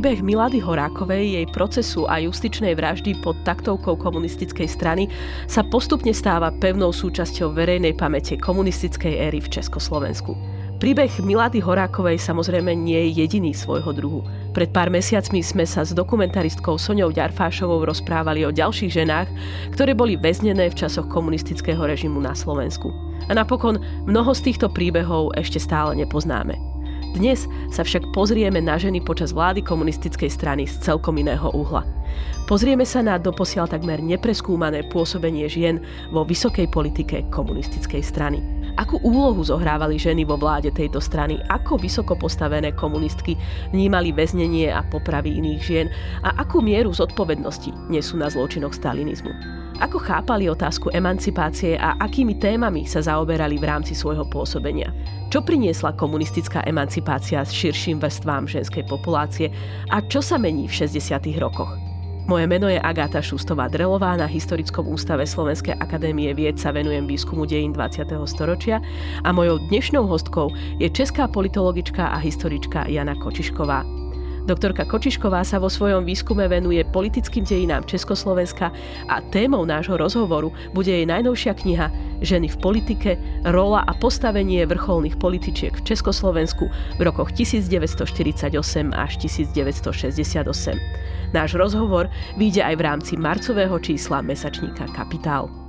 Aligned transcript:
Príbeh 0.00 0.24
Milady 0.24 0.64
Horákovej, 0.64 1.36
jej 1.36 1.46
procesu 1.52 2.08
a 2.08 2.16
justičnej 2.24 2.72
vraždy 2.72 3.20
pod 3.20 3.36
taktovkou 3.44 4.00
komunistickej 4.00 4.64
strany 4.64 5.12
sa 5.44 5.60
postupne 5.60 6.08
stáva 6.16 6.48
pevnou 6.56 6.88
súčasťou 6.88 7.52
verejnej 7.52 7.92
pamäte 8.00 8.40
komunistickej 8.40 9.28
éry 9.28 9.44
v 9.44 9.52
Československu. 9.52 10.32
Príbeh 10.80 11.12
Milady 11.20 11.60
Horákovej 11.60 12.16
samozrejme 12.16 12.72
nie 12.72 12.96
je 12.96 13.28
jediný 13.28 13.52
svojho 13.52 13.92
druhu. 13.92 14.24
Pred 14.56 14.72
pár 14.72 14.88
mesiacmi 14.88 15.44
sme 15.44 15.68
sa 15.68 15.84
s 15.84 15.92
dokumentaristkou 15.92 16.80
Soňou 16.80 17.12
Ďarfášovou 17.12 17.84
rozprávali 17.84 18.48
o 18.48 18.56
ďalších 18.56 19.04
ženách, 19.04 19.28
ktoré 19.76 19.92
boli 19.92 20.16
väznené 20.16 20.72
v 20.72 20.80
časoch 20.80 21.12
komunistického 21.12 21.84
režimu 21.84 22.24
na 22.24 22.32
Slovensku. 22.32 22.88
A 23.28 23.36
napokon 23.36 23.76
mnoho 24.08 24.32
z 24.32 24.48
týchto 24.48 24.72
príbehov 24.72 25.36
ešte 25.36 25.60
stále 25.60 25.92
nepoznáme. 25.92 26.69
Dnes 27.10 27.50
sa 27.74 27.82
však 27.82 28.14
pozrieme 28.14 28.62
na 28.62 28.78
ženy 28.78 29.02
počas 29.02 29.34
vlády 29.34 29.66
komunistickej 29.66 30.30
strany 30.30 30.62
z 30.70 30.78
celkom 30.78 31.18
iného 31.18 31.50
uhla. 31.50 31.82
Pozrieme 32.46 32.86
sa 32.86 33.02
na 33.02 33.18
doposiaľ 33.18 33.66
takmer 33.66 33.98
nepreskúmané 33.98 34.86
pôsobenie 34.94 35.50
žien 35.50 35.82
vo 36.14 36.22
vysokej 36.22 36.70
politike 36.70 37.26
komunistickej 37.34 38.02
strany. 38.02 38.38
Akú 38.78 39.02
úlohu 39.02 39.42
zohrávali 39.42 39.98
ženy 39.98 40.22
vo 40.22 40.38
vláde 40.38 40.70
tejto 40.70 41.02
strany? 41.02 41.42
Ako 41.50 41.82
vysoko 41.82 42.14
postavené 42.14 42.70
komunistky 42.78 43.34
vnímali 43.74 44.14
väznenie 44.14 44.70
a 44.70 44.86
popravy 44.86 45.34
iných 45.34 45.62
žien? 45.62 45.86
A 46.22 46.38
akú 46.38 46.62
mieru 46.62 46.94
zodpovednosti 46.94 47.74
nesú 47.90 48.22
na 48.22 48.30
zločinoch 48.30 48.74
stalinizmu? 48.74 49.34
Ako 49.80 49.96
chápali 49.96 50.44
otázku 50.44 50.92
emancipácie 50.92 51.80
a 51.80 51.96
akými 51.96 52.36
témami 52.36 52.84
sa 52.84 53.00
zaoberali 53.00 53.56
v 53.56 53.64
rámci 53.64 53.96
svojho 53.96 54.28
pôsobenia? 54.28 54.92
Čo 55.32 55.40
priniesla 55.40 55.96
komunistická 55.96 56.60
emancipácia 56.68 57.40
s 57.40 57.48
širším 57.56 57.96
vrstvám 57.96 58.44
ženskej 58.44 58.84
populácie 58.84 59.48
a 59.88 60.04
čo 60.04 60.20
sa 60.20 60.36
mení 60.36 60.68
v 60.68 60.84
60. 60.84 61.32
rokoch? 61.40 61.72
Moje 62.28 62.44
meno 62.44 62.68
je 62.68 62.76
Agáta 62.76 63.24
Šustová 63.24 63.72
Drelová, 63.72 64.20
na 64.20 64.28
Historickom 64.28 64.84
ústave 64.84 65.24
Slovenskej 65.24 65.80
akadémie 65.80 66.28
vied 66.36 66.60
sa 66.60 66.76
venujem 66.76 67.08
výskumu 67.08 67.48
dejín 67.48 67.72
20. 67.72 68.04
storočia 68.28 68.84
a 69.24 69.32
mojou 69.32 69.64
dnešnou 69.72 70.04
hostkou 70.04 70.52
je 70.76 70.92
česká 70.92 71.24
politologička 71.24 72.12
a 72.12 72.20
historička 72.20 72.84
Jana 72.84 73.16
Kočišková. 73.16 73.99
Doktorka 74.48 74.88
Kočišková 74.88 75.44
sa 75.44 75.60
vo 75.60 75.68
svojom 75.68 76.04
výskume 76.04 76.48
venuje 76.48 76.80
politickým 76.86 77.44
dejinám 77.44 77.84
Československa 77.84 78.72
a 79.08 79.20
témou 79.32 79.64
nášho 79.68 79.96
rozhovoru 79.96 80.52
bude 80.72 80.92
jej 80.92 81.04
najnovšia 81.04 81.52
kniha 81.56 81.88
Ženy 82.20 82.52
v 82.52 82.56
politike, 82.60 83.10
rola 83.48 83.80
a 83.80 83.96
postavenie 83.96 84.68
vrcholných 84.68 85.16
političiek 85.16 85.72
v 85.72 85.84
Československu 85.88 86.68
v 86.68 87.00
rokoch 87.00 87.32
1948 87.32 88.52
až 88.92 89.12
1968. 89.16 91.32
Náš 91.32 91.50
rozhovor 91.56 92.12
vyjde 92.36 92.60
aj 92.60 92.74
v 92.76 92.82
rámci 92.84 93.12
marcového 93.16 93.72
čísla 93.80 94.20
mesačníka 94.20 94.84
Kapitál. 94.92 95.59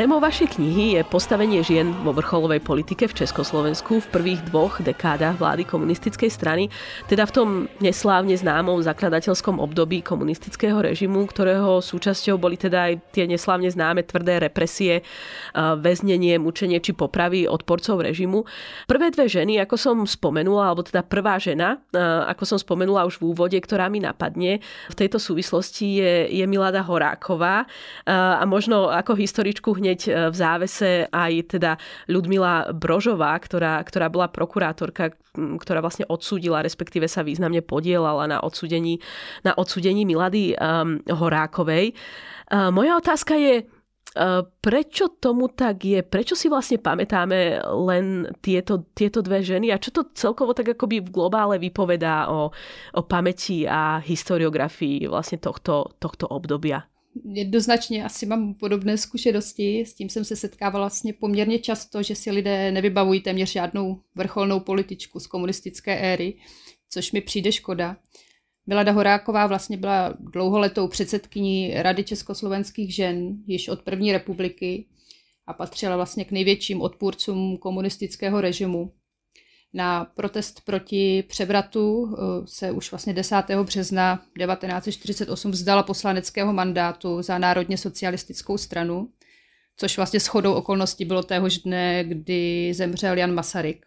Témou 0.00 0.16
vašej 0.16 0.56
knihy 0.56 0.96
je 0.96 1.04
postavenie 1.04 1.60
žien 1.60 1.92
vo 1.92 2.16
vrcholovej 2.16 2.64
politike 2.64 3.04
v 3.04 3.20
Československu 3.20 4.00
v 4.00 4.08
prvých 4.08 4.40
dvoch 4.48 4.80
dekádach 4.80 5.36
vlády 5.36 5.68
komunistickej 5.68 6.32
strany, 6.32 6.72
teda 7.04 7.28
v 7.28 7.34
tom 7.36 7.48
neslávne 7.84 8.32
známom 8.32 8.80
zakladateľskom 8.80 9.60
období 9.60 10.00
komunistického 10.00 10.80
režimu, 10.80 11.28
ktorého 11.28 11.84
súčasťou 11.84 12.40
boli 12.40 12.56
teda 12.56 12.88
aj 12.88 13.12
tie 13.12 13.28
neslávne 13.28 13.68
známe 13.68 14.00
tvrdé 14.08 14.40
represie, 14.40 15.04
väznenie, 15.52 16.40
mučenie 16.40 16.80
či 16.80 16.96
popravy 16.96 17.44
odporcov 17.44 18.00
režimu. 18.00 18.48
Prvé 18.88 19.12
dve 19.12 19.28
ženy, 19.28 19.60
ako 19.60 19.76
som 19.76 20.00
spomenula, 20.08 20.72
alebo 20.72 20.80
teda 20.80 21.04
prvá 21.04 21.36
žena, 21.36 21.76
ako 22.24 22.48
som 22.48 22.56
spomenula 22.56 23.04
už 23.04 23.20
v 23.20 23.36
úvode, 23.36 23.58
ktorá 23.60 23.92
mi 23.92 24.00
napadne 24.00 24.64
v 24.64 24.96
tejto 24.96 25.20
súvislosti 25.20 26.00
je, 26.00 26.12
je 26.40 26.44
Milada 26.48 26.80
Horáková 26.80 27.68
a 28.08 28.40
možno 28.48 28.88
ako 28.88 29.12
historičku 29.12 29.76
hneď 29.76 29.89
e, 29.96 30.30
v 30.30 30.34
závese 30.36 31.06
aj 31.10 31.32
teda 31.58 31.72
Ľudmila 32.06 32.74
Brožová, 32.76 33.34
ktorá, 33.38 33.80
ktorá 33.82 34.10
bola 34.10 34.30
prokurátorka, 34.30 35.14
ktorá 35.34 35.80
vlastne 35.80 36.06
odsúdila, 36.10 36.62
respektíve 36.62 37.06
sa 37.06 37.24
významne 37.24 37.62
podielala 37.62 38.26
na 38.26 38.38
odsúdení, 38.42 38.98
na 39.46 39.54
odsúdení 39.54 40.02
Milady 40.04 40.54
um, 40.58 41.02
Horákovej. 41.06 41.94
Uh, 42.50 42.70
moja 42.74 42.98
otázka 42.98 43.38
je, 43.38 43.66
Uh, 44.10 44.42
prečo 44.58 45.22
tomu 45.22 45.54
tak 45.54 45.86
je? 45.86 46.02
Prečo 46.02 46.34
si 46.34 46.50
vlastne 46.50 46.82
pamätáme 46.82 47.62
len 47.62 48.26
tieto, 48.42 48.90
tieto 48.90 49.22
dve 49.22 49.38
ženy 49.38 49.70
a 49.70 49.78
čo 49.78 49.94
to 49.94 50.10
celkovo 50.18 50.50
tak 50.50 50.74
akoby 50.74 50.98
v 50.98 51.14
globále 51.14 51.62
vypovedá 51.62 52.26
o, 52.26 52.50
o 52.98 53.00
pamäti 53.06 53.70
a 53.70 54.02
historiografii 54.02 55.06
vlastne 55.06 55.38
tohto, 55.38 55.94
tohto 56.02 56.26
obdobia? 56.26 56.90
Jednoznačně 57.24 58.04
asi 58.04 58.26
mám 58.26 58.54
podobné 58.54 58.98
zkušenosti. 58.98 59.80
S 59.80 59.94
tím 59.94 60.08
jsem 60.08 60.24
se 60.24 60.36
setkávala 60.36 60.84
vlastně 60.84 61.12
poměrně 61.12 61.58
často, 61.58 62.02
že 62.02 62.14
si 62.14 62.30
lidé 62.30 62.72
nevybavují 62.72 63.20
téměř 63.20 63.52
žádnou 63.52 64.00
vrcholnou 64.14 64.60
političku 64.60 65.20
z 65.20 65.26
komunistické 65.26 65.98
éry, 65.98 66.34
což 66.90 67.12
mi 67.12 67.20
přijde 67.20 67.52
škoda. 67.52 67.96
Milada 68.66 68.92
Horáková 68.92 69.46
vlastně 69.46 69.76
byla 69.76 70.14
dlouholetou 70.18 70.88
předsedkyní 70.88 71.74
Rady 71.74 72.04
československých 72.04 72.94
žen 72.94 73.36
již 73.46 73.68
od 73.68 73.82
první 73.82 74.12
republiky 74.12 74.86
a 75.46 75.52
patřila 75.52 75.96
vlastně 75.96 76.24
k 76.24 76.30
největším 76.30 76.80
odpůrcům 76.80 77.56
komunistického 77.56 78.40
režimu. 78.40 78.92
Na 79.74 80.04
protest 80.04 80.60
proti 80.64 81.24
převratu 81.28 82.14
eh, 82.14 82.46
se 82.46 82.70
už 82.70 82.90
vlastně 82.90 83.12
10. 83.12 83.36
března 83.62 84.22
1948 84.38 85.50
vzdala 85.50 85.82
poslaneckého 85.82 86.52
mandátu 86.52 87.22
za 87.22 87.38
národně 87.38 87.78
socialistickou 87.78 88.58
stranu, 88.58 89.08
což 89.76 89.96
vlastně 89.96 90.20
shodou 90.20 90.52
okolností 90.52 91.04
bylo 91.04 91.22
téhož 91.22 91.58
dne, 91.58 92.04
kdy 92.04 92.74
zemřel 92.74 93.18
Jan 93.18 93.34
Masaryk. 93.34 93.86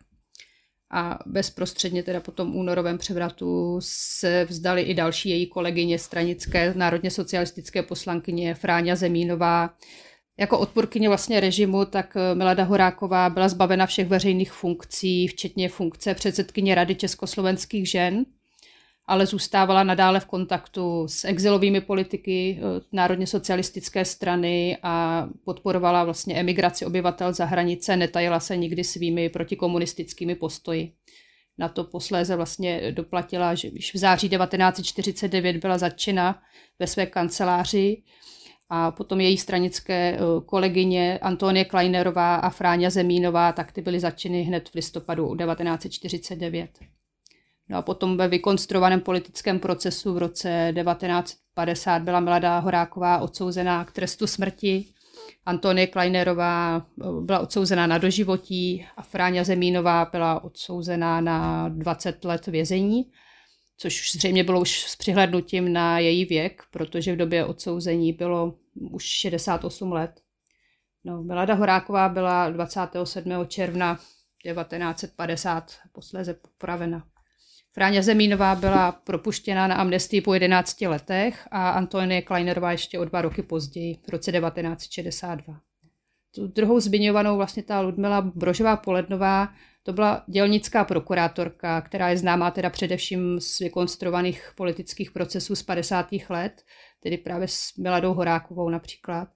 A 0.91 1.19
bezprostředně 1.25 2.03
teda 2.03 2.19
po 2.19 2.31
tom 2.31 2.55
únorovém 2.55 2.97
převratu 2.97 3.79
se 3.83 4.45
vzdali 4.45 4.81
i 4.81 4.93
další 4.93 5.29
její 5.29 5.47
kolegyně 5.47 5.99
stranické 5.99 6.73
národně 6.73 7.11
socialistické 7.11 7.83
poslankyně 7.83 8.55
Fráňa 8.55 8.95
Zemínová, 8.95 9.73
jako 10.37 10.59
odpůrkyně 10.59 11.07
vlastně 11.09 11.39
režimu, 11.39 11.85
tak 11.85 12.17
eh, 12.17 12.35
Milada 12.35 12.63
Horáková 12.63 13.29
byla 13.29 13.49
zbavena 13.49 13.85
všech 13.85 14.07
veřejných 14.07 14.51
funkcí, 14.51 15.27
včetně 15.27 15.69
funkce 15.69 16.13
předsedkyně 16.13 16.75
Rady 16.75 16.95
československých 16.95 17.89
žen, 17.89 18.25
ale 19.05 19.25
zůstávala 19.25 19.83
nadále 19.83 20.19
v 20.19 20.25
kontaktu 20.25 21.07
s 21.07 21.25
exilovými 21.25 21.81
politiky 21.81 22.59
eh, 22.59 22.81
Národně 22.91 23.27
socialistické 23.27 24.05
strany 24.05 24.77
a 24.83 25.27
podporovala 25.45 26.03
vlastně 26.03 26.35
emigraci 26.35 26.85
obyvatel 26.85 27.33
za 27.33 27.45
hranice, 27.45 27.97
netajila 27.97 28.39
se 28.39 28.57
nikdy 28.57 28.83
svými 28.83 29.29
protikomunistickými 29.29 30.35
postoji. 30.35 30.93
Na 31.57 31.69
to 31.69 31.83
posléze 31.83 32.35
vlastně 32.35 32.91
doplatila, 32.91 33.55
že 33.55 33.67
již 33.67 33.93
v 33.93 33.97
září 33.97 34.29
1949 34.29 35.57
byla 35.57 35.77
zatčena 35.77 36.41
ve 36.79 36.87
své 36.87 37.05
kanceláři 37.05 38.03
a 38.69 38.91
potom 38.91 39.21
její 39.21 39.37
stranické 39.37 39.93
eh, 39.93 40.19
kolegyně 40.45 41.19
Antonie 41.21 41.65
Kleinerová 41.65 42.35
a 42.35 42.49
Fráňa 42.49 42.89
Zemínová, 42.89 43.51
tak 43.51 43.71
ty 43.71 43.81
byly 43.81 43.99
začiny 43.99 44.43
hned 44.43 44.69
v 44.69 44.75
listopadu 44.75 45.35
1949. 45.35 46.69
No 47.69 47.77
a 47.77 47.81
potom 47.81 48.17
ve 48.17 48.27
vykonstruovaném 48.27 49.01
politickém 49.01 49.59
procesu 49.59 50.13
v 50.13 50.17
roce 50.17 50.73
1950 50.75 52.01
byla 52.01 52.19
mladá 52.19 52.59
Horáková 52.59 53.19
odsouzená 53.19 53.85
k 53.85 53.91
trestu 53.91 54.27
smrti. 54.27 54.85
Antonie 55.45 55.87
Kleinerová 55.87 56.77
eh, 56.77 57.05
byla 57.21 57.39
odsouzená 57.39 57.87
na 57.87 57.97
doživotí 57.97 58.85
a 58.97 59.01
Fráňa 59.01 59.43
Zemínová 59.43 60.05
byla 60.11 60.43
odsouzená 60.43 61.21
na 61.21 61.69
20 61.69 62.25
let 62.25 62.47
vězení 62.47 63.05
což 63.77 64.11
zřejmě 64.11 64.43
bylo 64.43 64.61
už 64.61 64.83
s 64.83 64.95
přihlednutím 64.95 65.73
na 65.73 65.99
její 65.99 66.25
věk, 66.25 66.63
protože 66.71 67.13
v 67.13 67.17
době 67.17 67.45
odsouzení 67.45 68.13
bylo 68.13 68.55
už 68.75 69.03
68 69.03 69.91
let. 69.91 70.21
No, 71.03 71.23
Milada 71.23 71.53
Horáková 71.53 72.09
byla 72.09 72.49
27. 72.49 73.31
června 73.47 73.99
1950 74.43 75.71
posléze 75.91 76.33
popravena. 76.33 77.03
Fráňa 77.73 78.01
Zemínová 78.01 78.55
byla 78.55 78.91
propuštěna 78.91 79.67
na 79.67 79.75
amnestii 79.75 80.21
po 80.21 80.33
11 80.33 80.81
letech 80.81 81.47
a 81.51 81.69
Antonie 81.69 82.21
Kleinerová 82.21 82.71
ještě 82.71 82.99
o 82.99 83.05
dva 83.05 83.21
roky 83.21 83.41
později, 83.41 83.97
v 84.07 84.09
roce 84.09 84.31
1962. 84.31 85.59
Tu 86.35 86.47
druhou 86.47 86.79
zmiňovanou 86.79 87.37
vlastně 87.37 87.63
ta 87.63 87.81
Ludmila 87.81 88.21
Brožová 88.21 88.77
Polednová, 88.77 89.53
to 89.83 89.93
byla 89.93 90.23
dělnická 90.27 90.83
prokurátorka, 90.83 91.81
která 91.81 92.09
je 92.09 92.17
známá 92.17 92.51
teda 92.51 92.69
především 92.69 93.39
z 93.39 93.59
vykonstruovaných 93.59 94.51
politických 94.55 95.11
procesů 95.11 95.55
z 95.55 95.63
50. 95.63 96.07
let, 96.29 96.61
tedy 96.99 97.17
právě 97.17 97.47
s 97.47 97.75
Miladou 97.77 98.13
Horákovou 98.13 98.69
například. 98.69 99.27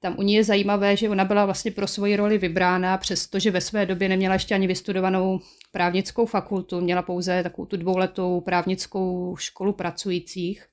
Tam 0.00 0.18
u 0.18 0.22
ní 0.22 0.34
je 0.34 0.44
zajímavé, 0.44 0.96
že 0.96 1.08
ona 1.08 1.24
byla 1.24 1.44
vlastně 1.44 1.70
pro 1.70 1.86
svoji 1.86 2.16
roli 2.16 2.38
vybrána, 2.38 2.98
přestože 2.98 3.50
ve 3.50 3.60
své 3.60 3.86
době 3.86 4.08
neměla 4.08 4.34
ještě 4.34 4.54
ani 4.54 4.66
vystudovanou 4.66 5.40
právnickou 5.72 6.26
fakultu, 6.26 6.80
měla 6.80 7.02
pouze 7.02 7.42
takovou 7.42 7.66
tu 7.66 7.76
dvouletou 7.76 8.40
právnickou 8.40 9.36
školu 9.36 9.72
pracujících. 9.72 10.66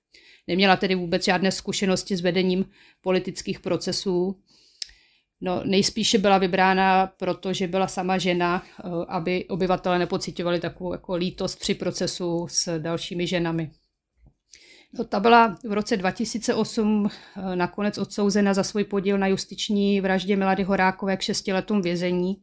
Neměla 0.48 0.76
tedy 0.76 0.96
vůbec 0.96 1.26
žádné 1.26 1.52
zkušenosti 1.52 2.16
s 2.16 2.22
vedením 2.22 2.66
politických 3.02 3.60
procesů. 3.60 4.40
No, 5.42 5.62
nejspíše 5.66 6.18
byla 6.18 6.38
vybrána, 6.38 7.08
protože 7.08 7.68
byla 7.68 7.88
sama 7.88 8.18
žena, 8.18 8.64
eh, 8.64 8.90
aby 9.08 9.46
obyvatele 9.48 10.00
nepocitovali 10.00 10.60
takovou 10.60 10.94
jako 10.94 11.16
lítost 11.16 11.60
při 11.60 11.74
procesu 11.76 12.48
s 12.50 12.80
dalšími 12.80 13.28
ženami. 13.28 13.72
No, 14.94 15.04
ta 15.04 15.20
byla 15.20 15.58
v 15.64 15.74
roce 15.74 15.98
2008 15.98 17.10
eh, 17.10 17.56
nakonec 17.56 17.98
odsouzena 17.98 18.54
za 18.54 18.64
svůj 18.64 18.84
podíl 18.84 19.18
na 19.18 19.28
justiční 19.28 20.02
vraždě 20.02 20.36
Milady 20.36 20.64
Horákové 20.64 21.18
k 21.18 21.22
šesti 21.22 21.54
letům 21.54 21.82
vězení 21.82 22.36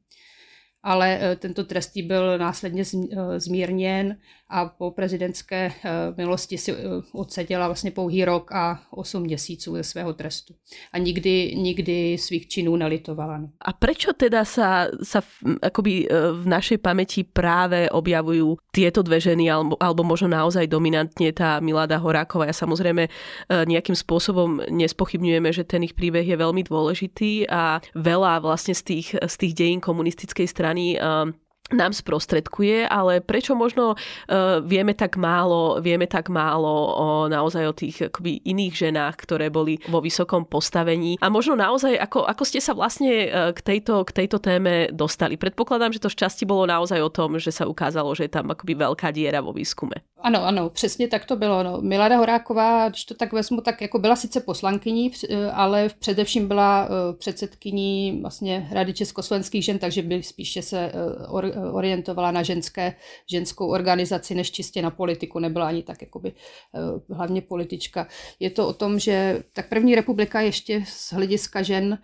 ale 0.86 1.18
eh, 1.20 1.36
tento 1.36 1.64
trest 1.64 1.92
byl 1.96 2.38
následně 2.38 2.82
eh, 2.82 3.40
zmírněn 3.40 4.16
a 4.48 4.66
po 4.66 4.90
prezidentské 4.90 5.72
eh, 5.74 5.90
milosti 6.16 6.58
si 6.58 6.74
odseděla 7.12 7.66
vlastně 7.66 7.90
pouhý 7.90 8.24
rok 8.24 8.52
a 8.52 8.80
8 8.90 9.22
měsíců 9.22 9.74
ze 9.74 9.82
svého 9.82 10.12
trestu. 10.12 10.54
A 10.92 10.98
nikdy, 10.98 11.54
nikdy 11.56 12.18
svých 12.18 12.48
činů 12.48 12.76
nelitovala. 12.76 13.38
No. 13.38 13.48
A 13.60 13.72
prečo 13.72 14.12
teda 14.14 14.46
sa, 14.46 14.86
sa 15.02 15.20
akoby 15.62 16.06
v 16.42 16.44
našej 16.46 16.78
pamäti 16.78 17.26
práve 17.26 17.90
objavujú 17.90 18.56
tieto 18.70 19.02
dve 19.02 19.18
ženy, 19.18 19.50
alebo, 19.50 19.74
alebo 19.80 20.06
možno 20.06 20.30
naozaj 20.30 20.70
dominantne 20.70 21.32
tá 21.32 21.58
Milada 21.58 21.98
Horáková. 21.98 22.46
Ja 22.46 22.54
samozrejme 22.54 23.08
nejakým 23.50 23.96
spôsobom 23.98 24.62
nespochybňujeme, 24.70 25.50
že 25.50 25.66
ten 25.66 25.82
ich 25.82 25.96
príbeh 25.96 26.22
je 26.22 26.36
veľmi 26.36 26.62
dôležitý 26.62 27.50
a 27.50 27.82
veľa 27.96 28.44
vlastne 28.44 28.76
z 28.76 28.82
tých, 28.84 29.08
z 29.16 29.34
tých 29.34 29.52
dejín 29.56 29.80
komunistickej 29.82 30.46
strany 30.46 30.75
strany 30.76 31.00
um, 31.00 31.34
nám 31.74 31.92
sprostredkuje, 31.92 32.86
ale 32.86 33.18
prečo 33.18 33.58
možno 33.58 33.94
uh, 33.94 34.62
vieme 34.62 34.94
tak 34.94 35.18
málo, 35.18 35.82
vieme 35.82 36.06
tak 36.06 36.30
málo 36.30 36.74
o, 36.94 37.06
naozaj 37.26 37.64
o 37.66 37.74
tých 37.74 37.96
akoby 38.12 38.44
iných 38.46 38.74
ženách, 38.90 39.14
ktoré 39.18 39.50
boli 39.50 39.82
vo 39.90 39.98
vysokom 39.98 40.46
postavení 40.46 41.18
a 41.18 41.26
možno 41.26 41.58
naozaj, 41.58 41.98
ako, 41.98 42.26
ako 42.26 42.42
ste 42.46 42.60
sa 42.62 42.76
vlastne 42.76 43.12
uh, 43.26 43.50
k 43.50 43.60
tejto, 43.62 44.06
k 44.06 44.10
tejto 44.22 44.38
téme 44.38 44.92
dostali. 44.94 45.34
Predpokladám, 45.34 45.90
že 45.90 46.02
to 46.02 46.12
šťastie 46.12 46.46
bolo 46.46 46.68
naozaj 46.68 47.02
o 47.02 47.10
tom, 47.10 47.40
že 47.42 47.50
sa 47.50 47.66
ukázalo, 47.66 48.14
že 48.14 48.30
je 48.30 48.34
tam 48.36 48.50
akoby 48.52 48.78
veľká 48.78 49.10
diera 49.10 49.42
vo 49.42 49.50
výskume. 49.50 50.04
Ano, 50.26 50.44
ano, 50.44 50.70
přesně 50.70 51.08
tak 51.08 51.24
to 51.24 51.36
bylo. 51.36 51.62
No. 51.62 51.78
Milada 51.80 52.16
Horáková, 52.16 52.88
když 52.88 53.04
to 53.04 53.14
tak 53.14 53.32
vezmu, 53.32 53.60
tak 53.60 53.80
jako 53.80 53.98
byla 53.98 54.16
sice 54.16 54.40
poslankyní, 54.40 55.10
eh, 55.30 55.50
ale 55.50 55.88
především 55.98 56.48
byla 56.48 56.88
eh, 56.88 57.16
předsedkyní 57.16 58.18
vlastně 58.20 58.68
Rady 58.72 58.92
československých 58.92 59.64
žen, 59.64 59.78
takže 59.78 60.02
by 60.02 60.22
spíše 60.22 60.62
se 60.62 60.78
eh, 60.78 61.26
orientovala 61.72 62.30
na 62.30 62.42
ženské, 62.42 62.94
ženskou 63.30 63.66
organizaci, 63.68 64.34
než 64.34 64.50
čistě 64.50 64.82
na 64.82 64.90
politiku. 64.90 65.38
Nebyla 65.38 65.68
ani 65.68 65.82
tak 65.82 66.02
jakoby 66.02 66.32
hlavně 67.10 67.42
politička. 67.42 68.08
Je 68.40 68.50
to 68.50 68.68
o 68.68 68.72
tom, 68.72 68.98
že 68.98 69.42
tak 69.52 69.68
první 69.68 69.94
republika 69.94 70.40
ještě 70.40 70.84
z 70.86 71.12
hlediska 71.12 71.62
žen 71.62 71.98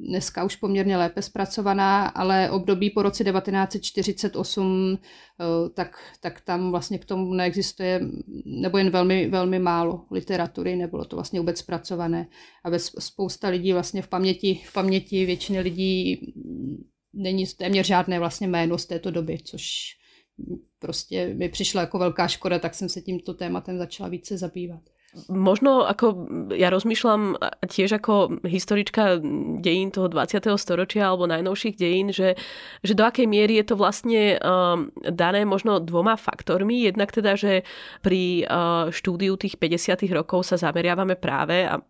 dneska 0.00 0.44
už 0.44 0.56
poměrně 0.56 0.96
lépe 0.96 1.22
zpracovaná, 1.22 2.06
ale 2.06 2.50
období 2.50 2.90
po 2.90 3.02
roce 3.02 3.24
1948, 3.24 4.98
eh, 5.40 5.44
tak, 5.74 5.98
tak 6.20 6.40
tam 6.40 6.70
vlastně 6.70 6.98
k 6.98 7.04
tomu 7.04 7.34
neexistuje, 7.34 8.00
nebo 8.44 8.78
jen 8.78 8.90
velmi, 8.90 9.28
velmi 9.28 9.58
málo 9.58 10.04
literatury, 10.10 10.76
nebylo 10.76 11.04
to 11.04 11.16
vlastně 11.16 11.40
vůbec 11.40 11.58
zpracované. 11.58 12.26
A 12.64 12.78
spousta 12.98 13.48
lidí 13.48 13.72
vlastně 13.72 14.02
v 14.02 14.08
paměti, 14.08 14.62
v 14.66 14.72
paměti 14.72 15.26
většiny 15.26 15.60
lidí 15.60 16.20
není 17.16 17.46
téměř 17.46 17.86
žádné 17.86 18.18
vlastně 18.18 18.48
jméno 18.48 18.78
z 18.78 18.86
této 18.86 19.10
doby, 19.10 19.38
což 19.44 19.62
prostě 20.78 21.34
mi 21.34 21.48
přišla 21.48 21.80
jako 21.80 21.98
velká 21.98 22.28
škoda, 22.28 22.58
tak 22.58 22.74
jsem 22.74 22.88
se 22.88 23.00
tímto 23.00 23.34
tématem 23.34 23.78
začala 23.78 24.08
více 24.08 24.38
zabývat 24.38 24.82
možno 25.32 25.88
ako 25.88 26.06
ja 26.52 26.68
rozmýšľam 26.68 27.40
tiež 27.64 27.90
ako 28.00 28.44
historička 28.44 29.18
dejín 29.64 29.88
toho 29.88 30.12
20. 30.12 30.44
storočia 30.60 31.08
alebo 31.08 31.30
najnovších 31.30 31.76
dejín, 31.76 32.12
že, 32.12 32.36
že 32.84 32.92
do 32.92 33.04
akej 33.08 33.24
miery 33.24 33.56
je 33.62 33.72
to 33.72 33.74
vlastne 33.80 34.36
um, 34.36 34.92
dané 35.00 35.48
možno 35.48 35.80
dvoma 35.80 36.20
faktormi. 36.20 36.84
Jednak 36.84 37.12
teda, 37.12 37.38
že 37.38 37.64
pri 38.04 38.44
uh, 38.44 38.92
štúdiu 38.92 39.40
tých 39.40 39.56
50. 39.56 40.04
rokov 40.12 40.44
sa 40.44 40.60
zameriavame 40.60 41.16
práve 41.16 41.64
a 41.64 41.80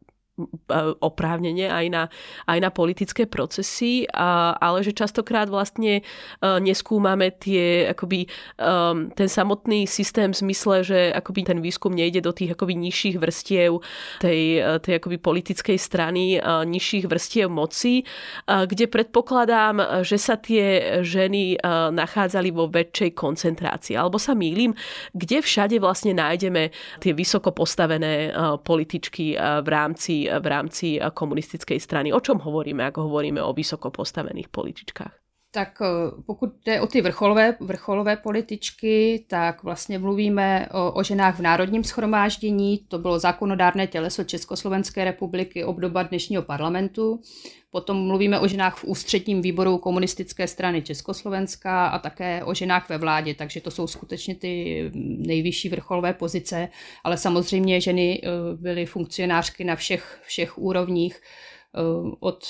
oprávnenie 1.00 1.72
aj 1.72 1.86
na, 1.88 2.02
aj 2.44 2.58
na 2.60 2.70
politické 2.70 3.24
procesy, 3.24 4.04
a, 4.12 4.52
ale 4.60 4.84
že 4.84 4.92
častokrát 4.92 5.48
vlastne 5.48 6.04
neskúmame 6.44 7.32
tie, 7.32 7.88
akoby, 7.96 8.28
um, 8.60 9.08
ten 9.16 9.28
samotný 9.28 9.88
systém 9.88 10.32
v 10.32 10.36
zmysle, 10.36 10.84
že 10.84 10.98
akoby 11.16 11.40
ten 11.48 11.58
výskum 11.64 11.96
nejde 11.96 12.20
do 12.20 12.36
tých 12.36 12.52
akoby 12.52 12.76
nižších 12.76 13.16
vrstiev 13.16 13.80
tej, 14.20 14.60
tej 14.84 14.92
akoby 15.00 15.16
politickej 15.16 15.78
strany, 15.80 16.36
nižších 16.44 17.08
vrstiev 17.08 17.48
moci, 17.48 18.04
kde 18.44 18.86
predpokladám, 18.92 20.04
že 20.04 20.20
sa 20.20 20.36
tie 20.36 21.00
ženy 21.00 21.56
nachádzali 21.92 22.52
vo 22.52 22.68
väčšej 22.68 23.16
koncentrácii. 23.16 23.96
Alebo 23.96 24.20
sa 24.20 24.36
mýlim, 24.36 24.76
kde 25.16 25.40
všade 25.40 25.80
vlastne 25.80 26.12
nájdeme 26.12 26.68
tie 27.00 27.12
vysoko 27.16 27.56
postavené 27.56 28.34
političky 28.60 29.38
v 29.38 29.68
rámci 29.68 30.25
v 30.30 30.46
rámci 30.46 31.00
komunistickej 31.02 31.80
strany. 31.80 32.08
O 32.12 32.20
čom 32.22 32.38
hovoríme, 32.38 32.86
ako 32.86 33.10
hovoríme 33.10 33.42
o 33.42 33.56
vysoko 33.56 33.90
postavených 33.90 34.48
političkách? 34.48 35.25
Tak 35.56 35.78
eh, 35.82 35.86
pokud 36.26 36.50
jde 36.64 36.80
o 36.80 36.86
ty 36.86 37.00
vrcholové, 37.00 37.56
vrcholové 37.60 38.16
političky, 38.16 39.24
tak 39.28 39.62
vlastně 39.62 39.98
mluvíme 39.98 40.68
o, 40.72 40.92
o 40.92 41.02
ženách 41.02 41.38
v 41.38 41.42
národním 41.42 41.84
schromáždění, 41.84 42.78
to 42.88 42.98
bylo 42.98 43.18
zákonodárné 43.18 43.86
těleso 43.86 44.24
Československé 44.24 45.04
republiky, 45.04 45.64
obdoba 45.64 46.02
dnešního 46.02 46.42
parlamentu. 46.42 47.20
Potom 47.70 48.06
mluvíme 48.06 48.40
o 48.40 48.48
ženách 48.48 48.76
v 48.76 48.84
ústředním 48.84 49.42
výboru 49.42 49.78
komunistické 49.78 50.48
strany 50.48 50.82
Československa 50.82 51.86
a 51.86 51.98
také 51.98 52.44
o 52.44 52.54
ženách 52.54 52.88
ve 52.88 52.98
vládě, 52.98 53.34
takže 53.34 53.60
to 53.60 53.70
jsou 53.70 53.86
skutečně 53.86 54.34
ty 54.34 54.84
nejvyšší 55.26 55.68
vrcholové 55.68 56.12
pozice, 56.12 56.68
ale 57.04 57.16
samozřejmě 57.16 57.80
ženy 57.80 58.20
eh, 58.22 58.28
byly 58.56 58.86
funkcionářky 58.86 59.64
na 59.64 59.76
všech, 59.76 60.20
všech 60.26 60.58
úrovních, 60.58 61.16
eh, 61.16 61.80
od 62.20 62.44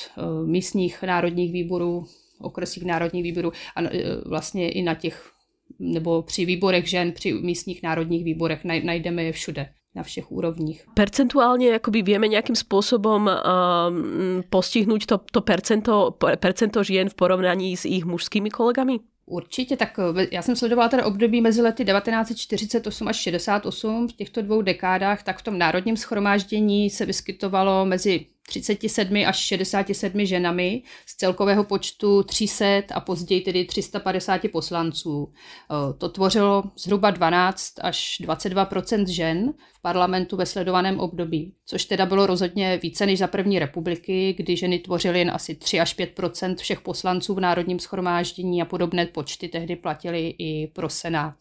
místních 0.47 1.03
národních 1.03 1.53
výborů 1.53 2.07
okresích 2.41 2.85
národních 2.85 3.23
výborů 3.23 3.53
a 3.77 3.83
e, 3.83 3.89
vlastně 4.27 4.73
i 4.73 4.83
na 4.83 4.95
těch, 4.95 5.31
nebo 5.79 6.23
při 6.23 6.45
výborech 6.45 6.87
žen, 6.87 7.13
při 7.13 7.33
místních 7.33 7.83
národních 7.83 8.25
výborech 8.25 8.65
najdeme 8.65 9.25
je 9.25 9.33
všude 9.33 9.69
na 9.95 10.03
všech 10.03 10.33
úrovních. 10.33 10.85
Percentuálně 10.95 11.69
jakoby 11.69 12.03
vieme 12.03 12.29
nějakým 12.29 12.57
způsobem 12.57 13.23
um, 13.23 14.43
postihnout 14.51 15.07
to, 15.07 15.19
to 15.19 15.41
percento, 15.41 16.17
percento 16.41 16.83
žien 16.83 17.09
v 17.09 17.15
porovnaní 17.15 17.77
s 17.77 17.85
jejich 17.85 18.05
mužskými 18.05 18.51
kolegami? 18.51 18.99
Určitě, 19.27 19.77
tak 19.77 19.99
e, 19.99 20.29
já 20.33 20.43
jsem 20.43 20.57
sledovala 20.57 20.89
teda 20.89 21.07
období 21.07 21.41
mezi 21.41 21.63
lety 21.63 21.85
1948 21.85 23.09
až 23.09 23.17
68 23.17 24.09
v 24.09 24.13
těchto 24.13 24.43
dvou 24.43 24.63
dekádách, 24.63 25.23
tak 25.23 25.39
v 25.39 25.43
tom 25.43 25.59
národním 25.59 25.97
schromáždění 25.97 26.91
se 26.91 27.07
vyskytovalo 27.07 27.87
mezi 27.87 28.27
37 28.47 29.17
až 29.27 29.37
67 29.37 30.27
ženami 30.27 30.83
z 31.07 31.17
celkového 31.17 31.65
počtu 31.65 32.23
300 32.23 32.65
a 32.95 33.01
později 33.01 33.41
tedy 33.41 33.65
350 33.65 34.41
poslanců. 34.53 35.33
Eh, 35.33 35.93
to 35.99 36.09
tvořilo 36.09 36.65
zhruba 36.77 37.11
12 37.11 37.73
až 37.83 38.21
22% 38.21 39.07
žen 39.07 39.55
v 39.73 39.83
parlamentu 39.83 40.37
ve 40.37 40.47
sledovaném 40.47 41.01
období, 41.01 41.53
což 41.67 41.85
teda 41.85 42.07
bylo 42.07 42.27
rozhodně 42.27 42.81
více 42.83 43.07
než 43.07 43.19
za 43.19 43.27
první 43.27 43.59
republiky, 43.59 44.35
kdy 44.37 44.57
ženy 44.57 44.79
tvořily 44.79 45.19
jen 45.19 45.31
asi 45.31 45.55
3 45.55 45.81
až 45.81 45.99
5% 45.99 46.57
všech 46.57 46.81
poslanců 46.81 47.35
v 47.35 47.41
národním 47.41 47.79
schromáždění 47.79 48.63
a 48.63 48.65
podobné 48.65 49.07
počty 49.07 49.49
tehdy 49.49 49.77
platily 49.77 50.35
i 50.39 50.67
pro 50.67 50.89
Senát. 50.89 51.35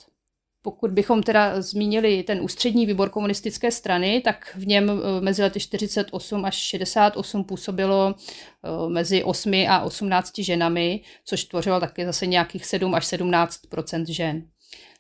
Pokud 0.66 0.92
bychom 0.92 1.24
teda 1.24 1.62
zmínili 1.62 2.24
ten 2.24 2.42
ústřední 2.42 2.86
výbor 2.86 3.10
komunistické 3.10 3.72
strany, 3.72 4.22
tak 4.22 4.56
v 4.56 4.68
něm 4.68 4.90
eh, 4.90 5.22
mezi 5.22 5.42
lety 5.42 5.60
48 5.60 6.46
až 6.46 6.56
68 6.56 7.44
působilo 7.44 8.16
eh, 8.16 8.90
mezi 8.90 9.24
8 9.24 9.54
a 9.70 9.82
18 9.82 10.40
ženami, 10.40 11.02
což 11.26 11.44
tvořilo 11.44 11.80
také 11.80 12.06
zase 12.06 12.26
nějakých 12.26 12.66
7 12.66 12.96
až 12.96 13.06
17% 13.06 14.06
žen. 14.06 14.44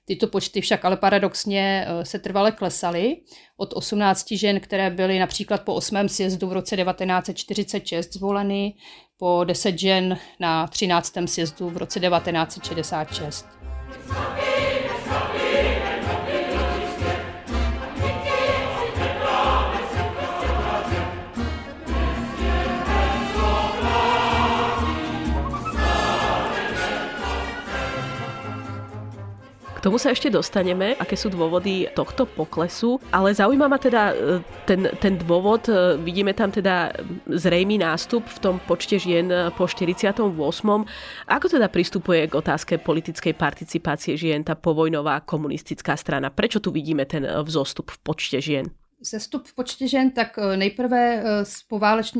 Tyto 0.05 0.27
počty 0.27 0.61
však 0.61 0.85
ale 0.85 0.97
paradoxně 0.97 1.85
eh, 1.87 2.05
se 2.05 2.19
trvale 2.19 2.51
klesaly. 2.51 3.17
Od 3.57 3.73
18 3.73 4.31
žen, 4.31 4.59
které 4.59 4.89
byly 4.89 5.19
například 5.19 5.61
po 5.61 5.73
8. 5.73 6.09
sjezdu 6.09 6.47
v 6.47 6.53
roce 6.53 6.77
1946 6.77 8.13
zvoleny, 8.13 8.73
po 9.17 9.43
10 9.43 9.79
žen 9.79 10.17
na 10.39 10.67
13. 10.67 11.13
sjezdu 11.25 11.69
v 11.69 11.77
roce 11.77 11.99
1966. 11.99 13.45
tomu 29.85 30.01
sa 30.01 30.09
ešte 30.09 30.33
dostaneme, 30.33 30.97
aké 30.97 31.13
sú 31.13 31.29
dôvody 31.29 31.85
tohto 31.93 32.25
poklesu, 32.25 32.97
ale 33.13 33.37
zaujíma 33.37 33.69
ma 33.69 33.77
teda 33.77 34.17
e, 34.17 34.41
ten, 34.65 34.89
ten 34.97 35.21
dôvod, 35.21 35.69
e, 35.69 36.01
vidíme 36.01 36.33
tam 36.33 36.49
teda 36.49 36.89
zrejmý 37.29 37.77
nástup 37.77 38.25
v 38.25 38.37
tom 38.41 38.55
počte 38.65 38.97
žien 38.97 39.29
po 39.53 39.69
48. 39.69 40.25
Ako 41.29 41.45
teda 41.45 41.69
pristupuje 41.69 42.25
k 42.25 42.33
otázke 42.33 42.81
politickej 42.81 43.37
participácie 43.37 44.17
žien 44.17 44.41
tá 44.41 44.57
povojnová 44.57 45.21
komunistická 45.21 45.93
strana? 45.93 46.33
Prečo 46.33 46.57
tu 46.57 46.73
vidíme 46.73 47.05
ten 47.05 47.21
vzostup 47.21 47.93
v 47.93 47.97
počte 48.01 48.41
žien? 48.41 48.65
Sestup 49.03 49.47
v 49.47 49.55
počtě 49.55 49.87
žen, 49.87 50.11
tak 50.11 50.39
eh, 50.41 50.57
nejprve 50.57 51.23
eh, 51.25 51.45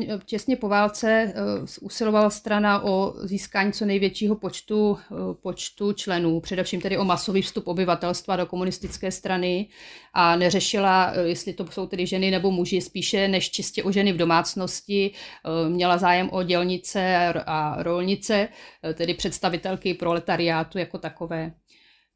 eh, 0.08 0.18
těsně 0.24 0.56
po 0.56 0.68
válce 0.68 1.34
usilovala 1.80 2.30
strana 2.30 2.84
o 2.84 3.14
získání 3.22 3.72
co 3.72 3.84
největšího 3.84 4.36
počtu, 4.36 4.98
počtu 5.42 5.92
členů, 5.92 6.40
především 6.40 6.80
tedy 6.80 6.98
o 6.98 7.04
masový 7.04 7.42
vstup 7.42 7.68
obyvatelstva 7.68 8.36
do 8.36 8.46
komunistické 8.46 9.12
strany 9.12 9.68
a 10.14 10.36
neřešila, 10.36 11.12
jestli 11.24 11.52
to 11.52 11.66
jsou 11.70 11.86
tedy 11.86 12.06
ženy 12.06 12.30
nebo 12.30 12.50
muži, 12.50 12.80
spíše 12.80 13.28
než 13.28 13.50
čistě 13.50 13.82
o 13.82 13.92
ženy 13.92 14.12
v 14.12 14.16
domácnosti. 14.16 15.10
Měla 15.68 15.98
zájem 15.98 16.28
o 16.32 16.42
dělnice 16.42 17.32
a 17.46 17.82
rolnice, 17.82 18.48
tedy 18.94 19.14
představitelky 19.14 19.94
proletariátu 19.94 20.78
jako 20.78 20.98
takové. 20.98 21.52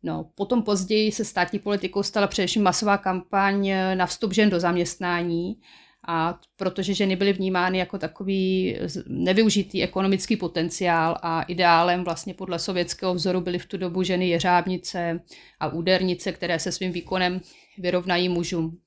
No, 0.03 0.31
potom 0.35 0.63
později 0.63 1.13
se 1.13 1.25
státní 1.25 1.59
politikou 1.59 2.03
stala 2.03 2.27
především 2.27 2.63
masová 2.63 2.99
kampaň 2.99 3.71
na 3.95 4.07
vstup 4.07 4.33
žen 4.33 4.51
do 4.51 4.61
zaměstnání, 4.61 5.57
a 6.09 6.39
protože 6.57 6.95
ženy 6.95 7.17
byly 7.17 7.33
vnímány 7.33 7.79
jako 7.79 7.99
takový 7.99 8.77
nevyužitý 9.07 9.83
ekonomický 9.83 10.37
potenciál 10.37 11.17
a 11.23 11.43
ideálem 11.43 12.05
vlastně 12.05 12.35
podle 12.35 12.59
sovětského 12.59 13.15
vzoru 13.15 13.41
byly 13.41 13.59
v 13.59 13.67
tu 13.67 13.77
dobu 13.77 14.03
ženy 14.03 14.29
jeřábnice 14.29 15.21
a 15.61 15.69
údernice, 15.69 16.33
které 16.33 16.59
se 16.59 16.73
svým 16.73 16.93
výkonem 16.93 17.41
vyrovnají 17.79 18.29
mužům. 18.29 18.79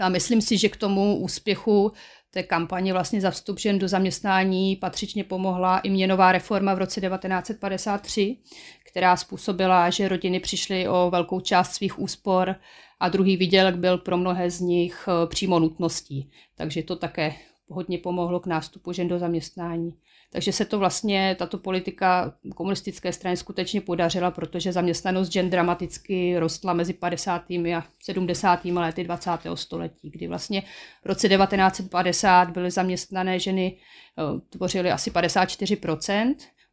No 0.00 0.06
a 0.06 0.08
myslím 0.08 0.40
si, 0.42 0.58
že 0.58 0.68
k 0.68 0.76
tomu 0.76 1.16
úspěchu 1.16 1.92
té 2.36 2.42
kampaně 2.42 2.92
vlastně 2.92 3.20
za 3.20 3.30
vstup 3.30 3.58
žen 3.58 3.78
do 3.78 3.88
zaměstnání 3.88 4.76
patřičně 4.76 5.24
pomohla 5.24 5.78
i 5.78 5.90
měnová 5.90 6.32
reforma 6.32 6.74
v 6.74 6.78
roce 6.78 7.00
1953, 7.00 8.36
která 8.84 9.16
způsobila, 9.16 9.90
že 9.90 10.08
rodiny 10.08 10.40
přišly 10.40 10.88
o 10.88 11.10
velkou 11.10 11.40
část 11.40 11.74
svých 11.74 11.98
úspor 11.98 12.56
a 13.00 13.08
druhý 13.08 13.36
výdělek 13.36 13.76
byl 13.76 13.98
pro 13.98 14.16
mnohé 14.16 14.50
z 14.50 14.60
nich 14.60 15.08
eh, 15.08 15.26
přímo 15.26 15.58
nutností. 15.58 16.30
Takže 16.56 16.82
to 16.82 16.96
také 16.96 17.34
hodně 17.68 17.98
pomohlo 17.98 18.40
k 18.40 18.46
nástupu 18.46 18.92
žen 18.92 19.08
do 19.08 19.18
zaměstnání. 19.18 19.94
Takže 20.32 20.52
se 20.52 20.64
to 20.64 20.78
vlastně, 20.78 21.36
tato 21.38 21.58
politika 21.58 22.34
komunistické 22.54 23.12
strany 23.12 23.36
skutečně 23.36 23.80
podařila, 23.80 24.30
protože 24.30 24.72
zaměstnanost 24.72 25.32
žen 25.32 25.50
dramaticky 25.50 26.38
rostla 26.38 26.72
mezi 26.72 26.92
50. 26.92 27.50
a 27.50 27.86
70. 28.02 28.64
lety 28.64 29.04
20. 29.04 29.30
století, 29.54 30.10
kdy 30.10 30.28
vlastně 30.28 30.62
v 31.02 31.06
roce 31.06 31.28
1950 31.28 32.50
byly 32.50 32.70
zaměstnané 32.70 33.38
ženy, 33.38 33.76
eh, 34.18 34.40
tvořily 34.50 34.90
asi 34.90 35.10
54 35.10 35.76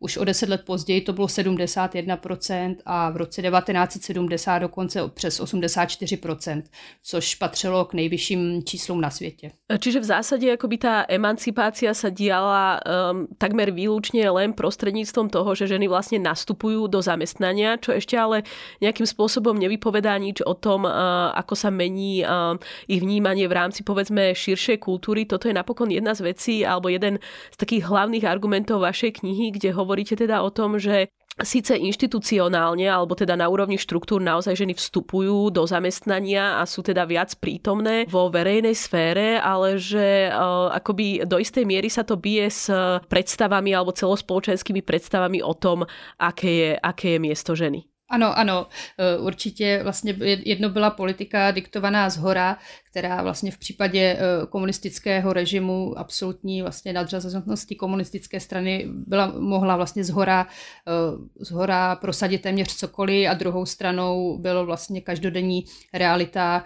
už 0.04 0.18
o 0.18 0.24
deset 0.24 0.50
let 0.50 0.62
později 0.66 1.02
to 1.02 1.14
bylo 1.14 1.28
71% 1.28 2.76
a 2.86 3.10
v 3.10 3.18
roce 3.18 3.42
1970 3.42 4.60
dokonce 4.60 5.00
přes 5.14 5.42
84%, 5.42 6.64
což 7.04 7.36
patřilo 7.36 7.86
k 7.86 7.94
nejvyšším 7.94 8.64
číslům 8.64 9.02
na 9.02 9.10
světě. 9.10 9.52
Čiže 9.80 10.00
v 10.00 10.04
zásadě 10.04 10.54
akoby 10.54 10.78
tá 10.78 11.06
emancipácia 11.10 11.94
sa 11.94 12.10
diala 12.14 12.78
um, 12.78 13.26
takmer 13.38 13.72
výlučne 13.72 14.22
len 14.30 14.54
prostredníctvom 14.54 15.30
toho, 15.30 15.56
že 15.56 15.72
ženy 15.72 15.88
vlastne 15.90 16.20
nastupujú 16.22 16.86
do 16.92 17.02
zamestnania, 17.02 17.80
čo 17.82 17.96
ešte 17.96 18.14
ale 18.14 18.46
nejakým 18.84 19.06
spôsobom 19.06 19.56
nevypovedá 19.58 20.14
nič 20.20 20.46
o 20.46 20.54
tom, 20.54 20.86
uh, 20.86 21.32
ako 21.34 21.54
sa 21.58 21.70
mení 21.74 22.22
uh, 22.22 22.58
ich 22.86 23.02
vnímanie 23.02 23.48
v 23.50 23.54
rámci 23.56 23.82
povedzme 23.82 24.36
širšej 24.36 24.78
kultúry. 24.84 25.26
Toto 25.26 25.50
je 25.50 25.56
napokon 25.56 25.90
jedna 25.90 26.14
z 26.14 26.22
vecí 26.34 26.56
alebo 26.62 26.92
jeden 26.92 27.18
z 27.50 27.58
takých 27.58 27.88
hlavných 27.88 28.26
argumentov 28.28 28.86
vašej 28.86 29.24
knihy, 29.24 29.58
kde 29.58 29.74
hovorí 29.74 29.93
hovoríte 29.94 30.18
teda 30.18 30.42
o 30.42 30.50
tom, 30.50 30.82
že 30.82 31.14
Síce 31.42 31.74
inštitucionálne, 31.74 32.86
alebo 32.86 33.18
teda 33.18 33.34
na 33.34 33.50
úrovni 33.50 33.82
štruktúr 33.82 34.22
naozaj 34.22 34.54
ženy 34.54 34.78
vstupujú 34.78 35.50
do 35.50 35.66
zamestnania 35.66 36.62
a 36.62 36.70
sú 36.70 36.86
teda 36.86 37.10
viac 37.10 37.34
prítomné 37.42 38.06
vo 38.06 38.30
verejnej 38.30 38.78
sfére, 38.78 39.42
ale 39.42 39.82
že 39.82 40.30
uh, 40.30 40.70
akoby 40.78 41.26
do 41.26 41.42
istej 41.42 41.66
miery 41.66 41.90
sa 41.90 42.06
to 42.06 42.22
bije 42.22 42.54
s 42.54 42.70
predstavami 43.10 43.74
alebo 43.74 43.98
celospoločenskými 43.98 44.86
predstavami 44.86 45.42
o 45.42 45.58
tom, 45.58 45.90
aké 46.22 46.52
je, 46.54 46.72
aké 46.78 47.18
je 47.18 47.20
miesto 47.26 47.58
ženy. 47.58 47.82
Ano, 48.14 48.38
ano, 48.38 48.68
e, 48.98 49.18
určitě 49.18 49.80
vlastně 49.84 50.16
jedno 50.22 50.70
byla 50.70 50.90
politika 50.90 51.52
diktovaná 51.52 52.10
z 52.10 52.18
hora, 52.18 52.58
která 52.92 53.24
vlastně 53.24 53.52
v 53.52 53.58
případě 53.58 54.00
e, 54.00 54.18
komunistického 54.50 55.34
režimu 55.34 56.00
absolutní 56.00 56.62
vlastně 56.62 56.94
nadřazenosti 56.94 57.76
komunistické 57.76 58.40
strany 58.40 58.86
byla, 58.88 59.34
mohla 59.40 59.76
vlastně 59.76 60.04
z 60.04 60.10
hora, 60.10 60.48
e, 60.88 61.46
z 61.46 61.52
hora 61.52 61.96
prosadit 61.96 62.42
téměř 62.42 62.76
cokoliv 62.76 63.30
a 63.30 63.34
druhou 63.34 63.66
stranou 63.66 64.38
bylo 64.38 64.66
vlastně 64.66 65.02
každodenní 65.02 65.66
realita 65.94 66.64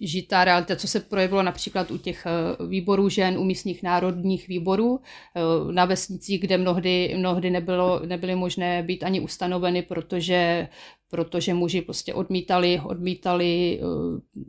žitá 0.00 0.44
realita, 0.44 0.76
co 0.76 0.88
se 0.88 1.00
projevilo 1.00 1.42
například 1.42 1.90
u 1.90 1.98
těch 1.98 2.26
eh, 2.26 2.66
výborů 2.66 3.08
žen, 3.08 3.38
u 3.38 3.44
místních 3.44 3.82
národních 3.82 4.48
výborů 4.48 5.00
eh, 5.00 5.72
na 5.72 5.84
vesnicích, 5.84 6.40
kde 6.40 6.58
mnohdy, 6.58 7.14
mnohdy 7.18 7.50
nebylo, 7.50 8.00
nebyly 8.06 8.34
možné 8.34 8.82
být 8.82 9.02
ani 9.02 9.20
ustanoveny, 9.20 9.82
protože, 9.82 10.68
protože 11.10 11.54
muži 11.54 11.82
prostě 11.82 12.14
odmítali, 12.14 12.80
odmítali 12.84 13.80
eh, 13.80 13.84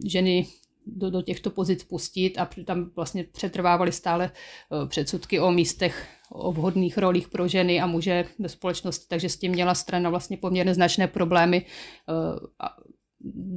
ženy 0.10 0.48
do, 0.86 1.10
do 1.10 1.22
těchto 1.22 1.50
pozic 1.50 1.84
pustit 1.84 2.38
a 2.38 2.50
tam 2.66 2.90
vlastně 2.96 3.24
přetrvávaly 3.24 3.92
stále 3.92 4.32
předsudky 4.88 5.40
o 5.40 5.52
místech, 5.52 6.08
o 6.32 6.52
vhodných 6.52 6.98
rolích 6.98 7.30
pro 7.30 7.48
ženy 7.48 7.82
a 7.82 7.88
muže 7.88 8.26
ve 8.40 8.50
společnosti, 8.50 9.06
takže 9.08 9.30
s 9.30 9.38
tím 9.38 9.52
měla 9.52 9.76
strana 9.76 10.10
vlastně 10.10 10.38
poměrně 10.38 10.74
značné 10.74 11.08
problémy 11.08 11.66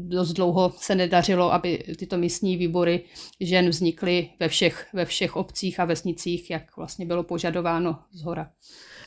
dost 0.09 0.33
dlouho 0.33 0.73
se 0.77 0.95
nedařilo, 0.95 1.53
aby 1.53 1.85
tyto 1.99 2.17
místní 2.17 2.57
výbory 2.57 3.05
žen 3.41 3.69
vznikly 3.69 4.31
ve 4.41 4.49
všech, 4.49 4.87
ve 4.93 5.05
všech 5.05 5.37
obcích 5.37 5.81
a 5.81 5.85
vesnicích, 5.85 6.51
jak 6.51 6.77
vlastně 6.77 7.07
bylo 7.07 7.23
požadováno 7.23 7.99
z 8.13 8.23
hora. 8.23 8.51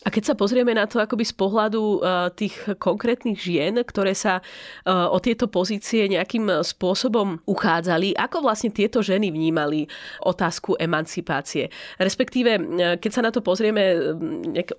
A 0.08 0.14
keď 0.14 0.32
sa 0.32 0.40
pozrieme 0.40 0.72
na 0.72 0.88
to 0.88 1.04
akoby 1.04 1.28
z 1.28 1.36
pohľadu 1.36 2.00
uh, 2.00 2.32
tých 2.32 2.56
konkrétnych 2.80 3.36
žien, 3.36 3.76
ktoré 3.76 4.16
sa 4.16 4.40
uh, 4.40 5.12
o 5.12 5.20
tieto 5.20 5.52
pozície 5.52 6.08
nejakým 6.08 6.64
spôsobom 6.64 7.44
uchádzali, 7.44 8.16
ako 8.16 8.40
vlastne 8.40 8.72
tieto 8.72 9.04
ženy 9.04 9.36
vnímali 9.36 9.92
otázku 10.24 10.80
emancipácie? 10.80 11.68
Respektíve, 12.00 12.56
uh, 12.56 12.96
keď 12.96 13.12
sa 13.12 13.20
na 13.20 13.36
to 13.36 13.44
pozrieme 13.44 14.00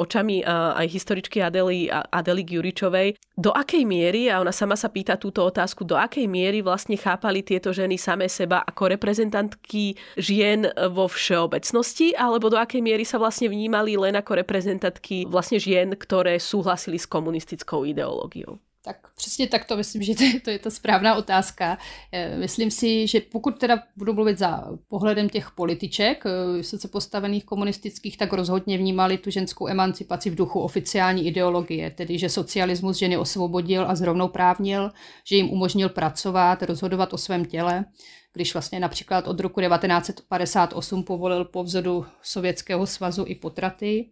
očami 0.01 0.41
aj 0.49 0.89
historičky 0.89 1.45
Adely, 1.45 1.93
Adely 1.93 2.49
Juričovej, 2.49 3.21
do 3.37 3.53
akej 3.53 3.85
miery, 3.85 4.33
a 4.33 4.41
ona 4.41 4.51
sama 4.51 4.81
sa 4.81 4.89
pýta 4.89 5.21
túto 5.21 5.45
otázku, 5.45 5.85
do 5.85 6.01
akej 6.01 6.25
miery 6.25 6.65
vlastne 6.65 6.97
chápali 6.97 7.45
tieto 7.45 7.69
ženy 7.69 8.01
same 8.01 8.33
seba 8.33 8.65
ako 8.65 8.97
reprezentantky 8.97 9.93
žien 10.17 10.65
vo 10.89 11.05
všeobecnosti, 11.05 12.17
alebo 12.17 12.49
do 12.49 12.57
akej 12.57 12.81
miery 12.81 13.05
sa 13.05 13.21
vlastne 13.21 13.53
vnímali 13.53 13.93
len 13.95 14.17
ako 14.17 14.41
reprezentantky 14.41 15.18
vlastně 15.27 15.61
žien, 15.61 15.97
které 15.99 16.41
souhlasili 16.41 16.99
s 16.99 17.07
komunistickou 17.07 17.85
ideologiou. 17.85 18.59
Tak 18.89 18.97
přesně 19.17 19.47
tak 19.47 19.65
to 19.65 19.77
myslím, 19.77 20.03
že 20.03 20.15
to 20.15 20.23
je, 20.23 20.41
to 20.41 20.51
je 20.51 20.59
ta 20.59 20.71
správná 20.71 21.15
otázka. 21.15 21.79
Eh, 22.13 22.37
myslím 22.37 22.71
si, 22.71 23.07
že 23.07 23.21
pokud 23.21 23.59
teda 23.59 23.83
budu 23.97 24.13
mluvit 24.15 24.39
za 24.39 24.65
pohledem 24.89 25.29
těch 25.29 25.51
političek, 25.51 26.25
eh, 26.27 26.57
vysoce 26.57 26.89
postavených 26.89 27.45
komunistických, 27.45 28.17
tak 28.17 28.33
rozhodně 28.33 28.79
vnímali 28.79 29.19
tu 29.19 29.31
ženskou 29.31 29.69
emancipaci 29.69 30.31
v 30.31 30.35
duchu 30.35 30.61
oficiální 30.61 31.27
ideologie, 31.27 31.91
tedy 31.91 32.19
že 32.19 32.29
socialismus 32.29 32.97
ženy 32.97 33.17
osvobodil 33.17 33.85
a 33.89 33.95
zrovnoprávnil, 33.95 34.91
že 35.25 35.37
jim 35.37 35.51
umožnil 35.51 35.89
pracovat, 35.89 36.63
rozhodovat 36.63 37.13
o 37.13 37.19
svém 37.19 37.45
těle, 37.45 37.85
když 38.33 38.53
vlastně 38.53 38.81
například 38.81 39.29
od 39.29 39.41
roku 39.41 39.61
1958 39.61 41.03
povolil 41.03 41.45
po 41.45 41.65
vzoru 41.65 42.07
Sovětského 42.23 42.87
svazu 42.87 43.25
i 43.27 43.35
potraty 43.35 44.11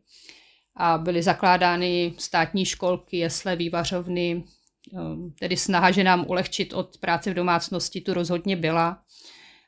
a 0.77 0.99
byly 0.99 1.23
zakládány 1.23 2.15
státní 2.19 2.65
školky, 2.65 3.17
jesle, 3.17 3.57
vývařovny, 3.57 4.45
tedy 5.39 5.57
snaha, 5.57 5.91
že 5.91 6.05
nám 6.05 6.25
ulehčit 6.29 6.73
od 6.73 6.99
práce 6.99 7.31
v 7.31 7.35
domácnosti, 7.35 8.01
tu 8.01 8.15
rozhodně 8.15 8.57
byla. 8.57 9.03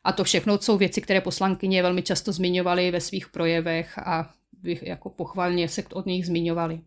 A 0.05 0.13
to 0.13 0.25
všechno 0.25 0.59
jsou 0.59 0.79
věci, 0.79 1.01
které 1.01 1.21
poslankyně 1.21 1.83
velmi 1.83 2.03
často 2.03 2.33
zmiňovaly 2.33 2.91
ve 2.91 3.01
svých 3.01 3.29
projevech 3.29 3.99
a 3.99 4.31
jako 4.65 5.11
pochvalně 5.11 5.69
se 5.69 5.83
od 5.93 6.07
nich 6.07 6.27
zmiňovali. 6.27 6.81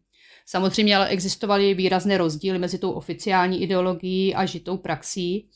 Samozřejmě 0.46 0.96
ale 0.96 1.08
existovaly 1.08 1.74
výrazné 1.74 2.18
rozdíly 2.18 2.60
mezi 2.60 2.78
tou 2.78 2.92
oficiální 2.92 3.62
ideologií 3.62 4.36
a 4.36 4.46
žitou 4.46 4.78
praxí, 4.78 5.50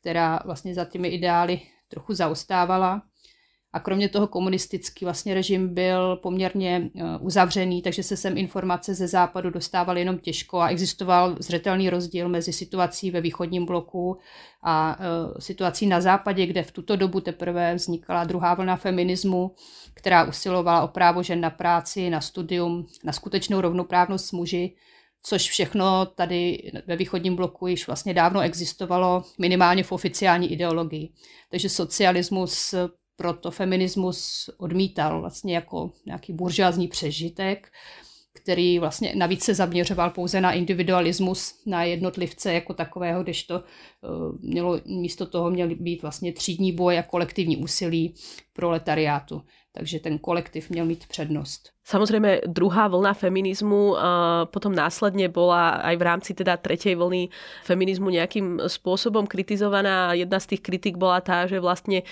která 0.00 0.40
vlastně 0.44 0.74
za 0.74 0.84
těmi 0.84 1.08
ideály 1.08 1.60
trochu 1.88 2.14
zaostávala. 2.14 3.02
A 3.72 3.80
kromě 3.80 4.08
toho 4.08 4.26
komunistický 4.26 5.04
vlastně 5.04 5.34
režim 5.34 5.74
byl 5.74 6.16
poměrně 6.16 6.90
eh, 6.96 7.02
uzavřený, 7.20 7.82
takže 7.82 8.02
se 8.02 8.16
sem 8.16 8.38
informace 8.38 8.94
ze 8.94 9.08
západu 9.08 9.50
dostávaly 9.50 10.00
jenom 10.00 10.18
těžko 10.18 10.58
a 10.60 10.68
existoval 10.68 11.36
zřetelný 11.38 11.90
rozdíl 11.90 12.28
mezi 12.28 12.52
situací 12.52 13.10
ve 13.10 13.20
východním 13.20 13.66
bloku 13.66 14.18
a 14.62 14.98
eh, 15.00 15.40
situací 15.40 15.86
na 15.86 16.00
západě, 16.00 16.46
kde 16.46 16.62
v 16.62 16.72
tuto 16.72 16.96
dobu 16.96 17.20
teprve 17.20 17.74
vznikala 17.74 18.24
druhá 18.24 18.54
vlna 18.54 18.76
feminismu, 18.76 19.54
která 19.94 20.24
usilovala 20.24 20.82
o 20.82 20.88
právo 20.88 21.22
žen 21.22 21.40
na 21.40 21.50
práci, 21.50 22.10
na 22.10 22.20
studium, 22.20 22.86
na 23.04 23.12
skutečnou 23.12 23.60
rovnoprávnost 23.60 24.26
s 24.26 24.32
muži, 24.32 24.74
což 25.22 25.50
všechno 25.50 26.06
tady 26.06 26.70
ve 26.86 26.96
východním 26.96 27.36
bloku 27.36 27.66
již 27.66 27.86
vlastně 27.86 28.14
dávno 28.14 28.40
existovalo, 28.40 29.24
minimálně 29.38 29.82
v 29.82 29.92
oficiální 29.92 30.52
ideologii. 30.52 31.12
Takže 31.50 31.68
socialismus 31.68 32.74
proto 33.20 33.50
feminismus 33.50 34.50
odmítal 34.58 35.20
vlastně 35.20 35.54
jako 35.54 35.92
nějaký 36.06 36.32
buržoázní 36.32 36.88
přežitek, 36.88 37.72
který 38.32 38.78
vlastně 38.78 39.12
navíc 39.16 39.44
se 39.44 39.54
zaměřoval 39.54 40.10
pouze 40.10 40.40
na 40.40 40.52
individualismus, 40.52 41.62
na 41.66 41.84
jednotlivce 41.84 42.54
jako 42.54 42.74
takového, 42.74 43.22
když 43.22 43.44
to 43.44 43.54
eh, 43.54 44.08
mělo, 44.40 44.80
místo 44.86 45.26
toho 45.26 45.50
měl 45.50 45.68
být 45.68 46.02
vlastně 46.02 46.32
třídní 46.32 46.72
boj 46.72 46.98
a 46.98 47.02
kolektivní 47.02 47.56
úsilí 47.56 48.14
proletariátu. 48.52 49.42
Takže 49.72 50.00
ten 50.00 50.18
kolektiv 50.18 50.70
měl 50.70 50.84
mít 50.84 51.06
přednost. 51.06 51.70
Samozrejme, 51.86 52.40
druhá 52.46 52.90
vlna 52.90 53.14
feminizmu 53.14 53.94
potom 54.50 54.74
následne 54.74 55.30
bola 55.30 55.78
aj 55.86 55.94
v 55.94 56.02
rámci 56.02 56.30
teda 56.34 56.58
tretej 56.58 56.98
vlny 56.98 57.30
feminizmu 57.62 58.10
nejakým 58.10 58.66
spôsobom 58.66 59.30
kritizovaná. 59.30 60.10
Jedna 60.18 60.42
z 60.42 60.54
tých 60.54 60.62
kritik 60.66 60.98
bola 60.98 61.22
tá, 61.22 61.46
že 61.46 61.62
vlastne 61.62 62.02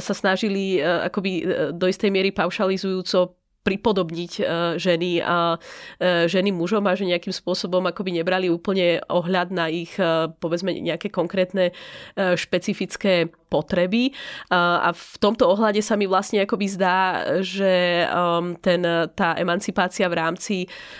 sa 0.00 0.14
snažili 0.16 0.80
akoby 0.80 1.32
e, 1.40 1.42
do 1.76 1.84
istej 1.88 2.08
miery 2.08 2.32
paušalizujúco 2.32 3.43
pripodobniť 3.64 4.32
e, 4.38 4.42
ženy 4.76 5.24
a 5.24 5.56
e, 5.98 6.28
ženy 6.28 6.52
mužom 6.52 6.84
a 6.84 6.94
že 6.94 7.08
nejakým 7.08 7.32
spôsobom 7.32 7.82
akoby 7.88 8.20
nebrali 8.20 8.52
úplne 8.52 9.00
ohľad 9.08 9.48
na 9.50 9.72
ich 9.72 9.96
povedzme 10.38 10.76
nejaké 10.76 11.08
konkrétne 11.08 11.72
špecifické 12.14 13.32
potreby. 13.54 14.10
A 14.50 14.90
v 14.90 15.14
tomto 15.22 15.46
ohľade 15.46 15.78
sa 15.78 15.94
mi 15.94 16.10
vlastne 16.10 16.42
akoby 16.42 16.66
zdá, 16.66 17.22
že 17.38 18.02
um, 18.10 18.58
ten, 18.58 18.82
tá 19.14 19.38
emancipácia 19.38 20.10
v 20.10 20.16
rámci, 20.18 20.56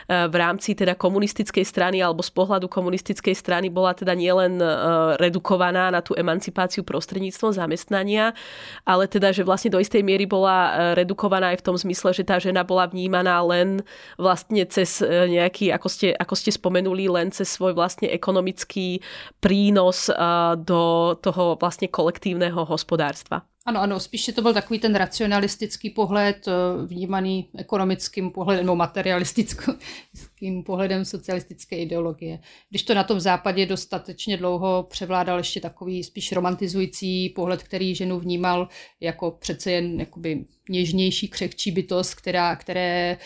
uh, 0.06 0.30
v 0.30 0.36
rámci 0.38 0.78
teda 0.78 0.94
komunistickej 0.94 1.64
strany 1.64 1.98
alebo 2.04 2.20
z 2.20 2.30
pohľadu 2.30 2.70
komunistickej 2.70 3.32
strany 3.34 3.72
bola 3.72 3.96
teda 3.96 4.12
nielen 4.12 4.60
uh, 4.60 5.16
redukovaná 5.16 5.88
na 5.90 6.04
tú 6.04 6.12
emancipáciu 6.14 6.84
prostredníctvom 6.84 7.56
zamestnania, 7.56 8.36
ale 8.84 9.08
teda, 9.08 9.32
že 9.32 9.42
vlastne 9.42 9.72
do 9.72 9.80
istej 9.80 10.04
miery 10.04 10.28
bola 10.28 10.54
uh, 10.54 10.72
redukovaná 10.94 11.56
aj 11.56 11.64
v 11.64 11.66
tom 11.66 11.76
zmysle, 11.80 12.12
že 12.12 12.22
tá 12.22 12.36
žena 12.38 12.62
bola 12.62 12.86
vnímaná 12.86 13.40
len 13.42 13.80
vlastne 14.20 14.62
cez 14.68 15.00
nejaký, 15.04 15.72
ako 15.72 15.88
ste, 15.88 16.08
ako 16.12 16.34
ste 16.36 16.52
spomenuli, 16.52 17.08
len 17.08 17.32
cez 17.32 17.48
svoj 17.48 17.72
vlastne 17.72 18.12
ekonomický 18.12 19.00
prínos 19.40 20.12
do 20.60 21.14
toho 21.24 21.56
vlastne 21.56 21.88
kolektívneho 21.88 22.43
běžného 22.44 22.64
hospodářstva. 22.64 23.42
Ano, 23.66 23.80
ano, 23.80 24.00
spíše 24.00 24.32
to 24.32 24.42
byl 24.42 24.54
takový 24.54 24.78
ten 24.78 24.94
racionalistický 24.94 25.90
pohled, 25.90 26.48
eh, 26.48 26.86
vnímaný 26.86 27.50
ekonomickým 27.58 28.30
pohledem 28.30 28.66
nebo 28.66 28.76
materialistickým 28.76 30.62
pohledem 30.66 31.04
socialistické 31.04 31.76
ideologie. 31.76 32.38
Když 32.70 32.82
to 32.82 32.94
na 32.94 33.04
tom 33.04 33.20
západě 33.20 33.66
dostatečně 33.66 34.36
dlouho 34.36 34.86
převládal 34.90 35.38
ještě 35.38 35.60
takový 35.60 36.04
spíš 36.04 36.32
romantizující 36.32 37.28
pohled, 37.28 37.62
který 37.62 37.94
ženu 37.94 38.20
vnímal 38.20 38.68
jako 39.00 39.30
přece 39.30 39.72
jen 39.72 40.00
jakoby 40.00 40.44
něžnější, 40.68 41.28
křehčí 41.28 41.70
bytost, 41.70 42.14
která, 42.14 42.56
které 42.56 43.18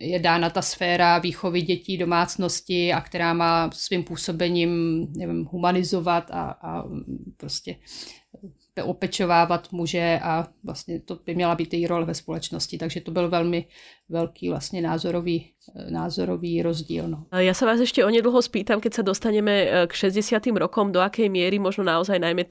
je 0.00 0.18
dána 0.18 0.50
ta 0.50 0.62
sféra 0.62 1.18
výchovy 1.18 1.62
dětí, 1.62 1.98
domácnosti 1.98 2.92
a 2.92 3.00
která 3.00 3.34
má 3.34 3.70
svým 3.72 4.04
působením 4.04 5.06
nevím, 5.16 5.44
humanizovat 5.44 6.30
a, 6.30 6.50
a 6.62 6.84
prostě 7.36 7.76
opečovávat 8.84 9.72
muže 9.72 10.20
a 10.22 10.48
vlastně 10.64 11.00
to 11.00 11.18
by 11.24 11.34
měla 11.34 11.54
být 11.54 11.74
její 11.74 11.86
role 11.86 12.04
ve 12.04 12.14
společnosti. 12.14 12.78
Takže 12.78 13.00
to 13.00 13.10
byl 13.10 13.28
velmi 13.30 13.66
velký 14.12 14.48
vlastně 14.48 14.82
názorový, 14.82 15.52
názorový 15.90 16.62
rozdíl. 16.62 17.06
No. 17.08 17.22
Ja 17.30 17.54
sa 17.54 17.70
vás 17.70 17.78
ešte 17.78 18.02
onedlho 18.02 18.42
spýtam, 18.42 18.82
keď 18.82 18.92
sa 18.98 19.02
dostaneme 19.06 19.54
e, 19.62 19.66
k 19.86 19.92
60. 20.10 20.42
rokom, 20.58 20.90
do 20.90 20.98
akej 20.98 21.30
miery 21.30 21.62
možno 21.62 21.86
naozaj 21.86 22.18
najmä 22.18 22.44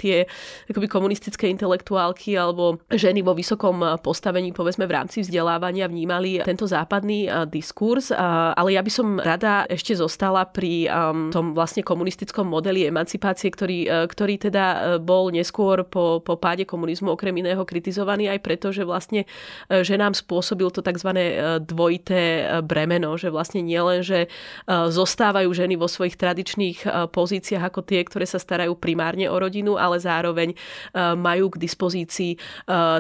akoby 0.72 0.88
komunistické 0.88 1.52
intelektuálky 1.52 2.40
alebo 2.40 2.80
ženy 2.88 3.20
vo 3.20 3.36
vysokom 3.36 3.84
postavení, 4.00 4.56
povedzme 4.56 4.88
v 4.88 4.96
rámci 4.96 5.28
vzdelávania, 5.28 5.92
vnímali 5.92 6.40
tento 6.42 6.64
západný 6.64 7.28
diskurs. 7.52 8.16
Ale 8.16 8.80
ja 8.80 8.82
by 8.82 8.92
som 8.92 9.20
rada 9.20 9.68
ešte 9.68 9.92
zostala 9.92 10.48
pri 10.48 10.88
tom 11.36 11.52
vlastne 11.52 11.84
komunistickom 11.84 12.48
modeli 12.48 12.88
emancipácie, 12.88 13.52
ktorý, 13.52 13.80
e, 13.86 14.08
ktorý 14.08 14.36
teda 14.40 14.98
bol 15.04 15.30
neskôr 15.36 15.84
po, 15.84 16.24
po 16.24 16.40
páde 16.40 16.64
komunizmu 16.64 17.12
okrem 17.12 17.36
iného 17.36 17.62
kritizovaný 17.68 18.32
aj 18.32 18.40
preto, 18.40 18.72
že 18.72 18.88
vlastne 18.88 19.28
ženám 19.68 20.16
spôsobil 20.16 20.72
to 20.72 20.80
tzv 20.80 21.12
dvojité 21.60 22.48
bremeno, 22.64 23.18
že 23.20 23.34
vlastne 23.34 23.60
nielen, 23.60 24.06
že 24.06 24.26
e, 24.26 24.28
zostávajú 24.70 25.52
ženy 25.52 25.76
vo 25.76 25.92
svojich 25.92 26.16
tradičných 26.16 26.78
e, 26.86 26.88
pozíciách 27.12 27.64
ako 27.68 27.82
tie, 27.84 28.06
ktoré 28.06 28.24
sa 28.24 28.40
starajú 28.40 28.78
primárne 28.78 29.28
o 29.28 29.36
rodinu, 29.36 29.76
ale 29.76 30.00
zároveň 30.00 30.54
majú 30.96 31.52
k 31.54 31.62
dispozícii, 31.62 32.38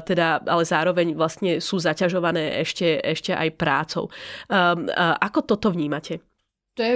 teda, 0.06 0.42
ale 0.46 0.64
zároveň 0.64 1.14
vlastne 1.14 1.60
sú 1.60 1.78
zaťažované 1.80 2.62
ešte, 2.62 3.00
ešte 3.04 3.32
aj 3.36 3.50
prácou. 3.56 4.10
Ako 5.22 5.40
toto 5.46 5.72
vnímate? 5.72 6.24
To 6.76 6.82
je 6.82 6.96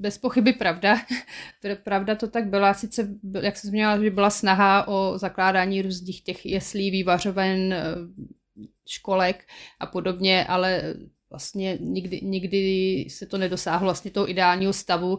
bez 0.00 0.18
pochyby 0.18 0.52
pravda. 0.52 0.96
pravda 1.84 2.14
to 2.14 2.28
tak 2.28 2.46
byla, 2.46 2.74
sice, 2.74 3.08
jak 3.42 3.56
jsem 3.56 3.70
zmínila, 3.70 4.02
že 4.02 4.10
byla 4.10 4.30
snaha 4.30 4.88
o 4.88 5.18
zakládání 5.18 5.82
různých 5.82 6.22
těch 6.22 6.46
jeslí, 6.46 6.90
vývařoven, 6.90 7.74
školek 8.88 9.44
a 9.80 9.86
podobně, 9.86 10.44
ale 10.44 10.94
vlastně 11.30 11.78
nikdy, 11.80 12.20
nikdy 12.22 13.06
se 13.10 13.26
to 13.26 13.38
nedosáhlo 13.38 13.84
vlastně 13.84 14.10
toho 14.10 14.30
ideálního 14.30 14.72
stavu, 14.72 15.18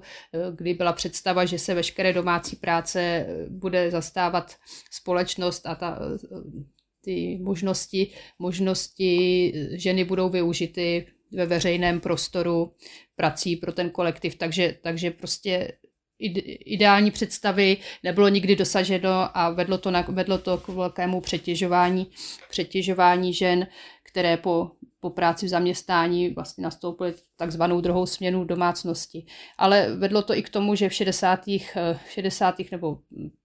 kdy 0.56 0.74
byla 0.74 0.94
představa, 0.94 1.46
že 1.46 1.60
se 1.60 1.74
veškeré 1.74 2.14
domácí 2.14 2.56
práce 2.56 3.26
bude 3.50 3.92
zastávat 3.92 4.56
společnost 4.92 5.68
a 5.68 5.76
ta, 5.76 6.00
ty 7.04 7.40
možnosti, 7.42 8.12
možnosti 8.40 9.54
ženy 9.72 10.04
budou 10.04 10.30
využity 10.30 11.08
ve 11.32 11.46
veřejném 11.46 12.00
prostoru 12.00 12.74
prací 13.16 13.56
pro 13.56 13.72
ten 13.74 13.90
kolektiv, 13.90 14.36
takže, 14.36 14.78
takže 14.82 15.12
prostě 15.12 15.72
ideální 16.66 17.12
představy 17.12 17.78
nebylo 18.04 18.30
nikdy 18.30 18.56
dosaženo 18.56 19.38
a 19.38 19.50
vedlo 19.50 19.78
to, 19.78 19.92
na, 19.92 20.02
vedlo 20.02 20.38
to 20.38 20.58
k 20.58 20.68
velkému 20.68 21.22
přetěžování, 21.22 22.08
přetěžování 22.50 23.34
žen, 23.34 23.68
které 24.04 24.38
po, 24.38 24.72
po 25.00 25.10
práci 25.10 25.46
v 25.46 25.50
zaměstnání 25.50 26.30
vlastně 26.30 26.64
nastoupily 26.64 27.14
takzvanou 27.38 27.82
druhou 27.82 28.06
směnu 28.06 28.44
domácnosti. 28.44 29.26
Ale 29.58 29.96
vedlo 29.96 30.22
to 30.22 30.38
i 30.38 30.44
k 30.44 30.50
tomu, 30.50 30.76
že 30.76 30.90
v 30.90 30.94
60. 30.94 31.40
60. 32.10 32.56
nebo 32.72 32.98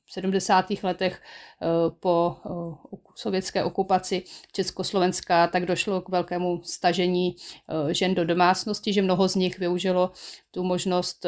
70. 0.09 0.66
letech 0.83 1.23
eh, 1.62 1.66
po 2.01 2.37
eh, 2.47 2.97
sovětské 3.14 3.64
okupaci 3.64 4.23
Československa, 4.53 5.47
tak 5.47 5.66
došlo 5.66 6.01
k 6.01 6.09
velkému 6.09 6.62
stažení 6.62 7.37
eh, 7.37 7.95
žen 7.95 8.14
do 8.14 8.25
domácnosti, 8.25 8.92
že 8.92 9.03
mnoho 9.03 9.29
z 9.29 9.35
nich 9.35 9.59
využilo 9.59 10.11
tu 10.51 10.64
možnost, 10.64 11.27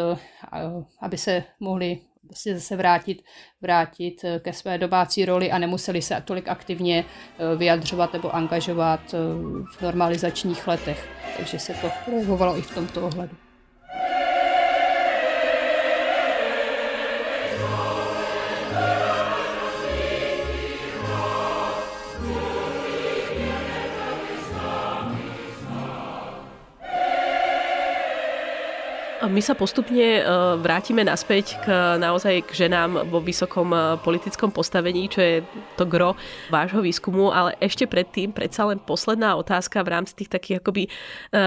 aby 1.00 1.18
se 1.18 1.44
mohli 1.60 1.98
vlastně 2.22 2.54
zase 2.54 2.76
vrátit, 2.76 3.22
vrátit 3.60 4.24
ke 4.38 4.52
své 4.52 4.78
domácí 4.78 5.24
roli 5.24 5.50
a 5.50 5.58
nemuseli 5.58 6.02
se 6.02 6.22
tolik 6.24 6.48
aktivně 6.48 7.04
vyjadřovat 7.56 8.12
nebo 8.12 8.34
angažovat 8.34 9.00
v 9.76 9.82
normalizačních 9.82 10.68
letech. 10.68 11.08
Takže 11.36 11.58
se 11.58 11.74
to 11.74 11.90
projevovalo 12.04 12.58
i 12.58 12.62
v 12.62 12.74
tomto 12.74 13.06
ohledu. 13.06 13.47
My 29.18 29.42
sa 29.42 29.58
postupne 29.58 30.22
e, 30.22 30.22
vrátime 30.62 31.02
naspäť 31.02 31.58
k, 31.66 31.98
naozaj 31.98 32.38
k 32.46 32.70
ženám 32.70 33.10
vo 33.10 33.18
vysokom 33.18 33.74
e, 33.74 33.98
politickom 33.98 34.54
postavení, 34.54 35.10
čo 35.10 35.18
je 35.18 35.36
to 35.74 35.90
gro 35.90 36.14
vášho 36.54 36.78
výskumu, 36.78 37.34
ale 37.34 37.58
ešte 37.58 37.90
predtým 37.90 38.30
predsa 38.30 38.70
len 38.70 38.78
posledná 38.78 39.34
otázka 39.34 39.82
v 39.82 39.90
rámci 39.90 40.22
tých 40.22 40.30
takých 40.30 40.56
akoby 40.62 40.86
e, 40.86 40.90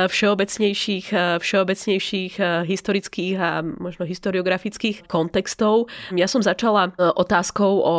všeobecnejších, 0.03 1.15
všeobecnejších 1.39 2.33
historických 2.67 3.35
a 3.39 3.63
možno 3.63 4.03
historiografických 4.03 5.07
kontextov. 5.07 5.87
Ja 6.11 6.27
som 6.27 6.43
začala 6.43 6.91
otázkou 6.99 7.71
o, 7.87 7.97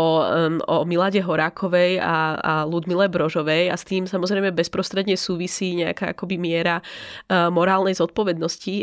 o 0.69 0.77
Milade 0.85 1.25
Horákovej 1.25 1.97
a, 1.97 2.37
a 2.37 2.55
Ludmile 2.69 3.09
Brožovej 3.09 3.73
a 3.73 3.77
s 3.81 3.89
tým 3.89 4.05
samozrejme 4.05 4.53
bezprostredne 4.53 5.17
súvisí 5.17 5.73
nejaká 5.81 6.13
akoby 6.13 6.37
miera 6.37 6.85
morálnej 7.31 7.97
zodpovednosti 7.97 8.75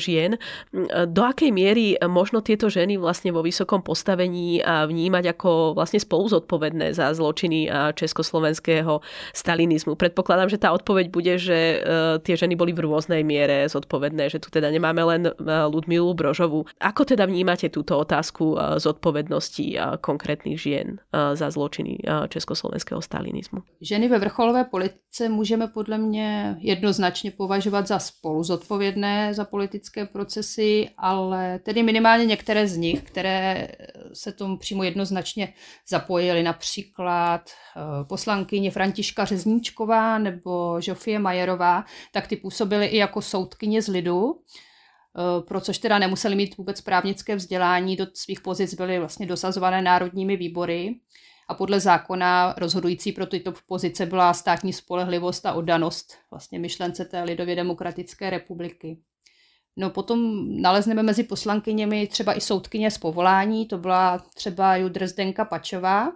žien. 0.00 0.37
Do 1.08 1.22
akej 1.24 1.50
miery 1.52 1.98
možno 2.06 2.40
tieto 2.40 2.70
ženy 2.72 2.96
vlastne 2.96 3.30
vo 3.30 3.44
vysokom 3.44 3.82
postavení 3.84 4.62
vnímať 4.64 5.24
ako 5.36 5.76
vlastne 5.76 6.00
spolu 6.00 6.28
zodpovedné 6.28 6.94
za 6.96 7.12
zločiny 7.12 7.68
československého 7.94 9.00
stalinizmu? 9.32 9.94
Predpokladám, 9.98 10.48
že 10.48 10.60
tá 10.60 10.72
odpoveď 10.72 11.06
bude, 11.10 11.34
že 11.40 11.58
e, 11.58 11.78
tie 12.22 12.34
ženy 12.38 12.54
boli 12.54 12.70
v 12.70 12.86
rôznej 12.86 13.26
miere 13.26 13.66
zodpovedné, 13.66 14.30
že 14.30 14.38
tu 14.38 14.52
teda 14.52 14.70
nemáme 14.70 15.02
len 15.02 15.22
e, 15.26 15.32
Ludmilu 15.66 16.14
Brožovu. 16.14 16.68
Ako 16.78 17.02
teda 17.08 17.26
vnímate 17.26 17.72
túto 17.72 17.98
otázku 17.98 18.54
e, 18.54 18.78
zodpovednosti 18.78 19.80
konkrétnych 20.04 20.60
žien 20.60 21.00
za 21.12 21.50
zločiny 21.50 21.98
československého 22.28 23.02
stalinizmu? 23.02 23.62
Ženy 23.80 24.08
ve 24.08 24.18
vrcholové 24.18 24.64
politice 24.64 25.28
můžeme 25.28 25.68
podle 25.68 25.98
mě 25.98 26.56
jednoznačně 26.60 27.30
považovat 27.30 27.86
za 27.86 27.98
spolu 27.98 28.42
zodpovědné 28.42 29.34
za 29.34 29.44
politické 29.44 30.06
procesy 30.06 30.27
procesy, 30.28 30.88
ale 30.98 31.58
tedy 31.58 31.82
minimálně 31.82 32.26
některé 32.26 32.68
z 32.68 32.76
nich, 32.76 33.02
které 33.02 33.68
se 34.12 34.32
tomu 34.32 34.58
přímo 34.58 34.84
jednoznačně 34.84 35.52
zapojily, 35.88 36.42
například 36.42 37.50
eh, 37.50 38.04
poslankyně 38.04 38.70
Františka 38.70 39.24
Řezníčková 39.24 40.18
nebo 40.18 40.80
Žofie 40.80 41.18
Majerová, 41.18 41.84
tak 42.12 42.26
ty 42.26 42.36
působily 42.36 42.86
i 42.86 42.96
jako 42.96 43.22
soudkyně 43.22 43.82
z 43.82 43.88
lidu, 43.88 44.34
eh, 44.34 45.42
pro 45.42 45.60
což 45.60 45.78
teda 45.78 45.98
nemuseli 45.98 46.36
mít 46.36 46.56
vůbec 46.56 46.80
právnické 46.80 47.36
vzdělání, 47.36 47.96
do 47.96 48.06
svých 48.14 48.40
pozic 48.40 48.74
byly 48.74 48.98
vlastně 48.98 49.26
dosazované 49.26 49.82
národními 49.82 50.36
výbory 50.36 50.94
a 51.48 51.54
podle 51.54 51.80
zákona 51.80 52.54
rozhodující 52.58 53.12
pro 53.12 53.26
tyto 53.26 53.52
pozice 53.66 54.06
byla 54.06 54.34
státní 54.34 54.72
spolehlivost 54.72 55.46
a 55.46 55.52
oddanost 55.52 56.14
vlastně 56.30 56.58
myšlence 56.58 57.04
té 57.04 57.22
lidově 57.22 57.56
demokratické 57.56 58.30
republiky. 58.30 58.98
No 59.76 59.90
potom 59.90 60.46
nalezneme 60.62 61.02
mezi 61.02 61.22
poslankyněmi 61.22 62.06
třeba 62.06 62.34
i 62.34 62.40
soudkyně 62.40 62.90
z 62.90 62.98
povolání, 62.98 63.66
to 63.66 63.78
byla 63.78 64.18
třeba 64.18 64.76
Judr 64.76 65.06
Zdenka 65.06 65.44
Pačová, 65.44 66.12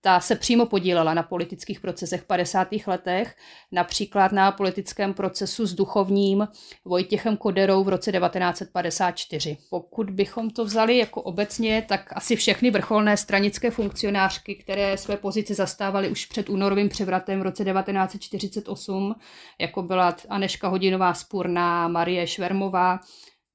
ta 0.00 0.20
se 0.20 0.36
přímo 0.36 0.66
podílela 0.66 1.14
na 1.14 1.22
politických 1.22 1.80
procesech 1.80 2.22
v 2.22 2.26
50. 2.26 2.68
letech, 2.86 3.36
například 3.72 4.32
na 4.32 4.52
politickém 4.52 5.14
procesu 5.14 5.66
s 5.66 5.74
duchovním 5.74 6.48
Vojtěchem 6.84 7.36
Koderou 7.36 7.84
v 7.84 7.88
roce 7.88 8.12
1954. 8.12 9.56
Pokud 9.70 10.10
bychom 10.10 10.50
to 10.50 10.64
vzali 10.64 10.98
jako 10.98 11.22
obecně, 11.22 11.84
tak 11.88 12.12
asi 12.16 12.36
všechny 12.36 12.70
vrcholné 12.70 13.16
stranické 13.16 13.70
funkcionářky, 13.70 14.54
které 14.54 14.96
své 14.96 15.16
pozice 15.16 15.54
zastávaly 15.54 16.08
už 16.08 16.26
před 16.26 16.48
únorovým 16.48 16.88
převratem 16.88 17.40
v 17.40 17.42
roce 17.42 17.64
1948, 17.64 19.14
jako 19.58 19.82
byla 19.82 20.16
Aneška 20.28 20.68
Hodinová 20.68 21.14
Spurná, 21.14 21.88
Marie 21.88 22.26
Švermová, 22.26 23.00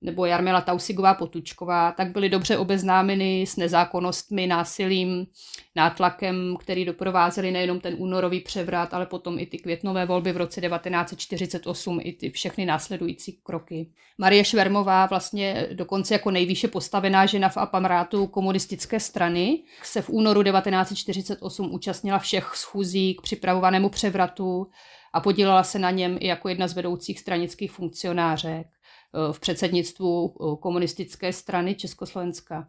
nebo 0.06 0.26
Jarmila 0.26 0.62
Tausigová 0.62 1.14
Potučková, 1.14 1.92
tak 1.92 2.12
byly 2.12 2.30
dobře 2.30 2.58
obeznámeny 2.58 3.42
s 3.42 3.56
nezákonnostmi, 3.56 4.48
násilím, 4.48 5.28
nátlakem, 5.76 6.58
který 6.60 6.86
doprovázely 6.86 7.52
nejenom 7.52 7.80
ten 7.80 7.96
únorový 7.98 8.40
převrat, 8.40 8.94
ale 8.94 9.06
potom 9.06 9.40
i 9.40 9.46
ty 9.46 9.58
květnové 9.58 10.06
volby 10.06 10.32
v 10.32 10.38
roce 10.38 10.62
1948, 10.62 12.00
i 12.04 12.14
ty 12.14 12.30
všechny 12.30 12.66
následující 12.66 13.40
kroky. 13.44 13.90
Marie 14.18 14.46
Švermová 14.46 15.06
vlastně 15.06 15.68
dokonce 15.74 16.14
jako 16.14 16.32
nejvýše 16.32 16.68
postavená 16.68 17.26
žena 17.26 17.50
v 17.50 17.58
aparátu 17.58 18.28
komunistické 18.28 19.00
strany 19.00 19.64
se 19.84 20.02
v 20.02 20.10
únoru 20.10 20.44
1948 20.44 21.74
účastnila 21.74 22.20
všech 22.20 22.52
schůzí 22.56 23.16
k 23.16 23.22
připravovanému 23.22 23.90
převratu 23.90 24.68
a 25.14 25.20
podílela 25.20 25.64
se 25.64 25.80
na 25.80 25.92
něm 25.92 26.18
i 26.20 26.28
jako 26.28 26.50
jedna 26.50 26.68
z 26.68 26.74
vedoucích 26.74 27.20
stranických 27.20 27.72
funkcionářek. 27.72 28.68
Eh, 29.16 29.34
v 29.34 29.40
předsednictvu 29.40 30.36
eh, 30.36 30.58
komunistické 30.60 31.34
strany 31.34 31.76
Československa. 31.76 32.68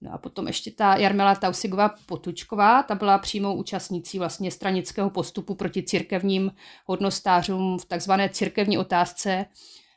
No 0.00 0.12
a 0.12 0.18
potom 0.18 0.46
ještě 0.46 0.70
ta 0.70 0.96
Jarmila 0.96 1.34
Tausigová 1.34 1.94
Potučková, 2.06 2.82
ta 2.82 2.94
byla 2.94 3.18
přímou 3.18 3.54
účastnící 3.54 4.18
vlastně 4.18 4.50
stranického 4.50 5.10
postupu 5.10 5.54
proti 5.54 5.82
církevním 5.82 6.52
hodnostářům 6.86 7.78
v 7.78 7.84
takzvané 7.84 8.28
církevní 8.28 8.78
otázce, 8.78 9.46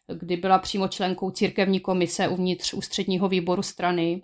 kdy 0.07 0.37
byla 0.37 0.59
přímo 0.59 0.87
členkou 0.87 1.31
církevní 1.31 1.79
komise 1.79 2.27
uvnitř 2.27 2.73
ústředního 2.73 3.29
výboru 3.29 3.63
strany 3.63 4.21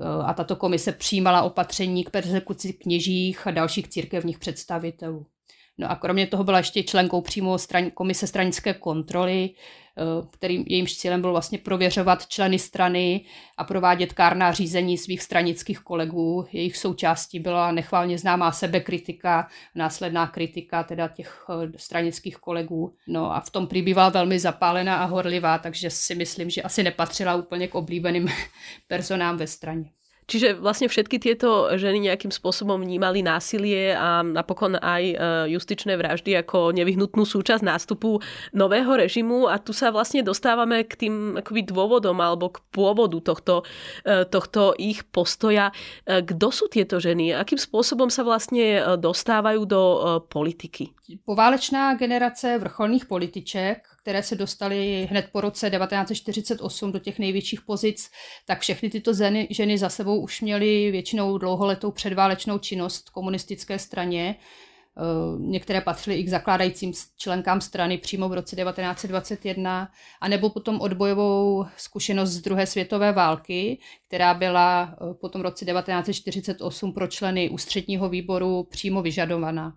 eh, 0.00 0.04
a 0.26 0.34
tato 0.34 0.56
komise 0.56 0.92
přijímala 0.92 1.42
opatření 1.42 2.04
k 2.04 2.10
persekuci 2.10 2.72
kněžích 2.72 3.46
a 3.46 3.50
dalších 3.50 3.88
církevních 3.88 4.38
představitelů. 4.38 5.26
No 5.78 5.90
a 5.90 5.96
kromě 5.96 6.26
toho 6.26 6.44
byla 6.44 6.58
ještě 6.58 6.82
členkou 6.82 7.20
přímo 7.20 7.58
stran, 7.58 7.90
komise 7.90 8.26
stranické 8.26 8.74
kontroly, 8.74 9.50
Eh, 9.98 10.26
kterým 10.30 10.64
jejímž 10.68 10.96
cílem 10.96 11.20
bylo 11.20 11.32
vlastně 11.32 11.58
prověřovat 11.58 12.26
členy 12.26 12.58
strany 12.58 13.24
a 13.56 13.64
provádět 13.64 14.12
kárná 14.12 14.52
řízení 14.52 14.98
svých 14.98 15.22
stranických 15.22 15.78
kolegů. 15.78 16.46
Jejich 16.52 16.76
součástí 16.76 17.38
byla 17.38 17.72
nechválně 17.72 18.18
známá 18.18 18.52
sebekritika, 18.52 19.48
následná 19.74 20.26
kritika 20.26 20.82
teda 20.82 21.08
těch 21.08 21.44
eh, 21.50 21.78
stranických 21.78 22.36
kolegů. 22.36 22.94
No 23.08 23.36
a 23.36 23.40
v 23.40 23.50
tom 23.50 23.66
prý 23.66 23.82
bývala 23.82 24.08
velmi 24.08 24.38
zapálená 24.38 24.96
a 24.96 25.04
horlivá, 25.04 25.58
takže 25.58 25.90
si 25.90 26.14
myslím, 26.14 26.50
že 26.50 26.62
asi 26.62 26.82
nepatřila 26.82 27.34
úplně 27.34 27.68
k 27.68 27.74
oblíbeným 27.74 28.28
personám 28.88 29.36
ve 29.36 29.46
straně. 29.46 29.90
Čiže 30.26 30.58
vlastne 30.58 30.90
všetky 30.90 31.22
tieto 31.22 31.70
ženy 31.78 32.10
nejakým 32.10 32.34
spôsobom 32.34 32.82
vnímali 32.82 33.22
násilie 33.22 33.94
a 33.94 34.26
napokon 34.26 34.74
aj 34.74 35.02
e, 35.06 35.14
justičné 35.54 35.94
vraždy 35.94 36.34
ako 36.42 36.74
nevyhnutnú 36.74 37.22
súčasť 37.22 37.62
nástupu 37.62 38.18
nového 38.50 38.90
režimu 38.90 39.46
a 39.46 39.62
tu 39.62 39.70
sa 39.70 39.94
vlastne 39.94 40.26
dostávame 40.26 40.82
k 40.82 41.06
tým 41.06 41.14
akoby 41.38 41.62
dôvodom 41.70 42.18
alebo 42.18 42.50
k 42.50 42.58
pôvodu 42.74 43.22
tohto, 43.22 43.62
e, 44.02 44.26
tohto 44.26 44.74
ich 44.74 45.06
postoja. 45.06 45.70
E, 46.02 46.26
kto 46.26 46.50
sú 46.50 46.66
tieto 46.66 46.98
ženy? 46.98 47.30
Akým 47.30 47.62
spôsobom 47.62 48.10
sa 48.10 48.26
vlastne 48.26 48.98
dostávajú 48.98 49.62
do 49.62 49.82
politiky? 50.26 50.90
Poválečná 51.22 51.94
generace 51.94 52.58
vrcholných 52.58 53.06
političek 53.06 53.95
které 54.06 54.22
se 54.22 54.36
dostaly 54.36 55.08
hned 55.10 55.28
po 55.32 55.40
roce 55.40 55.70
1948 55.70 56.92
do 56.92 56.98
těch 56.98 57.18
největších 57.18 57.60
pozic, 57.60 58.10
tak 58.44 58.60
všechny 58.60 58.90
tyto 58.90 59.14
ženy, 59.14 59.48
ženy 59.50 59.78
za 59.78 59.88
sebou 59.88 60.20
už 60.20 60.40
měly 60.40 60.90
většinou 60.90 61.38
dlouholetou 61.38 61.90
předválečnou 61.90 62.58
činnost 62.58 63.10
komunistické 63.10 63.78
straně. 63.78 64.36
Eh, 64.36 65.02
některé 65.38 65.80
patřily 65.80 66.16
i 66.16 66.24
k 66.24 66.28
zakládajícím 66.28 66.92
členkám 67.16 67.60
strany 67.60 67.98
přímo 67.98 68.28
v 68.28 68.32
roce 68.32 68.56
1921, 68.56 69.88
anebo 70.20 70.50
potom 70.50 70.80
odbojovou 70.80 71.66
zkušenost 71.76 72.30
z 72.30 72.40
druhé 72.40 72.66
světové 72.66 73.12
války, 73.12 73.78
která 74.06 74.34
byla 74.34 74.94
eh, 74.94 75.14
potom 75.14 75.40
v 75.40 75.44
roce 75.44 75.64
1948 75.64 76.92
pro 76.92 77.06
členy 77.06 77.50
ústředního 77.50 78.08
výboru 78.08 78.62
přímo 78.70 79.02
vyžadovaná. 79.02 79.76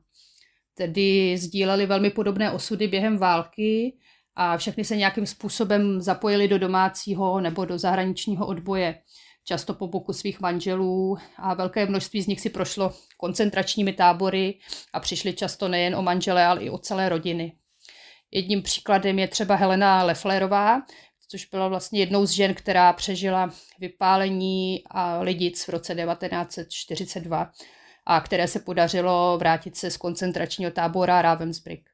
Tedy 0.79 1.37
sdíleli 1.37 1.85
velmi 1.85 2.09
podobné 2.09 2.51
osudy 2.51 2.87
během 2.87 3.17
války, 3.17 3.93
a 4.35 4.57
všechny 4.57 4.85
se 4.85 4.97
nějakým 4.97 5.25
způsobem 5.25 6.01
zapojili 6.01 6.47
do 6.47 6.59
domácího 6.59 7.41
nebo 7.41 7.65
do 7.65 7.77
zahraničního 7.77 8.47
odboje, 8.47 9.01
často 9.43 9.73
po 9.73 9.87
boku 9.87 10.13
svých 10.13 10.39
manželů 10.39 11.17
a 11.37 11.53
velké 11.53 11.85
množství 11.85 12.21
z 12.21 12.27
nich 12.27 12.41
si 12.41 12.49
prošlo 12.49 12.93
koncentračními 13.17 13.93
tábory 13.93 14.59
a 14.93 14.99
přišli 14.99 15.33
často 15.33 15.67
nejen 15.67 15.95
o 15.95 16.01
manžele, 16.01 16.45
ale 16.45 16.61
i 16.61 16.69
o 16.69 16.77
celé 16.77 17.09
rodiny. 17.09 17.53
Jedním 18.31 18.61
příkladem 18.61 19.19
je 19.19 19.27
třeba 19.27 19.55
Helena 19.55 20.03
Leflerová, 20.03 20.81
což 21.27 21.45
byla 21.45 21.67
vlastně 21.67 21.99
jednou 21.99 22.25
z 22.25 22.31
žen, 22.31 22.53
která 22.53 22.93
přežila 22.93 23.49
vypálení 23.79 24.83
a 24.91 25.19
lidic 25.19 25.63
v 25.63 25.69
roce 25.69 25.95
1942 25.95 27.51
a 28.05 28.21
které 28.21 28.47
se 28.47 28.59
podařilo 28.59 29.37
vrátit 29.37 29.75
se 29.75 29.91
z 29.91 29.97
koncentračního 29.97 30.71
tábora 30.71 31.21
Ravensbrück. 31.21 31.89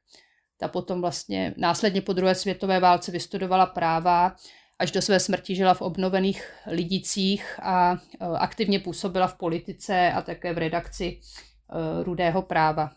Ta 0.58 0.68
potom 0.68 1.00
vlastně 1.00 1.54
následně 1.56 2.00
po 2.00 2.12
druhé 2.12 2.34
světové 2.34 2.80
válce 2.80 3.12
vystudovala 3.12 3.66
práva, 3.66 4.36
až 4.78 4.90
do 4.90 5.02
své 5.02 5.20
smrti 5.20 5.54
žila 5.54 5.74
v 5.74 5.82
obnovených 5.82 6.50
lidicích 6.66 7.60
a 7.62 7.92
e, 7.92 7.98
aktivně 8.38 8.80
působila 8.80 9.26
v 9.26 9.34
politice 9.34 10.12
a 10.12 10.22
také 10.22 10.54
v 10.54 10.58
redakci 10.58 11.04
e, 11.04 12.04
Rudého 12.04 12.42
práva. 12.42 12.90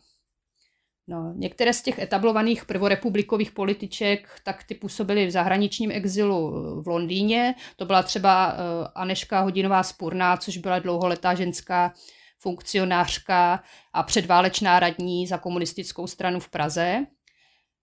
No, 1.07 1.33
některé 1.35 1.73
z 1.73 1.81
těch 1.81 1.99
etablovaných 1.99 2.65
prvorepublikových 2.65 3.51
političek, 3.51 4.29
tak 4.43 4.63
ty 4.63 4.75
působily 4.75 5.25
v 5.25 5.31
zahraničním 5.31 5.91
exilu 5.91 6.51
v 6.81 6.87
Londýně. 6.87 7.55
To 7.75 7.85
byla 7.85 8.03
třeba 8.03 8.55
Aneška 8.95 9.39
Hodinová 9.39 9.83
Spurná, 9.83 10.37
což 10.37 10.57
byla 10.57 10.79
dlouholetá 10.79 11.35
ženská 11.35 11.93
funkcionářka 12.39 13.63
a 13.93 14.03
předválečná 14.03 14.79
radní 14.79 15.27
za 15.27 15.37
komunistickou 15.37 16.07
stranu 16.07 16.39
v 16.39 16.49
Praze. 16.49 17.05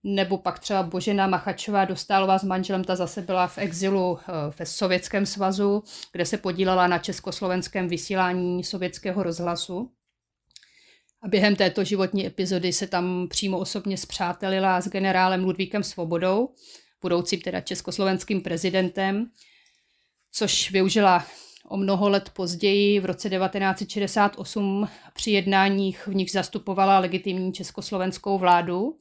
Nebo 0.09 0.37
pak 0.37 0.59
třeba 0.59 0.83
Božena 0.83 1.27
Machačová 1.27 1.85
Dostálová 1.85 2.39
s 2.39 2.43
manželem, 2.43 2.83
ta 2.83 2.95
zase 2.95 3.21
byla 3.21 3.47
v 3.47 3.57
exilu 3.57 4.19
eh, 4.19 4.31
ve 4.59 4.65
Sovětském 4.65 5.25
svazu, 5.25 5.83
kde 6.11 6.25
se 6.25 6.37
podílela 6.37 6.87
na 6.87 6.97
československém 6.97 7.87
vysílání 7.87 8.63
sovětského 8.63 9.23
rozhlasu. 9.23 9.91
A 11.21 11.27
během 11.27 11.55
této 11.55 11.83
životní 11.83 12.25
epizody 12.25 12.73
se 12.73 12.87
tam 12.87 13.27
přímo 13.29 13.59
osobně 13.59 13.97
zpřátelila 13.97 14.81
s 14.81 14.87
generálem 14.87 15.43
Ludvíkem 15.43 15.83
Svobodou, 15.83 16.49
budoucím 17.01 17.41
teda 17.41 17.61
československým 17.61 18.41
prezidentem, 18.41 19.25
což 20.31 20.71
využila 20.71 21.25
o 21.69 21.77
mnoho 21.77 22.09
let 22.09 22.29
později, 22.29 22.99
v 22.99 23.05
roce 23.05 23.29
1968, 23.29 24.87
při 25.13 25.31
jednáních, 25.31 26.07
v 26.07 26.15
nich 26.15 26.31
zastupovala 26.31 26.99
legitimní 26.99 27.53
československou 27.53 28.37
vládu, 28.37 28.97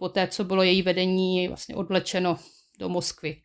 poté 0.00 0.26
co 0.26 0.44
bylo 0.44 0.62
její 0.62 0.82
vedení 0.82 1.48
vlastně 1.48 1.76
odlečeno 1.76 2.36
do 2.78 2.88
Moskvy. 2.88 3.42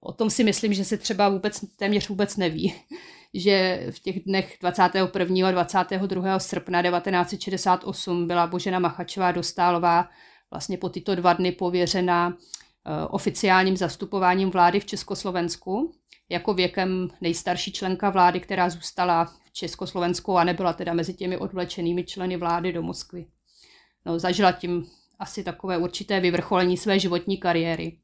O 0.00 0.12
tom 0.12 0.30
si 0.30 0.44
myslím, 0.44 0.74
že 0.74 0.84
se 0.84 0.96
třeba 0.96 1.28
vůbec 1.28 1.64
téměř 1.76 2.08
vůbec 2.08 2.36
neví, 2.36 2.74
že 3.34 3.86
v 3.90 4.00
těch 4.00 4.24
dnech 4.24 4.56
21. 4.60 5.48
a 5.48 5.50
22. 5.50 6.38
srpna 6.38 6.82
1968 6.82 8.26
byla 8.26 8.46
Božena 8.46 8.78
Machačová 8.78 9.32
Dostálová 9.32 10.08
vlastně 10.50 10.78
po 10.78 10.88
tyto 10.88 11.14
dva 11.14 11.32
dny 11.32 11.52
pověřena 11.52 12.36
eh, 12.36 13.06
oficiálním 13.06 13.76
zastupováním 13.76 14.50
vlády 14.50 14.80
v 14.80 14.86
Československu 14.86 15.94
jako 16.28 16.54
věkem 16.54 17.08
nejstarší 17.20 17.72
členka 17.72 18.10
vlády, 18.10 18.40
která 18.40 18.70
zůstala 18.70 19.24
v 19.24 19.52
Československu 19.52 20.38
a 20.38 20.44
nebyla 20.44 20.72
teda 20.72 20.92
mezi 20.92 21.14
těmi 21.14 21.36
odvlečenými 21.36 22.04
členy 22.04 22.36
vlády 22.36 22.72
do 22.72 22.82
Moskvy. 22.82 23.26
No, 24.06 24.18
zažila 24.18 24.52
tím 24.52 24.86
asi 25.22 25.44
takové 25.44 25.78
určité 25.78 26.20
vyvrcholení 26.20 26.76
své 26.76 26.98
životní 26.98 27.36
kariéry. 27.36 27.98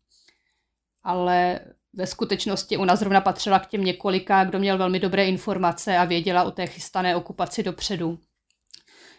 Ale 1.02 1.60
ve 1.92 2.06
skutečnosti 2.06 2.76
ona 2.76 2.96
zrovna 2.96 3.20
patřila 3.20 3.58
k 3.58 3.66
těm 3.66 3.84
několika, 3.84 4.44
kdo 4.44 4.58
měl 4.58 4.78
velmi 4.78 5.00
dobré 5.00 5.26
informace 5.26 5.98
a 5.98 6.04
věděla 6.04 6.42
o 6.42 6.50
té 6.50 6.66
chystané 6.66 7.16
okupaci 7.16 7.62
dopředu. 7.62 8.18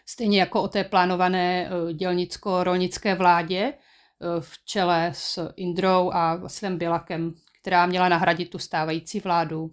Stejně 0.05 0.39
jako 0.39 0.61
o 0.61 0.67
té 0.67 0.83
plánované 0.83 1.69
eh, 1.69 1.93
dělnicko-rolnické 1.93 3.15
vládě 3.15 3.73
eh, 3.73 4.41
v 4.41 4.65
čele 4.65 5.11
s 5.13 5.51
Indrou 5.55 6.11
a 6.13 6.35
Vasilem 6.35 6.77
Bilakem, 6.77 7.33
která 7.61 7.85
měla 7.85 8.09
nahradit 8.09 8.49
tu 8.49 8.59
stávající 8.59 9.19
vládu. 9.19 9.71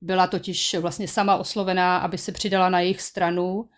Byla 0.00 0.26
totiž 0.26 0.74
vlastně 0.74 1.08
sama 1.08 1.36
oslovená, 1.36 1.98
aby 1.98 2.18
se 2.18 2.32
přidala 2.32 2.68
na 2.68 2.80
jejich 2.80 3.00
stranu 3.00 3.68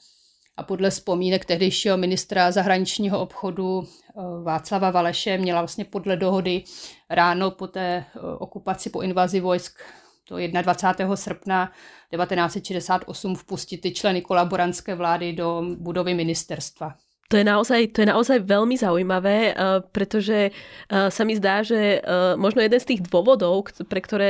a 0.57 0.63
podle 0.63 0.91
vzpomínek 0.91 1.45
tehdejšího 1.45 1.97
ministra 1.97 2.53
zahraničního 2.53 3.21
obchodu 3.21 3.85
eh, 3.85 4.23
Václava 4.43 4.91
Valeše 4.91 5.39
měla 5.39 5.61
vlastně 5.61 5.85
podle 5.85 6.17
dohody 6.17 6.63
ráno 7.11 7.51
po 7.51 7.67
té 7.67 7.81
eh, 7.81 8.21
okupaci, 8.39 8.91
po 8.91 9.01
invazi 9.01 9.41
vojsk 9.41 9.81
to 10.29 10.37
21. 10.63 11.17
srpna 11.17 11.73
1968 12.11 13.35
vpustit 13.35 13.81
ty 13.81 13.93
členy 13.93 14.23
kolaborantské 14.23 14.95
vlády 14.95 15.33
do 15.33 15.63
budovy 15.79 16.15
ministerstva. 16.15 16.95
To 17.27 17.35
je, 17.35 17.43
naozaj, 17.43 17.91
to 17.91 18.07
je 18.07 18.09
naozaj 18.09 18.39
veľmi 18.47 18.79
zaujímavé, 18.79 19.51
uh, 19.51 19.83
pretože 19.91 20.55
uh, 20.55 21.11
sa 21.11 21.23
mi 21.27 21.35
zdá, 21.35 21.67
že 21.67 21.99
uh, 21.99 22.39
možno 22.39 22.63
jeden 22.63 22.79
z 22.79 22.95
tých 22.95 23.01
dôvodov, 23.03 23.75
pre 23.91 23.99
ktoré 23.99 24.29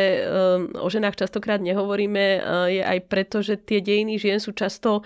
o 0.77 0.89
ženách 0.89 1.19
častokrát 1.21 1.61
nehovoríme, 1.61 2.25
je 2.71 2.83
aj 2.85 2.99
preto, 3.11 3.43
že 3.43 3.59
tie 3.59 3.83
dejiny 3.83 4.17
žien 4.17 4.39
sú 4.41 4.53
často 4.55 5.03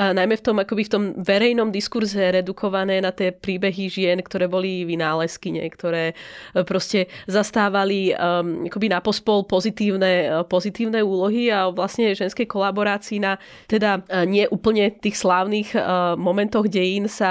najmä 0.00 0.40
v 0.40 0.44
tom, 0.44 0.56
akoby 0.56 0.82
v 0.88 0.92
tom 0.92 1.04
verejnom 1.20 1.68
diskurze 1.68 2.32
redukované 2.32 3.04
na 3.04 3.12
tie 3.12 3.36
príbehy 3.36 3.92
žien, 3.92 4.16
ktoré 4.24 4.48
boli 4.48 4.88
vynálezkyne, 4.88 5.60
ktoré 5.68 6.16
proste 6.64 7.12
zastávali 7.28 8.16
akoby 8.16 8.88
na 8.88 9.04
pospol 9.04 9.44
pozitívne, 9.44 10.40
pozitívne 10.48 11.04
úlohy 11.04 11.52
a 11.52 11.68
vlastne 11.68 12.16
ženskej 12.16 12.48
kolaborácii 12.48 13.20
na 13.20 13.36
teda 13.68 14.00
nie 14.24 14.48
úplne 14.48 14.88
tých 14.88 15.20
slávnych 15.20 15.76
momentoch 16.16 16.64
dejín 16.72 17.12
sa 17.12 17.29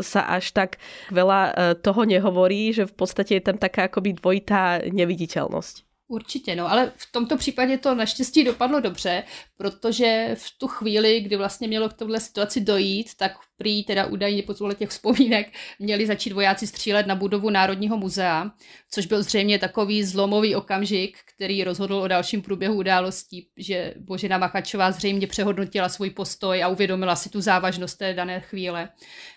sa, 0.00 0.20
až 0.28 0.52
tak 0.52 0.70
veľa 1.10 1.40
e, 1.48 1.52
toho 1.78 2.02
nehovorí, 2.04 2.72
že 2.72 2.86
v 2.86 2.94
podstate 2.94 3.38
je 3.38 3.42
tam 3.44 3.58
taká 3.58 3.88
akoby 3.88 4.18
dvojitá 4.18 4.80
neviditeľnosť. 4.92 5.88
Určitě, 6.08 6.56
no, 6.56 6.70
ale 6.70 6.92
v 6.96 7.12
tomto 7.12 7.36
případě 7.36 7.78
to 7.78 7.94
naštěstí 7.94 8.44
dopadlo 8.44 8.80
dobře, 8.80 9.22
protože 9.56 10.30
v 10.34 10.58
tu 10.58 10.66
chvíli, 10.68 11.20
kdy 11.20 11.36
vlastně 11.36 11.68
mělo 11.68 11.88
k 11.88 11.92
tohle 11.92 12.20
situaci 12.20 12.60
dojít, 12.60 13.14
tak 13.16 13.32
prý 13.58 13.84
teda 13.84 14.06
údajně 14.06 14.42
podle 14.42 14.74
těch 14.74 14.88
vzpomínek 14.88 15.52
měli 15.78 16.06
začít 16.06 16.32
vojáci 16.32 16.66
střílet 16.66 17.06
na 17.06 17.14
budovu 17.14 17.50
Národního 17.50 17.96
muzea, 17.96 18.50
což 18.90 19.06
byl 19.06 19.22
zřejmě 19.22 19.58
takový 19.58 20.04
zlomový 20.04 20.54
okamžik, 20.54 21.18
který 21.34 21.64
rozhodl 21.64 21.94
o 21.94 22.08
dalším 22.08 22.42
průběhu 22.42 22.74
událostí, 22.74 23.48
že 23.56 23.94
Božena 23.98 24.38
Machačová 24.38 24.92
zřejmě 24.92 25.26
přehodnotila 25.26 25.88
svůj 25.88 26.10
postoj 26.10 26.62
a 26.62 26.68
uvědomila 26.68 27.16
si 27.16 27.30
tu 27.30 27.40
závažnost 27.40 27.98
té 27.98 28.14
dané 28.14 28.40
chvíle 28.40 28.88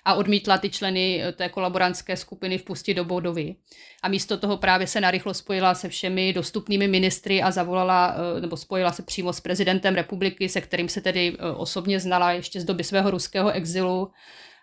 a 0.06 0.14
odmítla 0.14 0.58
ty 0.58 0.70
členy 0.70 1.24
té 1.36 1.50
kolaborantské 1.50 2.18
skupiny 2.18 2.58
vpustit 2.58 2.94
do 2.94 3.06
budovy. 3.06 3.56
A 4.04 4.10
místo 4.10 4.38
toho 4.38 4.58
právě 4.58 4.88
se 4.88 5.02
narychlo 5.02 5.34
spojila 5.34 5.76
se 5.76 5.90
všemi 5.90 6.34
dostupnými 6.34 6.88
ministry 6.88 7.42
a 7.42 7.52
zavolala, 7.52 8.16
eh, 8.38 8.42
nebo 8.42 8.58
spojila 8.58 8.92
se 8.92 9.04
přímo 9.04 9.34
s 9.34 9.40
prezidentem 9.40 9.96
republiky, 9.96 10.50
se 10.50 10.62
kterým 10.62 10.90
se 10.90 11.02
tedy 11.02 11.38
eh, 11.40 11.52
osobně 11.52 12.00
znala 12.00 12.32
ještě 12.32 12.62
z 12.62 12.66
doby 12.66 12.84
svého 12.84 13.12
ruského 13.12 13.52
exilu 13.52 14.11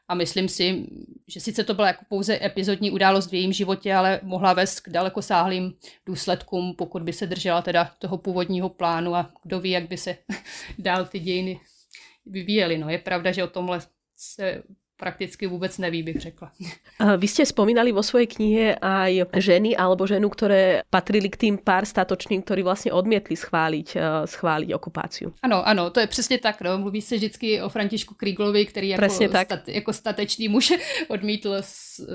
a 0.09 0.15
myslím 0.15 0.49
si, 0.49 0.87
že 1.27 1.41
sice 1.41 1.65
to 1.65 1.75
byla 1.75 1.87
jako 1.87 2.05
pouze 2.09 2.39
epizodní 2.43 2.91
událost 2.91 3.31
v 3.31 3.35
jejím 3.35 3.53
životě, 3.53 3.95
ale 3.95 4.21
mohla 4.23 4.53
vést 4.53 4.81
k 4.81 4.89
dalekosáhlým 4.89 5.75
důsledkům, 6.07 6.75
pokud 6.75 7.03
by 7.03 7.13
se 7.13 7.27
držela 7.27 7.63
teda 7.63 7.91
toho 7.99 8.19
původního 8.19 8.69
plánu 8.69 9.15
a 9.15 9.33
kdo 9.43 9.61
ví, 9.61 9.71
jak 9.71 9.89
by 9.89 9.97
se 9.97 10.17
dál 10.79 11.07
ty 11.07 11.19
dějiny 11.19 11.61
vyvíjely. 12.27 12.79
No, 12.79 12.89
je 12.89 12.99
pravda, 12.99 13.33
že 13.33 13.45
o 13.45 13.47
tomhle 13.47 13.81
se 14.17 14.63
prakticky 14.99 15.47
vůbec 15.47 15.79
neví, 15.79 16.03
bych 16.03 16.21
řekla. 16.21 16.51
Vy 17.17 17.29
ste 17.31 17.47
spomínali 17.47 17.95
vo 17.95 18.03
svojej 18.03 18.27
knihe 18.27 18.67
aj 18.83 19.31
ženy 19.39 19.79
alebo 19.79 20.03
ženu, 20.11 20.27
ktoré 20.27 20.83
patrili 20.91 21.31
k 21.31 21.39
tým 21.47 21.55
pár 21.55 21.87
statočným, 21.87 22.43
ktorí 22.43 22.63
vlastně 22.67 22.93
odmietli 22.93 23.37
schváliť, 23.37 23.89
eh, 23.97 24.27
schváliť 24.27 24.75
okupáciu. 24.75 25.33
Ano, 25.43 25.69
ano, 25.69 25.91
to 25.91 26.01
je 26.01 26.07
přesně 26.07 26.39
tak. 26.39 26.61
No. 26.61 26.79
Mluví 26.79 27.03
se 27.03 27.17
vždycky 27.17 27.63
o 27.63 27.69
Františku 27.69 28.15
Kríglovi, 28.15 28.67
který 28.67 28.89
jako, 28.89 29.11
stat, 29.11 29.69
jako 29.69 29.93
statečný 29.93 30.49
muž 30.49 30.73
odmítl 31.09 31.63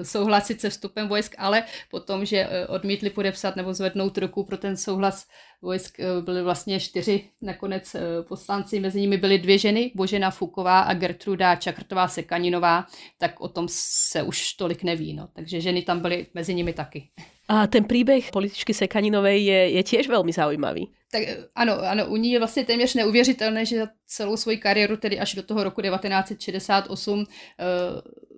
souhlasit 0.04 0.62
se 0.62 0.70
vstupem 0.70 1.08
vojsk, 1.08 1.36
ale 1.38 1.64
potom, 1.92 2.26
že 2.26 2.38
eh, 2.38 2.68
odmítli 2.68 3.10
podepsat 3.10 3.56
nebo 3.56 3.74
zvednout 3.74 4.18
ruku 4.18 4.44
pro 4.44 4.58
ten 4.58 4.78
souhlas 4.78 5.26
vojsk 5.64 6.00
eh, 6.00 6.22
byly 6.22 6.44
vlastně 6.44 6.80
čtyři 6.80 7.24
nakonec 7.42 7.96
eh, 7.96 8.02
poslanci, 8.28 8.80
mezi 8.80 9.02
nimi 9.02 9.18
byly 9.18 9.38
dvě 9.38 9.58
ženy, 9.58 9.92
Božena 9.96 10.32
Fuková 10.32 10.80
a 10.80 10.94
Gertruda 10.94 11.56
Čakrtová 11.56 12.08
Sekaninová, 12.08 12.86
tak 13.18 13.42
o 13.42 13.48
tom 13.48 13.68
se 13.70 14.24
už 14.24 14.54
tolik 14.54 14.84
neví, 14.84 15.14
no. 15.14 15.30
takže 15.34 15.62
ženy 15.62 15.82
tam 15.82 16.00
byly 16.00 16.28
mezi 16.34 16.54
nimi 16.54 16.74
taky. 16.74 17.10
A 17.48 17.68
ten 17.68 17.84
příběh 17.84 18.32
političky 18.32 18.74
Sekaninovej 18.74 19.46
je, 19.46 19.70
je 19.70 19.84
těž 19.84 20.08
velmi 20.08 20.32
zaujímavý. 20.32 20.90
Tak 21.12 21.22
eh, 21.22 21.38
ano, 21.56 21.80
ano, 21.80 22.06
u 22.06 22.16
ní 22.16 22.32
je 22.32 22.40
vlastně 22.40 22.66
téměř 22.66 22.96
neuvěřitelné, 22.96 23.66
že 23.66 23.78
za 23.78 23.88
celou 24.08 24.38
svoji 24.38 24.58
kariéru, 24.58 24.98
tedy 24.98 25.20
až 25.20 25.36
do 25.36 25.44
toho 25.44 25.64
roku 25.64 25.82
1968, 25.82 27.20
uh, 27.20 27.26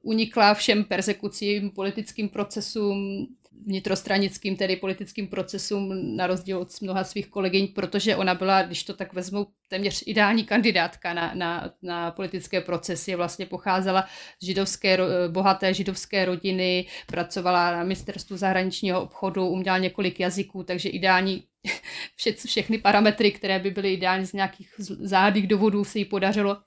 unikla 0.04 0.54
všem 0.54 0.84
persekucím, 0.84 1.72
politickým 1.72 2.30
procesům, 2.30 3.28
vnitrostranickým, 3.66 4.56
tedy 4.56 4.76
politickým 4.76 5.28
procesům, 5.28 6.16
na 6.16 6.28
rozdíl 6.28 6.58
od 6.58 6.82
mnoha 6.82 7.04
svých 7.04 7.28
kolegyň, 7.28 7.68
protože 7.68 8.16
ona 8.16 8.36
byla, 8.36 8.62
když 8.62 8.84
to 8.84 8.94
tak 8.94 9.14
vezmu, 9.14 9.48
téměř 9.70 10.04
ideální 10.06 10.44
kandidátka 10.44 11.14
na, 11.14 11.32
na, 11.36 11.72
na 11.82 12.12
politické 12.12 12.62
procesy. 12.62 13.16
Vlastně 13.16 13.46
pocházela 13.46 14.06
z 14.42 14.46
židovské, 14.46 14.98
bohaté 15.28 15.74
židovské 15.74 16.26
rodiny, 16.26 16.86
pracovala 17.08 17.72
na 17.72 17.84
ministerstvu 17.84 18.38
zahraničního 18.38 19.02
obchodu, 19.02 19.48
uměla 19.48 19.78
několik 19.78 20.20
jazyků, 20.20 20.64
takže 20.64 20.90
ideální 20.90 21.44
vše, 22.16 22.34
všechny 22.34 22.78
parametry, 22.78 23.32
které 23.32 23.60
by 23.60 23.72
byly 23.72 23.94
ideální 23.94 24.26
z 24.26 24.34
nějakých 24.34 24.74
záhadných 24.88 25.48
důvodů, 25.48 25.84
se 25.84 26.00
jí 26.00 26.06
podařilo, 26.06 26.58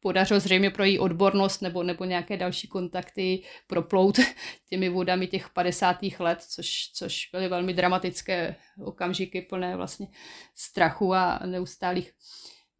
podařilo 0.00 0.40
zřejmě 0.40 0.70
pro 0.70 0.84
její 0.84 0.98
odbornost 0.98 1.62
nebo, 1.62 1.82
nebo 1.82 2.04
nějaké 2.04 2.36
další 2.36 2.68
kontakty 2.68 3.42
proplout 3.66 4.18
těmi 4.68 4.88
vodami 4.88 5.26
těch 5.26 5.50
50. 5.50 5.96
let, 6.18 6.42
což, 6.42 6.90
což 6.94 7.28
byly 7.32 7.48
velmi 7.48 7.74
dramatické 7.74 8.56
okamžiky 8.84 9.42
plné 9.42 9.76
vlastně 9.76 10.08
strachu 10.54 11.14
a 11.14 11.40
neustálých 11.46 12.12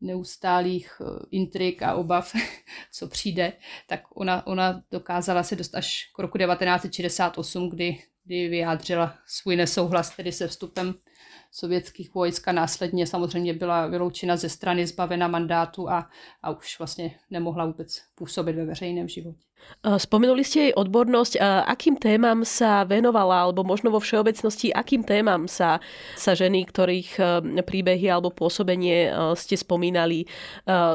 neustálých 0.00 1.00
eh, 1.00 1.26
intrik 1.30 1.82
a 1.82 1.94
obav, 1.94 2.32
co 2.92 3.08
přijde, 3.08 3.52
tak 3.86 4.02
ona, 4.14 4.46
ona 4.46 4.82
dokázala 4.90 5.42
se 5.42 5.56
dostat 5.56 5.78
až 5.78 6.10
k 6.16 6.18
roku 6.18 6.38
1968, 6.38 7.70
kdy, 7.70 8.02
kdy 8.24 8.48
vyjádřila 8.48 9.18
svůj 9.26 9.56
nesouhlas 9.56 10.16
tedy 10.16 10.32
se 10.32 10.48
vstupem 10.48 10.94
sovětských 11.56 12.14
vojsk 12.14 12.48
a 12.48 12.52
následně 12.52 13.06
samozřejmě 13.06 13.54
byla 13.54 13.86
vyloučena 13.86 14.36
ze 14.36 14.48
strany, 14.48 14.86
zbavena 14.86 15.28
mandátu 15.28 15.90
a, 15.90 16.10
a 16.42 16.50
už 16.50 16.78
vlastně 16.78 17.18
nemohla 17.30 17.66
vůbec 17.66 18.02
působit 18.14 18.52
ve 18.52 18.64
veřejném 18.64 19.08
životě. 19.08 19.46
Spomenuli 19.86 20.42
ste 20.42 20.58
jej 20.70 20.74
odbornosť. 20.74 21.38
Akým 21.62 21.94
témam 21.94 22.42
sa 22.42 22.82
venovala, 22.82 23.46
alebo 23.46 23.62
možno 23.62 23.94
vo 23.94 24.02
všeobecnosti, 24.02 24.74
akým 24.74 25.06
témam 25.06 25.46
sa, 25.46 25.78
sa 26.18 26.34
ženy, 26.34 26.66
ktorých 26.66 27.10
e, 27.14 27.22
príbehy 27.62 28.10
alebo 28.10 28.34
pôsobenie 28.34 29.06
ste 29.38 29.54
spomínali, 29.54 30.26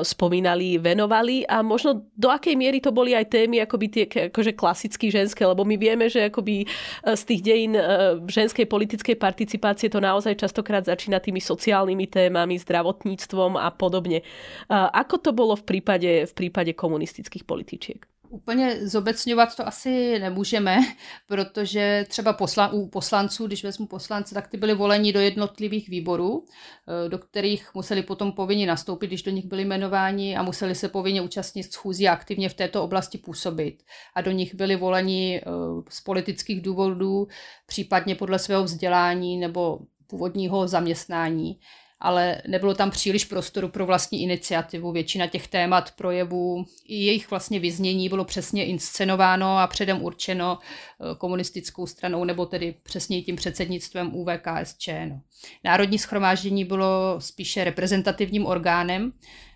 spomínali, 0.03 0.75
venovali 0.75 1.47
a 1.47 1.63
možno 1.63 2.03
do 2.19 2.27
akej 2.27 2.59
miery 2.59 2.83
to 2.83 2.91
boli 2.91 3.15
aj 3.15 3.31
témy 3.31 3.63
akoby 3.63 3.87
tie 3.87 4.05
akože 4.27 4.59
klasicky 4.59 5.07
ženské, 5.07 5.47
lebo 5.47 5.63
my 5.63 5.79
vieme, 5.79 6.11
že 6.11 6.27
akoby 6.27 6.67
z 7.07 7.23
tých 7.23 7.41
dejín 7.47 7.79
ženskej 8.27 8.67
politickej 8.67 9.15
participácie 9.15 9.87
to 9.87 10.03
naozaj 10.03 10.35
častokrát 10.35 10.83
začína 10.83 11.23
tými 11.23 11.39
sociálnymi 11.39 12.11
témami, 12.11 12.59
zdravotníctvom 12.59 13.55
a 13.55 13.71
podobne. 13.71 14.19
Ako 14.67 15.15
to 15.23 15.31
bolo 15.31 15.55
v 15.55 15.63
prípade, 15.63 16.27
v 16.27 16.33
prípade 16.35 16.75
komunistických 16.75 17.47
političiek? 17.47 18.10
Úplně 18.31 18.87
zobecňovat 18.87 19.55
to 19.55 19.67
asi 19.67 20.19
nemůžeme, 20.19 20.77
protože 21.27 22.05
třeba 22.07 22.33
posla, 22.33 22.67
u 22.67 22.87
poslanců, 22.87 23.47
když 23.47 23.63
vezmu 23.63 23.87
poslance, 23.87 24.35
tak 24.35 24.47
ty 24.47 24.57
byli 24.57 24.73
voleni 24.73 25.13
do 25.13 25.19
jednotlivých 25.19 25.89
výborů, 25.89 26.45
eh, 26.45 27.09
do 27.09 27.17
kterých 27.17 27.69
museli 27.75 28.03
potom 28.03 28.31
povinně 28.31 28.67
nastoupit, 28.67 29.07
když 29.07 29.23
do 29.23 29.31
nich 29.31 29.45
byli 29.45 29.61
jmenováni 29.61 30.37
a 30.37 30.43
museli 30.43 30.75
se 30.75 30.89
povinně 30.89 31.21
účastnit 31.21 31.73
schůzí 31.73 32.07
a 32.07 32.13
aktivně 32.13 32.49
v 32.49 32.53
této 32.53 32.83
oblasti 32.83 33.17
působit. 33.17 33.83
A 34.15 34.21
do 34.21 34.31
nich 34.31 34.55
byli 34.55 34.75
voleni 34.75 35.41
eh, 35.41 35.49
z 35.89 36.01
politických 36.01 36.61
důvodů, 36.61 37.27
případně 37.65 38.15
podle 38.15 38.39
svého 38.39 38.63
vzdělání 38.63 39.37
nebo 39.37 39.79
původního 40.07 40.67
zaměstnání 40.67 41.59
ale 42.01 42.41
nebylo 42.47 42.73
tam 42.73 42.91
příliš 42.91 43.25
prostoru 43.25 43.67
pro 43.67 43.85
vlastní 43.85 44.23
iniciativu. 44.23 44.91
Většina 44.91 45.27
těch 45.27 45.47
témat, 45.47 45.91
projevů 45.91 46.65
i 46.85 46.95
jejich 46.95 47.29
vlastně 47.29 47.59
vyznění 47.59 48.09
bylo 48.09 48.25
přesně 48.25 48.65
inscenováno 48.65 49.57
a 49.57 49.67
předem 49.67 50.03
určeno 50.03 50.59
eh, 50.59 51.15
komunistickou 51.15 51.87
stranou 51.87 52.23
nebo 52.23 52.45
tedy 52.45 52.75
přesně 52.83 53.21
tím 53.21 53.35
předsednictvem 53.35 54.15
UVKSČ. 54.15 54.89
No. 55.09 55.21
Národní 55.63 55.99
schromáždění 55.99 56.65
bylo 56.65 57.15
spíše 57.19 57.63
reprezentativním 57.63 58.45
orgánem, 58.45 59.13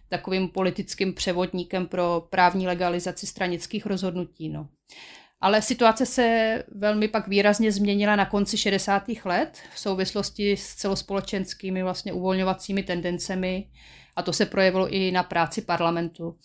takovým 0.10 0.47
politickým 0.47 1.13
převodníkem 1.13 1.88
pro 1.88 2.27
právní 2.29 2.67
legalizaci 2.67 3.27
stranických 3.27 3.86
rozhodnutí. 3.86 4.49
No. 4.49 4.67
Ale 5.41 5.62
situace 5.62 6.06
se 6.06 6.63
velmi 6.71 7.08
pak 7.08 7.28
výrazně 7.28 7.71
změnila 7.71 8.15
na 8.15 8.26
konci 8.26 8.58
60. 8.58 9.04
let 9.26 9.60
v 9.74 9.80
souvislosti 9.80 10.58
s 10.58 10.76
celospolečenskými 10.76 11.84
vlastně 11.84 12.13
uvolňovacími 12.13 12.84
tendencemi 12.84 13.69
a 14.15 14.21
to 14.21 14.34
se 14.34 14.45
projevilo 14.45 14.89
i 14.89 15.12
na 15.12 15.24
práci 15.24 15.62
parlamentu, 15.62 16.38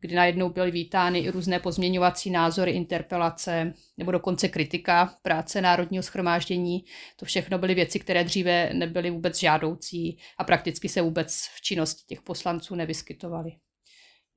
kdy 0.00 0.14
najednou 0.14 0.48
byly 0.48 0.70
vítány 0.70 1.18
i 1.18 1.30
různé 1.30 1.58
pozměňovací 1.58 2.30
názory, 2.30 2.72
interpelace 2.72 3.74
nebo 3.96 4.12
dokonce 4.12 4.48
kritika 4.48 5.14
práce 5.22 5.60
Národního 5.60 6.02
schromáždění. 6.02 6.84
To 7.16 7.26
všechno 7.26 7.58
byly 7.58 7.74
věci, 7.74 7.98
které 8.00 8.24
dříve 8.24 8.70
nebyly 8.72 9.10
vůbec 9.10 9.38
žádoucí 9.38 10.18
a 10.38 10.44
prakticky 10.44 10.88
se 10.88 11.02
vůbec 11.02 11.48
v 11.54 11.60
činnosti 11.60 12.04
těch 12.06 12.22
poslanců 12.22 12.74
nevyskytovaly. 12.74 13.50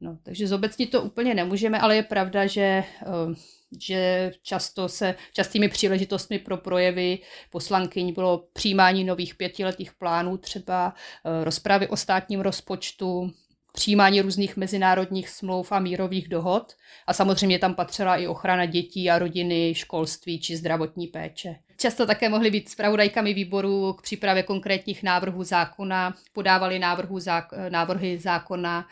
No, 0.01 0.17
takže 0.23 0.47
zobecnit 0.47 0.91
to 0.91 1.01
úplně 1.01 1.33
nemůžeme, 1.33 1.79
ale 1.79 1.95
je 1.95 2.03
pravda, 2.03 2.47
že 2.47 2.83
uh, 3.27 3.33
že 3.79 4.31
často 4.41 4.89
se, 4.89 5.15
častými 5.33 5.69
příležitostmi 5.69 6.39
pro 6.39 6.57
projevy 6.57 7.19
poslankyň 7.49 8.13
bylo 8.13 8.43
přijímání 8.53 9.03
nových 9.03 9.35
pětiletých 9.35 9.93
plánů, 9.93 10.37
třeba 10.37 10.93
eh, 11.25 11.43
rozpravy 11.43 11.87
o 11.87 11.97
státním 11.97 12.41
rozpočtu, 12.41 13.31
přijímání 13.73 14.21
různých 14.21 14.57
mezinárodních 14.57 15.29
smlouv 15.29 15.71
a 15.71 15.79
mírových 15.79 16.27
dohod 16.27 16.73
a 17.07 17.13
samozřejmě 17.13 17.59
tam 17.59 17.75
patřila 17.75 18.17
i 18.17 18.27
ochrana 18.27 18.65
dětí 18.65 19.09
a 19.09 19.19
rodiny, 19.19 19.73
školství 19.75 20.39
či 20.39 20.57
zdravotní 20.57 21.07
péče. 21.07 21.55
Často 21.77 22.05
také 22.05 22.29
mohly 22.29 22.51
být 22.51 22.69
zpravodajkami 22.69 23.33
výboru 23.33 23.93
k 23.93 24.01
přípravě 24.01 24.43
konkrétních 24.43 25.03
návrhů 25.03 25.43
zákona, 25.43 26.15
podávali 26.33 26.79
návrhu 26.79 27.17
zák- 27.17 27.69
návrhy 27.69 28.17
zákona 28.17 28.87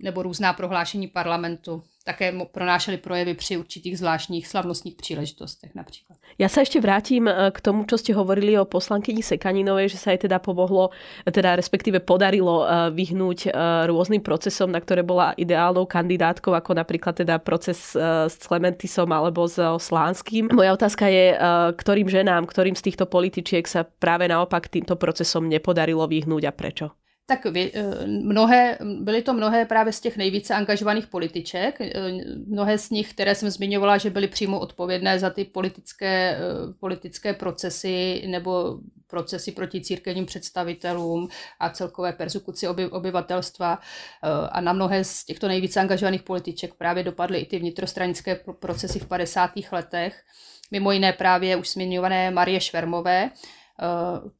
nebo 0.00 0.22
různá 0.22 0.52
prohlášení 0.52 1.08
parlamentu 1.08 1.82
také 2.08 2.32
pronášeli 2.52 2.96
projevy 2.96 3.34
při 3.34 3.56
určitých 3.56 3.98
zvláštních 3.98 4.48
slavnostních 4.48 4.94
příležitostech 4.96 5.74
například. 5.74 6.18
Já 6.38 6.48
se 6.48 6.60
ještě 6.60 6.80
vrátím 6.80 7.28
eh, 7.28 7.50
k 7.50 7.60
tomu, 7.60 7.84
čo 7.84 7.98
ste 7.98 8.16
hovorili 8.16 8.56
o 8.56 8.64
poslankyni 8.64 9.20
Sekaninovej, 9.20 9.92
že 9.92 9.98
sa 10.00 10.16
jej 10.16 10.24
teda 10.24 10.38
pomohlo, 10.40 10.88
teda 11.28 11.52
respektíve 11.56 12.00
podarilo 12.00 12.64
eh, 12.64 12.88
vyhnúť 12.96 13.38
eh, 13.46 13.52
rôznym 13.84 14.24
procesom, 14.24 14.72
na 14.72 14.80
ktoré 14.80 15.04
bola 15.04 15.36
ideálnou 15.36 15.84
kandidátkou, 15.84 16.56
ako 16.56 16.80
napríklad 16.80 17.20
teda 17.20 17.36
proces 17.42 17.92
s 18.28 18.34
Clementisom 18.40 19.12
alebo 19.12 19.44
s 19.44 19.60
Slánským. 19.60 20.48
Moja 20.54 20.72
otázka 20.72 21.10
je, 21.12 21.36
ktorým 21.76 22.08
ženám, 22.08 22.46
ktorým 22.48 22.78
z 22.78 22.88
týchto 22.88 23.04
političiek 23.04 23.66
sa 23.68 23.84
práve 23.84 24.30
naopak 24.30 24.70
týmto 24.72 24.96
procesom 24.96 25.44
nepodarilo 25.44 26.06
vyhnúť 26.08 26.42
a 26.48 26.52
prečo? 26.54 26.97
Tak 27.30 27.44
vy, 27.44 27.72
eh, 27.74 28.06
mnohé, 28.06 28.78
byly 29.00 29.22
to 29.22 29.32
mnohé 29.32 29.64
právě 29.64 29.92
z 29.92 30.00
těch 30.00 30.16
nejvíce 30.16 30.54
angažovaných 30.54 31.06
političek, 31.06 31.80
eh, 31.80 31.92
mnohé 32.46 32.78
z 32.78 32.90
nich, 32.90 33.10
které 33.12 33.34
jsem 33.34 33.50
zmiňovala, 33.50 33.98
že 33.98 34.10
byly 34.10 34.28
přímo 34.28 34.60
odpovědné 34.60 35.18
za 35.18 35.30
ty 35.30 35.44
politické, 35.44 36.36
eh, 36.36 36.72
politické 36.80 37.34
procesy 37.34 38.24
nebo 38.26 38.78
procesy 39.06 39.52
proti 39.52 39.80
církevním 39.80 40.26
představitelům 40.26 41.28
a 41.60 41.70
celkové 41.70 42.12
persekuci 42.12 42.68
oby, 42.68 42.86
obyvatelstva. 42.86 43.78
A 44.52 44.60
na 44.60 44.72
mnohé 44.72 45.04
z 45.04 45.24
těchto 45.24 45.48
nejvíce 45.48 45.80
angažovaných 45.80 46.22
političek 46.22 46.74
právě 46.74 47.04
dopadly 47.04 47.38
i 47.38 47.46
ty 47.46 47.58
vnitrostranické 47.58 48.40
procesy 48.60 48.98
v 48.98 49.06
50. 49.06 49.72
letech. 49.72 50.22
Mimo 50.70 50.92
jiné 50.92 51.12
právě 51.12 51.56
už 51.56 51.70
zmiňované 51.70 52.30
Marie 52.30 52.60
Švermové, 52.60 53.30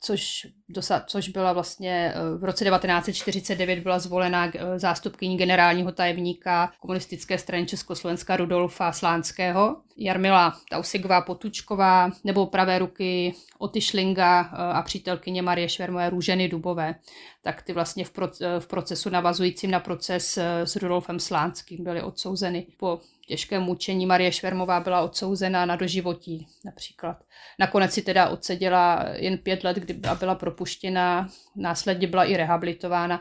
což, 0.01 0.47
dosa, 0.69 1.05
což 1.07 1.29
byla 1.29 1.53
vlastně 1.53 2.13
eh, 2.15 2.39
v 2.39 2.45
roce 2.45 2.65
1949 2.65 3.79
byla 3.79 3.99
zvolena 3.99 4.51
eh, 4.55 4.79
zástupkyní 4.79 5.37
generálního 5.37 5.93
tajemníka 5.93 6.73
komunistické 6.81 7.39
strany 7.39 7.67
Československa 7.67 8.37
Rudolfa 8.37 8.93
Slánského, 8.93 9.77
Jarmila 9.97 10.57
Tausigová 10.71 11.21
Potučková 11.21 12.11
nebo 12.25 12.47
pravé 12.47 12.79
ruky 12.79 13.35
Oty 13.59 13.81
Šlinga 13.81 14.41
a 14.41 14.83
přítelkyně 14.83 15.43
Marie 15.43 15.69
Švermové 15.69 16.11
Růženy 16.11 16.49
Dubové. 16.49 16.95
Tak 17.43 17.63
ty 17.63 17.73
vlastně 17.73 18.05
v, 18.05 18.11
pro, 18.11 18.29
v 18.59 18.67
procesu 18.67 19.11
navazujícím 19.11 19.71
na 19.71 19.81
proces 19.81 20.39
s 20.65 20.77
Rudolfem 20.77 21.21
Slánským 21.21 21.85
byly 21.85 22.03
odsouzeny 22.03 22.67
po 22.77 23.01
těžkém 23.29 23.63
mučení. 23.63 24.07
Marie 24.07 24.33
Švermová 24.33 24.81
byla 24.81 25.03
odsouzena 25.03 25.67
na 25.67 25.77
doživotí 25.77 26.47
například. 26.65 27.17
Nakonec 27.59 27.93
si 27.93 28.03
teda 28.03 28.29
odseděla 28.29 29.05
jen 29.13 29.39
pět 29.39 29.65
let, 29.65 29.77
kdy 29.77 29.95
byla 29.95 30.35
propuštěna, 30.59 31.29
následně 31.57 32.07
byla 32.07 32.25
i 32.25 32.37
rehabilitována, 32.37 33.21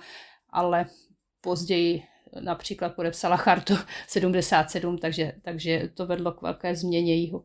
ale 0.50 0.86
později 1.41 2.04
například 2.39 2.95
podepsala 2.95 3.38
chartu 3.38 3.73
77, 4.08 4.97
takže, 4.97 5.34
takže 5.41 5.89
to 5.93 6.06
vedlo 6.06 6.32
k 6.32 6.41
velké 6.41 6.76
změně 6.76 7.21
jeho 7.21 7.43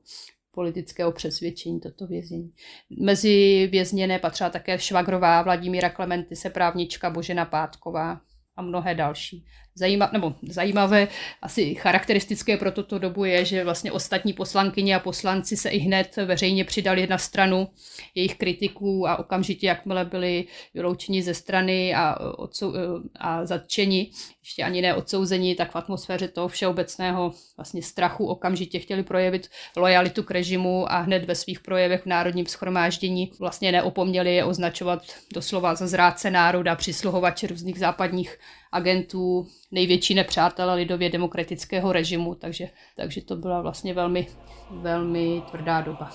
politického 0.50 1.12
přesvědčení, 1.12 1.80
toto 1.80 2.06
vězení. 2.06 2.52
Mezi 3.00 3.68
vězněné 3.72 4.18
patřila 4.18 4.50
také 4.50 4.78
Švagrová, 4.78 5.42
Vladimíra 5.42 5.90
Klementise, 5.90 6.50
právnička 6.50 7.10
Božena 7.10 7.44
Pátková 7.44 8.20
a 8.56 8.62
mnohé 8.62 8.94
další 8.94 9.44
zajíma, 9.74 10.10
nebo 10.12 10.34
zajímavé, 10.48 11.08
asi 11.42 11.74
charakteristické 11.74 12.56
pro 12.56 12.72
tuto 12.72 12.98
dobu 12.98 13.24
je, 13.24 13.44
že 13.44 13.64
vlastně 13.64 13.92
ostatní 13.92 14.32
poslankyně 14.32 14.96
a 14.96 14.98
poslanci 14.98 15.56
se 15.56 15.68
i 15.68 15.78
hned 15.78 16.16
veřejně 16.16 16.64
přidali 16.64 17.06
na 17.06 17.18
stranu 17.18 17.68
jejich 18.14 18.36
kritiků 18.36 19.08
a 19.08 19.18
okamžitě, 19.18 19.66
jakmile 19.66 20.04
byli 20.04 20.44
vyloučeni 20.74 21.22
ze 21.22 21.34
strany 21.34 21.94
a, 21.94 22.18
odsou, 22.20 22.74
a 23.14 23.46
zatčeni, 23.46 24.10
ještě 24.42 24.62
ani 24.64 24.82
ne 24.82 24.94
odsouzení, 24.94 25.54
tak 25.54 25.70
v 25.70 25.76
atmosféře 25.76 26.28
toho 26.28 26.48
všeobecného 26.48 27.32
vlastně 27.56 27.82
strachu 27.82 28.26
okamžitě 28.26 28.78
chtěli 28.78 29.02
projevit 29.02 29.48
lojalitu 29.76 30.22
k 30.22 30.30
režimu 30.30 30.92
a 30.92 30.98
hned 30.98 31.24
ve 31.24 31.34
svých 31.34 31.60
projevech 31.60 32.02
v 32.02 32.06
národním 32.06 32.46
schromáždění 32.46 33.32
vlastně 33.40 33.72
neopomněli 33.72 34.34
je 34.34 34.44
označovat 34.44 35.02
doslova 35.34 35.74
za 35.74 35.86
zrádce 35.86 36.30
národa, 36.30 36.76
přisluhovače 36.76 37.46
různých 37.46 37.78
západních 37.78 38.38
agentů, 38.72 39.46
největší 39.70 40.14
nepřátelé 40.14 40.74
lidově 40.74 41.10
demokratického 41.10 41.92
režimu, 41.92 42.34
takže, 42.34 42.68
takže 42.96 43.22
to 43.22 43.36
byla 43.36 43.60
vlastně 43.60 43.94
velmi, 43.94 44.26
velmi 44.70 45.42
tvrdá 45.50 45.80
doba. 45.80 46.10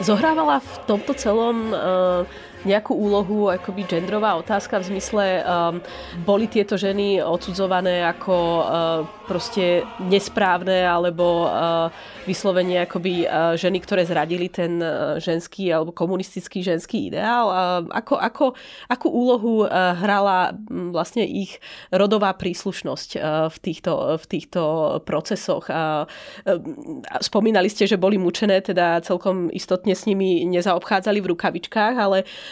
Zohrávala 0.00 0.58
v 0.58 0.78
tomto 0.78 1.14
celom 1.14 1.72
uh 1.72 2.47
nejakú 2.66 2.90
úlohu 2.90 3.52
akoby 3.54 3.86
genderová 3.86 4.34
otázka 4.34 4.82
v 4.82 4.88
zmysle 4.94 5.24
um, 5.42 5.78
boli 6.26 6.50
tieto 6.50 6.74
ženy 6.74 7.22
odsudzované 7.22 8.02
ako 8.02 8.34
uh, 8.34 8.64
proste 9.30 9.86
nesprávne 10.02 10.82
alebo 10.82 11.46
uh, 11.46 11.92
vyslovene 12.26 12.82
akoby 12.82 13.28
uh, 13.28 13.54
ženy, 13.54 13.78
ktoré 13.84 14.02
zradili 14.08 14.50
ten 14.50 14.82
uh, 14.82 15.20
ženský 15.22 15.70
alebo 15.70 15.94
komunistický 15.94 16.64
ženský 16.64 17.12
ideál. 17.12 17.46
Uh, 17.46 17.54
ako, 17.94 18.14
ako, 18.18 18.44
akú 18.90 19.08
úlohu 19.12 19.54
uh, 19.62 19.94
hrala 19.94 20.56
um, 20.66 20.90
vlastne 20.90 21.22
ich 21.22 21.62
rodová 21.94 22.34
príslušnosť 22.34 23.10
uh, 23.14 23.46
v, 23.52 23.56
týchto, 23.62 24.18
v 24.18 24.24
týchto 24.26 24.62
procesoch? 25.06 25.70
Uh, 25.70 26.08
uh, 26.48 26.58
spomínali 27.22 27.70
ste, 27.70 27.86
že 27.86 28.00
boli 28.00 28.18
mučené, 28.18 28.64
teda 28.64 29.04
celkom 29.04 29.46
istotne 29.52 29.94
s 29.94 30.08
nimi 30.08 30.42
nezaobchádzali 30.48 31.18
v 31.22 31.30
rukavičkách, 31.36 31.94
ale 31.94 32.24
Eh, 32.24 32.47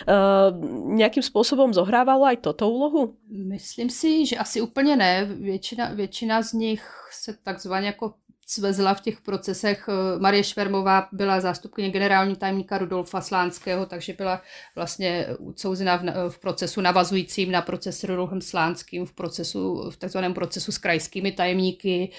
nějakým 0.84 1.22
způsobem 1.22 1.74
zohrávalo 1.74 2.24
aj 2.24 2.36
toto 2.36 2.70
úlohu? 2.70 3.14
Myslím 3.28 3.90
si, 3.90 4.26
že 4.26 4.36
asi 4.36 4.60
úplně 4.60 4.96
ne. 4.96 5.24
Většina, 5.24 5.94
většina 5.94 6.42
z 6.42 6.52
nich 6.52 6.82
se 7.12 7.36
takzvaně 7.42 7.86
jako 7.86 8.14
svezla 8.46 8.94
v 8.94 9.00
těch 9.00 9.20
procesech. 9.20 9.88
Eh, 9.88 10.18
Marie 10.18 10.44
Švermová 10.44 11.08
byla 11.12 11.40
zástupkyně 11.40 11.90
generální 11.90 12.36
tajemníka 12.36 12.78
Rudolfa 12.78 13.20
Slánského, 13.20 13.86
takže 13.86 14.12
byla 14.12 14.42
vlastně 14.74 15.26
odsouzena 15.46 15.96
v, 15.96 16.30
v 16.30 16.38
procesu 16.38 16.80
navazujícím 16.80 17.52
na 17.52 17.62
proces 17.62 17.98
s 17.98 18.04
Rudolfem 18.04 18.40
Slánským, 18.40 19.06
v, 19.06 19.12
procesu, 19.12 19.90
v 19.90 19.96
takzvaném 19.96 20.34
procesu 20.34 20.72
s 20.72 20.78
krajskými 20.78 21.32
tajemníky. 21.32 22.12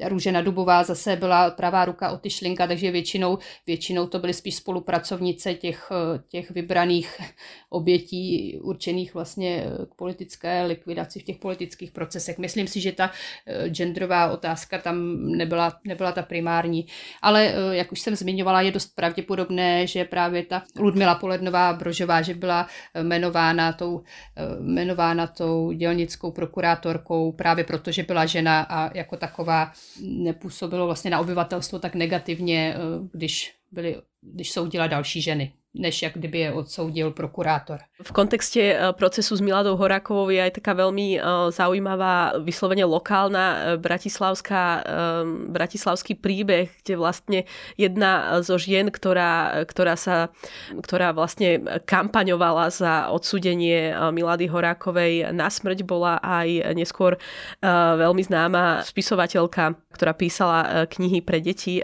Eh, 0.00 0.08
Růžena 0.08 0.42
Dubová 0.42 0.84
zase 0.84 1.16
byla 1.16 1.50
pravá 1.50 1.84
ruka 1.84 2.10
Otyšlinka, 2.10 2.66
takže 2.66 2.90
většinou, 2.90 3.38
většinou 3.66 4.06
to 4.06 4.18
byly 4.18 4.34
spíš 4.34 4.54
spolupracovnice 4.54 5.54
těch, 5.54 5.92
těch 6.28 6.50
vybraných 6.50 7.20
obětí 7.70 8.58
určených 8.62 9.14
vlastně 9.14 9.64
k 9.90 9.94
politické 9.94 10.64
likvidaci 10.64 11.20
v 11.20 11.22
těch 11.22 11.38
politických 11.38 11.90
procesech. 11.90 12.38
Myslím 12.38 12.66
si, 12.66 12.80
že 12.80 12.92
ta 12.92 13.10
eh, 13.46 13.68
genderová 13.68 14.30
otázka 14.32 14.78
tam 14.78 15.26
nebyla, 15.26 15.72
nebyla 15.84 16.12
ta 16.12 16.22
primární. 16.22 16.86
Ale 17.22 17.46
eh, 17.46 17.76
jak 17.76 17.92
už 17.92 18.00
jsem 18.00 18.16
zmiňovala, 18.16 18.60
je 18.60 18.72
dost 18.72 18.94
pravděpodobné, 18.94 19.86
že 19.86 20.04
právě 20.04 20.42
ta 20.42 20.62
Ludmila 20.78 21.14
Polednová 21.14 21.72
Brožová, 21.72 22.22
že 22.22 22.34
byla 22.34 22.66
eh, 22.94 23.00
jmenována 23.00 23.72
tou, 23.72 24.02
jmenována 24.60 25.26
tou 25.26 25.72
dělnickou 25.72 26.30
prokurátorkou 26.30 27.32
právě 27.32 27.64
proto, 27.64 27.92
že 27.92 28.02
byla 28.02 28.26
žena 28.26 28.60
a 28.60 28.96
jako 28.96 29.16
taková 29.16 29.72
nepůsobilo 30.00 30.86
vlastně 30.86 31.10
na 31.10 31.20
obyvatelstvo 31.20 31.78
tak 31.78 31.94
negativně, 31.94 32.76
když, 33.12 33.54
byly, 33.72 33.96
když 34.20 34.52
soudila 34.52 34.86
další 34.86 35.22
ženy 35.22 35.52
než 35.74 36.02
jak 36.02 36.18
kdyby 36.18 36.38
je 36.38 36.52
odsoudil 36.52 37.10
prokurátor. 37.10 37.78
V 38.02 38.12
kontexte 38.12 38.58
eh, 38.58 38.76
procesu 38.92 39.38
s 39.38 39.40
Miladou 39.40 39.78
Horákovou 39.78 40.26
je 40.34 40.42
aj 40.42 40.58
taká 40.58 40.74
veľmi 40.74 41.14
eh, 41.14 41.22
zaujímavá, 41.54 42.42
vyslovene 42.42 42.82
lokálna 42.82 43.46
eh, 43.46 43.58
bratislavská, 43.78 44.62
bratislavský 45.50 46.18
príbeh, 46.18 46.70
kde 46.82 46.94
vlastne 46.98 47.38
jedna 47.78 48.42
zo 48.42 48.58
žien, 48.58 48.90
ktorá, 48.90 49.62
ktorá, 49.66 49.94
sa, 49.94 50.34
ktorá 50.74 51.14
vlastne 51.14 51.62
kampaňovala 51.86 52.72
za 52.72 52.94
odsudenie 53.12 53.94
Milady 54.10 54.50
Horákovej 54.50 55.30
na 55.30 55.46
smrť, 55.50 55.86
bola 55.86 56.18
aj 56.22 56.74
neskôr 56.74 57.16
veľmi 57.62 58.22
známa 58.24 58.82
spisovateľka, 58.86 59.76
ktorá 59.94 60.12
písala 60.14 60.86
knihy 60.88 61.20
pre 61.22 61.38
deti, 61.42 61.82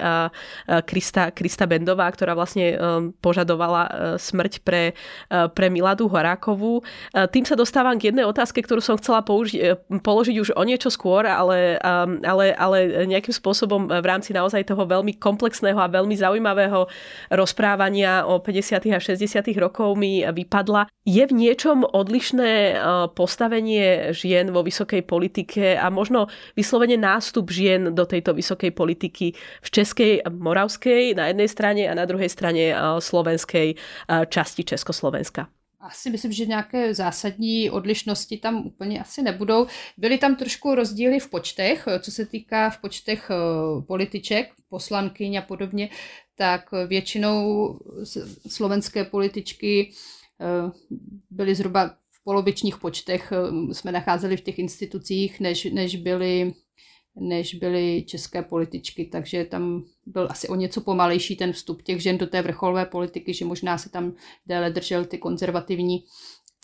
Krista, 0.67 1.31
Krista 1.35 1.65
Bendová, 1.67 2.09
ktorá 2.11 2.33
vlastne 2.35 2.77
požadovala 3.21 3.76
vyvolala 3.77 3.83
e, 3.85 3.91
smrť 4.19 4.53
pre, 4.65 4.83
e, 4.93 5.39
pre 5.53 5.67
Miladu 5.69 6.09
Horákovú. 6.09 6.81
E, 6.81 7.29
tým 7.29 7.45
sa 7.45 7.59
dostávam 7.59 7.99
k 8.01 8.13
jednej 8.13 8.25
otázke, 8.25 8.63
ktorú 8.65 8.81
som 8.81 8.97
chcela 8.97 9.21
použi- 9.21 9.77
položiť 9.89 10.37
už 10.41 10.51
o 10.57 10.63
niečo 10.65 10.89
skôr, 10.89 11.29
ale, 11.29 11.79
ale, 12.23 12.55
ale 12.55 13.07
nejakým 13.09 13.35
spôsobom 13.35 13.89
v 13.91 14.07
rámci 14.07 14.33
naozaj 14.33 14.69
toho 14.69 14.87
veľmi 14.87 15.19
komplexného 15.19 15.77
a 15.77 15.91
veľmi 15.91 16.15
zaujímavého 16.17 16.87
rozprávania 17.33 18.25
o 18.25 18.39
50. 18.39 18.95
a 18.95 19.01
60. 19.01 19.43
rokov 19.59 19.97
mi 19.99 20.23
vypadla. 20.23 20.89
Je 21.07 21.23
v 21.23 21.33
niečom 21.33 21.87
odlišné 21.87 22.79
postavenie 23.15 24.11
žien 24.11 24.51
vo 24.51 24.63
vysokej 24.63 25.07
politike 25.07 25.79
a 25.79 25.91
možno 25.91 26.31
vyslovene 26.55 26.99
nástup 26.99 27.51
žien 27.51 27.95
do 27.95 28.05
tejto 28.07 28.35
vysokej 28.35 28.71
politiky 28.75 29.35
v 29.63 29.69
Českej, 29.71 30.13
Moravskej 30.27 31.19
na 31.19 31.31
jednej 31.31 31.49
strane 31.51 31.83
a 31.87 31.95
na 31.95 32.07
druhej 32.07 32.31
strane 32.31 32.77
slovenskej 33.01 33.66
Eh, 33.75 34.27
části 34.27 34.65
Československa 34.65 35.49
asi 35.87 36.11
myslím, 36.11 36.33
že 36.33 36.47
nějaké 36.47 36.95
zásadní 36.95 37.71
odlišnosti 37.71 38.37
tam 38.37 38.67
úplně 38.67 39.01
asi 39.01 39.23
nebudou. 39.23 39.67
Byly 39.97 40.19
tam 40.19 40.37
trošku 40.37 40.75
rozdíly 40.75 41.21
v 41.21 41.31
počtech, 41.31 41.89
co 42.01 42.11
se 42.11 42.27
týká 42.27 42.71
v 42.71 42.81
počtech 42.81 43.31
eh, 43.31 43.83
političek, 43.83 44.53
poslankyň 44.69 45.37
a 45.37 45.43
podobně, 45.43 45.89
tak 46.37 46.71
většinou 46.87 47.79
slovenské 48.49 49.05
političky 49.05 49.91
eh, 50.41 50.71
byly 51.31 51.55
zhruba 51.55 51.89
v 52.11 52.25
polovičních 52.25 52.79
počtech, 52.79 53.33
jsme 53.73 53.93
nacházeli 53.93 54.37
v 54.37 54.41
těch 54.41 54.59
institucích, 54.59 55.41
než, 55.41 55.65
než 55.65 55.97
byly 55.97 56.53
než 57.21 57.55
byly 57.55 58.05
české 58.07 58.43
političky, 58.43 59.05
takže 59.05 59.45
tam 59.45 59.85
byl 60.07 60.29
asi 60.31 60.49
o 60.49 60.55
něco 60.55 60.81
pomalejší 60.81 61.37
ten 61.37 61.53
vstup 61.53 61.83
těch 61.83 62.03
žen 62.03 62.19
do 62.19 62.27
té 62.27 62.43
vrcholové 62.43 62.87
politiky, 62.87 63.35
že 63.35 63.45
možná 63.45 63.79
se 63.79 63.91
tam 63.91 64.13
déle 64.47 64.71
držel 64.71 65.05
ty 65.05 65.19
konzervativní, 65.19 66.05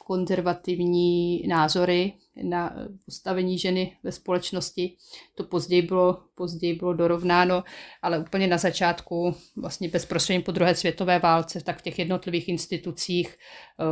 konzervativní 0.04 1.46
názory 1.46 2.12
na 2.42 2.76
postavení 3.04 3.58
ženy 3.58 3.96
ve 4.02 4.12
společnosti. 4.12 4.96
To 5.34 5.44
později 5.44 5.82
bylo, 5.82 6.22
později 6.34 6.74
bylo 6.74 6.92
dorovnáno, 6.92 7.64
ale 8.02 8.18
úplně 8.18 8.46
na 8.46 8.58
začátku, 8.58 9.34
vlastně 9.56 9.88
bezprostředně 9.88 10.40
po 10.40 10.52
druhé 10.52 10.74
světové 10.74 11.18
válce, 11.18 11.60
tak 11.64 11.78
v 11.78 11.82
těch 11.82 11.98
jednotlivých 11.98 12.48
institucích 12.48 13.28
eh, 13.28 13.84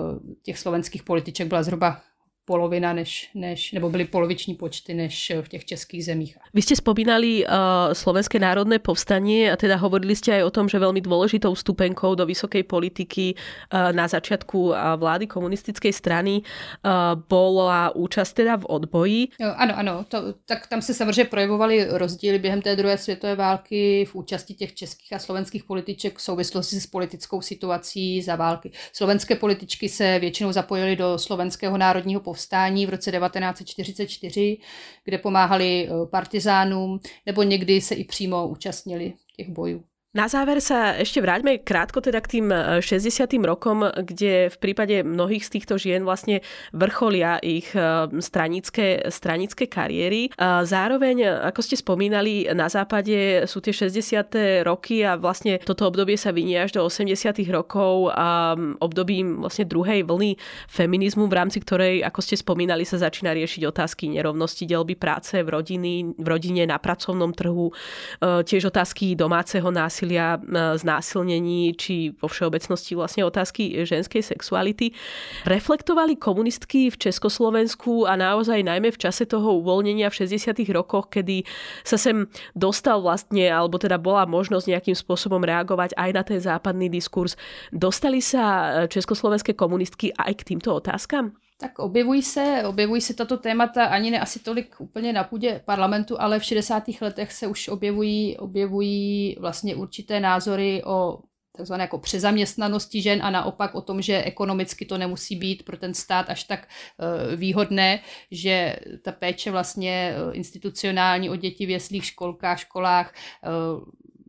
těch 0.42 0.58
slovenských 0.58 1.02
političek 1.02 1.48
byla 1.48 1.62
zhruba 1.62 2.02
polovina, 2.50 2.90
než, 2.90 3.30
než, 3.34 3.72
nebo 3.78 3.90
byly 3.90 4.10
poloviční 4.10 4.58
počty 4.58 4.94
než 4.94 5.32
v 5.42 5.48
těch 5.48 5.64
českých 5.64 6.04
zemích. 6.04 6.34
Vy 6.50 6.66
ste 6.66 6.74
spomínali 6.74 7.46
uh, 7.46 7.94
Slovenské 7.94 8.42
národné 8.42 8.82
povstanie 8.82 9.54
a 9.54 9.54
teda 9.54 9.78
hovorili 9.78 10.18
ste 10.18 10.42
aj 10.42 10.50
o 10.50 10.50
tom, 10.50 10.66
že 10.66 10.82
veľmi 10.82 10.98
dôležitou 10.98 11.54
stupenkou 11.54 12.18
do 12.18 12.26
vysokej 12.26 12.66
politiky 12.66 13.38
uh, 13.38 13.94
na 13.94 14.10
začiatku 14.10 14.74
uh, 14.74 14.98
vlády 14.98 15.30
komunistickej 15.30 15.94
strany 15.94 16.42
uh, 16.42 17.14
bola 17.14 17.94
účast 17.94 18.34
teda 18.34 18.58
v 18.58 18.66
odboji. 18.66 19.20
Jo, 19.38 19.54
ano, 19.54 19.78
ano, 19.78 19.94
to, 20.10 20.34
tak 20.42 20.66
tam 20.66 20.82
se 20.82 20.90
samozřejmě 20.90 21.30
projevovaly 21.30 21.86
rozdíly 21.86 22.42
během 22.42 22.62
té 22.62 22.74
druhé 22.76 22.98
světové 22.98 23.38
války 23.38 24.04
v 24.10 24.14
účasti 24.14 24.54
těch 24.58 24.74
českých 24.74 25.12
a 25.12 25.22
slovenských 25.22 25.64
političek 25.64 26.18
v 26.18 26.22
souvislosti 26.22 26.82
s 26.82 26.86
politickou 26.90 27.38
situací 27.38 28.22
za 28.22 28.34
války. 28.36 28.74
Slovenské 28.92 29.38
političky 29.38 29.88
se 29.88 30.18
většinou 30.18 30.52
zapojily 30.52 30.96
do 30.96 31.14
slovenského 31.18 31.78
národního 31.78 32.20
povstání 32.20 32.39
povstání 32.40 32.86
v 32.86 32.90
roce 32.90 33.12
1944, 33.12 34.58
kde 35.04 35.18
pomáhali 35.18 35.88
eh, 35.88 36.06
partizánům, 36.06 37.00
nebo 37.26 37.42
někdy 37.42 37.80
se 37.80 37.94
i 37.94 38.04
přímo 38.04 38.48
účastnili 38.48 39.12
těch 39.36 39.48
bojů. 39.48 39.84
Na 40.10 40.26
záver 40.26 40.58
sa 40.58 40.98
ešte 40.98 41.22
vráťme 41.22 41.62
krátko 41.62 42.02
teda 42.02 42.18
k 42.18 42.42
tým 42.42 42.50
60. 42.82 43.30
E, 43.30 43.38
rokom, 43.46 43.86
kde 43.86 44.50
v 44.50 44.56
prípade 44.58 45.06
mnohých 45.06 45.46
z 45.46 45.50
týchto 45.54 45.78
žien 45.78 46.02
vlastne 46.02 46.42
vrcholia 46.74 47.38
ich 47.38 47.70
e, 47.78 48.10
stranické, 48.18 49.06
stranické 49.06 49.70
kariéry. 49.70 50.34
Zároveň, 50.66 51.46
ako 51.54 51.62
ste 51.62 51.78
spomínali, 51.78 52.42
na 52.50 52.66
západe 52.66 53.46
sú 53.46 53.62
tie 53.62 53.70
60. 53.70 54.66
roky 54.66 55.06
a 55.06 55.14
vlastne 55.14 55.62
toto 55.62 55.86
obdobie 55.86 56.18
sa 56.18 56.34
vynie 56.34 56.58
až 56.58 56.74
do 56.74 56.82
80. 56.82 57.14
rokov 57.54 58.10
a 58.10 58.58
obdobím 58.82 59.46
vlastne 59.46 59.62
druhej 59.62 60.02
vlny 60.02 60.34
feminizmu, 60.66 61.30
v 61.30 61.38
rámci 61.38 61.62
ktorej, 61.62 62.02
ako 62.02 62.18
ste 62.18 62.34
spomínali, 62.34 62.82
sa 62.82 62.98
začína 62.98 63.30
riešiť 63.30 63.62
otázky 63.62 64.10
nerovnosti 64.10 64.66
delby 64.66 64.98
práce 64.98 65.38
v, 65.38 65.46
rodiny, 65.46 66.18
v 66.18 66.26
rodine, 66.26 66.66
na 66.66 66.82
pracovnom 66.82 67.30
trhu, 67.30 67.70
e, 67.70 68.42
tiež 68.42 68.74
otázky 68.74 69.14
domáceho 69.14 69.70
násilia 69.70 69.99
násilia, 70.00 70.40
e, 70.40 70.78
znásilnení 70.80 71.76
či 71.76 72.16
vo 72.16 72.28
všeobecnosti 72.28 72.96
vlastne 72.96 73.22
otázky 73.28 73.84
ženskej 73.84 74.24
sexuality. 74.24 74.96
Reflektovali 75.44 76.16
komunistky 76.16 76.88
v 76.88 76.96
Československu 76.96 78.08
a 78.08 78.16
naozaj 78.16 78.64
najmä 78.64 78.88
v 78.88 79.00
čase 79.00 79.28
toho 79.28 79.60
uvoľnenia 79.60 80.08
v 80.08 80.24
60. 80.24 80.72
rokoch, 80.72 81.12
kedy 81.12 81.44
sa 81.84 82.00
sem 82.00 82.24
dostal 82.56 83.04
vlastne, 83.04 83.44
alebo 83.52 83.76
teda 83.76 84.00
bola 84.00 84.24
možnosť 84.24 84.72
nejakým 84.72 84.96
spôsobom 84.96 85.44
reagovať 85.44 85.92
aj 86.00 86.10
na 86.16 86.22
ten 86.24 86.40
západný 86.40 86.88
diskurs. 86.88 87.36
Dostali 87.68 88.24
sa 88.24 88.86
československé 88.88 89.52
komunistky 89.52 90.16
aj 90.16 90.32
k 90.40 90.46
týmto 90.56 90.72
otázkam? 90.72 91.36
Tak 91.60 91.78
objevují 91.78 92.22
se, 92.22 92.62
objevují 92.66 93.00
se 93.00 93.14
tato 93.14 93.36
témata 93.36 93.84
ani 93.84 94.10
ne 94.10 94.20
asi 94.20 94.38
tolik 94.38 94.76
úplně 94.78 95.12
na 95.12 95.24
půdě 95.24 95.62
parlamentu, 95.64 96.20
ale 96.20 96.38
v 96.38 96.44
60. 96.44 96.84
letech 97.00 97.32
se 97.32 97.46
už 97.46 97.68
objevují, 97.68 98.38
objevují 98.38 99.36
vlastně 99.40 99.74
určité 99.74 100.20
názory 100.20 100.82
o 100.84 101.18
takzvané 101.56 101.84
jako 101.84 101.98
přezaměstnanosti 101.98 103.02
žen 103.02 103.22
a 103.22 103.30
naopak 103.30 103.74
o 103.74 103.80
tom, 103.80 104.02
že 104.02 104.22
ekonomicky 104.22 104.84
to 104.84 104.98
nemusí 104.98 105.36
být 105.36 105.62
pro 105.62 105.76
ten 105.76 105.94
stát 105.94 106.30
až 106.30 106.44
tak 106.44 106.68
eh, 106.68 107.36
výhodné, 107.36 108.00
že 108.30 108.76
ta 109.02 109.12
péče 109.12 109.50
vlastně 109.50 110.14
eh, 110.14 110.32
institucionální 110.32 111.30
o 111.30 111.36
děti 111.36 111.66
v 111.66 111.70
jeslých 111.70 112.04
školkách, 112.04 112.58
školách 112.60 113.14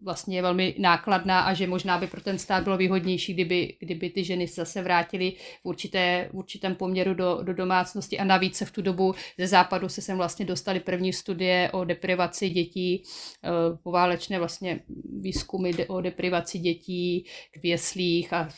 vlastně 0.01 0.37
je 0.37 0.41
velmi 0.41 0.75
nákladná 0.77 1.41
a 1.41 1.53
že 1.53 1.67
možná 1.67 1.97
by 1.97 2.07
pro 2.07 2.21
ten 2.21 2.37
stát 2.37 2.63
bylo 2.63 2.77
výhodnější, 2.77 3.33
kdyby, 3.33 3.73
kdyby 3.79 4.09
ty 4.09 4.23
ženy 4.23 4.47
zase 4.47 4.81
vrátily 4.81 5.33
v, 5.61 5.65
určité, 5.65 6.29
v 6.31 6.37
určitém 6.37 6.75
poměru 6.75 7.13
do, 7.13 7.39
do 7.43 7.53
domácnosti 7.53 8.19
a 8.19 8.23
navíc 8.23 8.55
se 8.55 8.65
v 8.65 8.71
tu 8.71 8.81
dobu 8.81 9.15
ze 9.37 9.47
západu 9.47 9.89
se 9.89 10.01
sem 10.01 10.17
vlastně 10.17 10.45
dostali 10.45 10.79
první 10.79 11.13
studie 11.13 11.69
o 11.71 11.83
deprivaci 11.83 12.49
dětí, 12.49 13.03
eh, 13.43 13.49
poválečné 13.83 14.39
vlastně 14.39 14.79
výzkumy 15.21 15.71
o 15.87 16.01
deprivaci 16.01 16.59
dětí 16.59 17.25
v 17.61 17.65
jeslích 17.65 18.33
a 18.33 18.49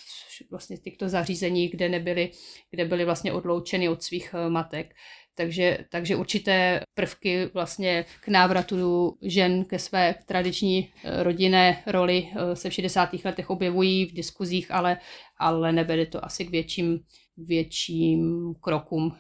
vlastně 0.52 0.78
těchto 0.78 1.10
zařízení, 1.10 1.68
kde 1.68 1.90
nebyly, 1.90 2.32
kde 2.72 2.86
byly 2.86 3.06
vlastně 3.06 3.34
odloučeny 3.34 3.90
od 3.90 4.04
svých 4.04 4.36
eh, 4.38 4.50
matek. 4.50 4.96
Takže, 5.36 5.78
takže 5.90 6.16
určité 6.16 6.82
prvky 6.94 7.46
vlastně 7.54 8.06
k 8.22 8.28
návratu 8.28 9.18
žen 9.22 9.66
ke 9.66 9.80
své 9.80 10.16
tradiční 10.26 10.90
eh, 11.04 11.24
rodinné 11.24 11.84
roli 11.86 12.30
eh, 12.32 12.56
se 12.56 12.70
v 12.70 12.74
60. 12.74 13.10
letech 13.26 13.50
objevují 13.50 14.06
v 14.06 14.14
diskuzích, 14.14 14.72
ale, 14.72 14.98
ale 15.38 15.72
nevede 15.72 16.06
to 16.06 16.26
asi 16.26 16.46
k 16.46 16.50
větším, 16.50 17.00
větším 17.38 18.54
krokům 18.62 19.16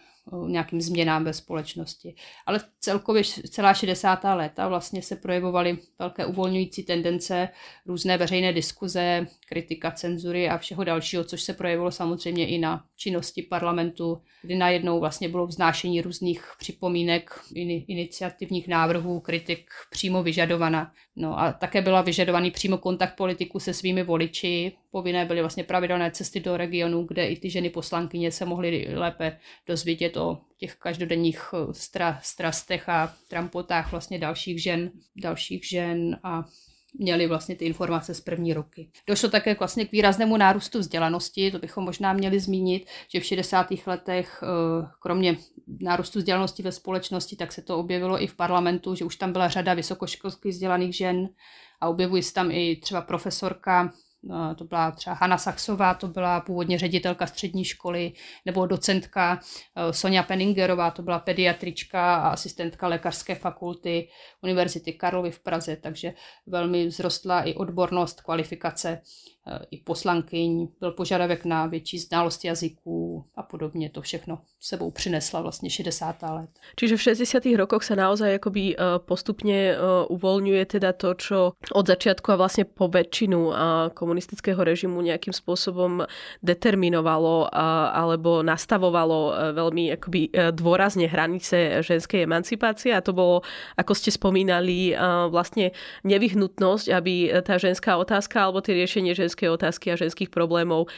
nějakým 0.47 0.81
změnám 0.81 1.23
ve 1.23 1.33
společnosti. 1.33 2.15
Ale 2.45 2.59
celkově 2.79 3.23
celá 3.23 3.73
60. 3.73 4.23
léta 4.23 4.67
vlastně 4.67 5.01
se 5.01 5.15
projevovaly 5.15 5.77
velké 5.99 6.25
uvolňující 6.25 6.83
tendence, 6.83 7.49
různé 7.85 8.17
veřejné 8.17 8.53
diskuze, 8.53 9.27
kritika 9.47 9.91
cenzury 9.91 10.49
a 10.49 10.57
všeho 10.57 10.83
dalšího, 10.83 11.23
což 11.23 11.41
se 11.41 11.53
projevilo 11.53 11.91
samozřejmě 11.91 12.47
i 12.47 12.57
na 12.57 12.85
činnosti 12.95 13.41
parlamentu, 13.41 14.21
kdy 14.41 14.55
najednou 14.55 14.99
vlastně 14.99 15.29
bylo 15.29 15.47
vznášení 15.47 16.01
různých 16.01 16.43
připomínek, 16.59 17.39
iniciativních 17.87 18.67
návrhů, 18.67 19.19
kritik 19.19 19.69
přímo 19.89 20.23
vyžadovaná. 20.23 20.91
No 21.15 21.39
a 21.39 21.53
také 21.53 21.81
byla 21.81 22.01
vyžadovaný 22.01 22.51
přímo 22.51 22.77
kontakt 22.77 23.15
politiků 23.15 23.59
se 23.59 23.73
svými 23.73 24.03
voliči. 24.03 24.71
Povinné 24.93 25.25
byly 25.25 25.41
vlastně 25.41 25.63
pravidelné 25.63 26.11
cesty 26.11 26.39
do 26.39 26.57
regionu, 26.57 27.03
kde 27.03 27.27
i 27.27 27.39
ty 27.39 27.49
ženy 27.49 27.69
poslankyně 27.69 28.31
se 28.31 28.45
mohly 28.45 28.87
lépe 28.95 29.39
dozvědět 29.67 30.17
o 30.17 30.37
těch 30.57 30.75
každodenních 30.75 31.41
eh, 31.53 31.73
stra, 31.73 32.19
strastech 32.23 32.89
a 32.89 33.13
trampotách 33.27 33.91
vlastně 33.91 34.19
dalších 34.19 34.61
žen, 34.63 34.91
dalších 35.15 35.67
žen 35.67 36.19
a 36.23 36.45
měli 36.93 37.27
vlastně 37.27 37.55
ty 37.55 37.65
informace 37.65 38.13
z 38.13 38.21
první 38.21 38.53
roky. 38.53 38.89
Došlo 39.07 39.29
také 39.29 39.55
vlastně 39.55 39.85
k 39.85 39.91
výraznému 39.91 40.37
nárůstu 40.37 40.79
vzdělanosti, 40.79 41.51
to 41.51 41.59
bychom 41.59 41.83
možná 41.83 42.13
měli 42.13 42.39
zmínit, 42.39 42.87
že 43.13 43.19
v 43.19 43.25
60. 43.25 43.67
letech 43.85 44.43
eh, 44.43 44.87
kromě 44.99 45.37
nárůstu 45.79 46.19
vzdělanosti 46.19 46.63
ve 46.63 46.71
společnosti, 46.71 47.35
tak 47.35 47.51
se 47.51 47.61
to 47.61 47.77
objevilo 47.77 48.23
i 48.23 48.27
v 48.27 48.35
parlamentu, 48.35 48.95
že 48.95 49.05
už 49.05 49.15
tam 49.15 49.31
byla 49.31 49.49
řada 49.49 49.73
vysokoškolských 49.73 50.51
vzdělaných 50.51 50.95
žen 50.95 51.29
a 51.81 51.89
objevují 51.89 52.23
se 52.23 52.33
tam 52.33 52.51
i 52.51 52.75
třeba 52.75 53.01
profesorka 53.01 53.93
to 54.55 54.63
byla 54.63 54.91
třeba 54.91 55.15
Hanna 55.15 55.37
Saxová, 55.37 55.93
to 55.93 56.07
byla 56.07 56.39
původně 56.39 56.79
ředitelka 56.79 57.27
střední 57.27 57.65
školy, 57.65 58.13
nebo 58.45 58.65
docentka 58.65 59.39
eh, 59.75 59.93
Sonja 59.93 60.23
Penningerová, 60.23 60.91
to 60.91 61.01
byla 61.01 61.19
pediatrička 61.19 62.15
a 62.15 62.29
asistentka 62.29 62.87
lékařské 62.87 63.35
fakulty 63.35 64.07
Univerzity 64.41 64.93
Karlovy 64.93 65.31
v 65.31 65.39
Praze, 65.39 65.75
takže 65.75 66.13
velmi 66.47 66.89
vzrostla 66.89 67.41
i 67.41 67.53
odbornost, 67.53 68.21
kvalifikace 68.21 69.01
i 69.71 69.77
poslankyň, 69.77 70.67
byl 70.79 70.91
požadavek 70.91 71.45
na 71.45 71.65
větší 71.65 71.99
znalost 71.99 72.45
jazyků 72.45 73.25
a 73.35 73.43
podobně. 73.43 73.89
To 73.89 74.01
všechno 74.01 74.39
sebou 74.59 74.91
přinesla 74.91 75.41
vlastně 75.41 75.69
60. 75.69 76.15
let. 76.23 76.49
Čiže 76.75 76.97
v 76.97 77.01
60. 77.01 77.43
rokoch 77.55 77.83
se 77.83 77.95
naozaj 77.95 78.35
akoby 78.35 78.75
e, 78.75 78.75
postupně 78.97 79.75
e, 79.75 79.77
uvolňuje 80.09 80.65
teda 80.65 80.93
to, 80.93 81.13
čo 81.13 81.51
od 81.73 81.87
začiatku 81.87 82.31
a 82.31 82.35
vlastně 82.35 82.65
po 82.65 82.87
väčšinu 82.87 83.51
e, 83.51 83.55
komunistického 83.93 84.63
režimu 84.63 85.01
nějakým 85.01 85.33
způsobem 85.33 86.07
determinovalo 86.43 87.49
alebo 87.93 88.43
nastavovalo 88.43 89.33
veľmi 89.53 89.93
akoby 89.93 90.29
dôrazne 90.51 91.07
hranice 91.07 91.83
ženskej 91.83 92.23
emancipácie 92.23 92.95
a 92.95 93.01
to 93.01 93.13
bolo, 93.13 93.41
ako 93.77 93.93
ste 93.95 94.11
spomínali, 94.11 94.93
vlastne 95.29 95.71
nevyhnutnosť, 96.03 96.87
aby 96.93 97.13
tá 97.41 97.57
ženská 97.57 97.97
otázka 97.97 98.43
alebo 98.43 98.61
tie 98.61 98.77
riešenie 98.77 99.15
ženskej 99.15 99.32
ženské 99.33 99.49
otázky 99.49 99.89
a 99.89 99.97
ženských 99.97 100.29
problémov 100.29 100.93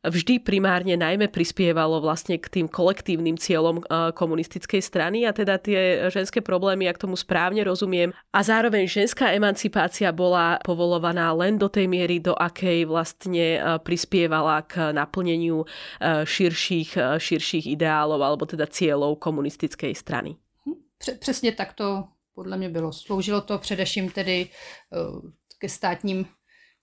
vždy 0.00 0.40
primárne 0.40 0.96
najmä 0.96 1.28
prispievalo 1.28 2.00
vlastne 2.00 2.40
k 2.40 2.48
tým 2.48 2.72
kolektívnym 2.72 3.36
cieľom 3.36 3.84
komunistickej 4.16 4.80
strany 4.80 5.28
a 5.28 5.34
teda 5.34 5.60
tie 5.60 6.08
ženské 6.08 6.40
problémy, 6.40 6.88
ak 6.88 7.02
tomu 7.02 7.20
správne 7.20 7.60
rozumiem. 7.66 8.14
A 8.32 8.40
zároveň 8.40 8.88
ženská 8.88 9.34
emancipácia 9.36 10.08
bola 10.08 10.56
povolovaná 10.64 11.34
len 11.36 11.60
do 11.60 11.68
tej 11.68 11.84
miery, 11.90 12.16
do 12.16 12.32
akej 12.32 12.88
vlastne 12.88 13.60
prispievala 13.84 14.64
k 14.64 14.94
naplneniu 14.94 15.68
širších, 16.24 17.20
širších 17.20 17.68
ideálov 17.68 18.22
alebo 18.24 18.48
teda 18.48 18.70
cieľov 18.70 19.20
komunistickej 19.20 19.92
strany. 19.98 20.38
Přesně 21.18 21.52
tak 21.52 21.72
to 21.72 22.08
podle 22.34 22.56
mě 22.56 22.68
bylo. 22.68 22.92
Sloužilo 22.92 23.40
to 23.40 23.58
především 23.58 24.10
tedy 24.10 24.48
ke 25.58 25.68
státním 25.68 26.24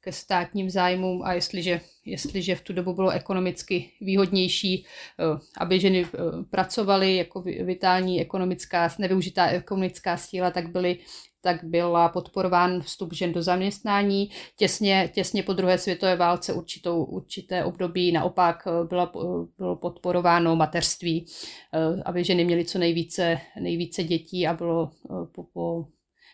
ke 0.02 0.12
státním 0.12 0.70
zájmům 0.70 1.22
a 1.24 1.34
jestliže, 1.34 1.82
jestliže 2.06 2.56
v 2.56 2.62
tu 2.62 2.74
dobu 2.74 2.94
bylo 2.94 3.10
ekonomicky 3.10 3.92
výhodnější, 4.02 4.86
eh, 5.20 5.40
aby 5.58 5.80
ženy 5.80 6.06
eh, 6.06 6.18
pracovaly 6.50 7.16
jako 7.16 7.42
vitální 7.42 8.22
ekonomická, 8.22 8.90
nevyužitá 9.00 9.48
ekonomická 9.48 10.18
síla, 10.18 10.52
tak 10.52 10.70
byly 10.70 10.98
tak 11.42 11.64
byla 11.64 12.10
podporován 12.10 12.82
vstup 12.82 13.14
žen 13.14 13.34
do 13.34 13.42
zaměstnání. 13.42 14.30
Těsně, 14.56 15.12
těsně 15.14 15.44
po 15.44 15.54
druhé 15.54 15.78
světové 15.78 16.16
válce 16.16 16.54
určitou, 16.54 17.04
určité 17.04 17.64
období 17.64 18.12
naopak 18.12 18.68
eh, 18.68 18.88
byla, 18.88 19.12
bylo 19.58 19.76
podporováno 19.76 20.56
mateřství, 20.56 21.26
aby 22.06 22.24
ženy 22.24 22.46
měly 22.46 22.66
co 22.66 22.80
nejvíce, 22.80 23.40
nejvíce 23.60 24.04
dětí 24.04 24.48
a 24.48 24.54
bylo 24.54 24.92
po, 25.32 25.44
po 25.44 25.86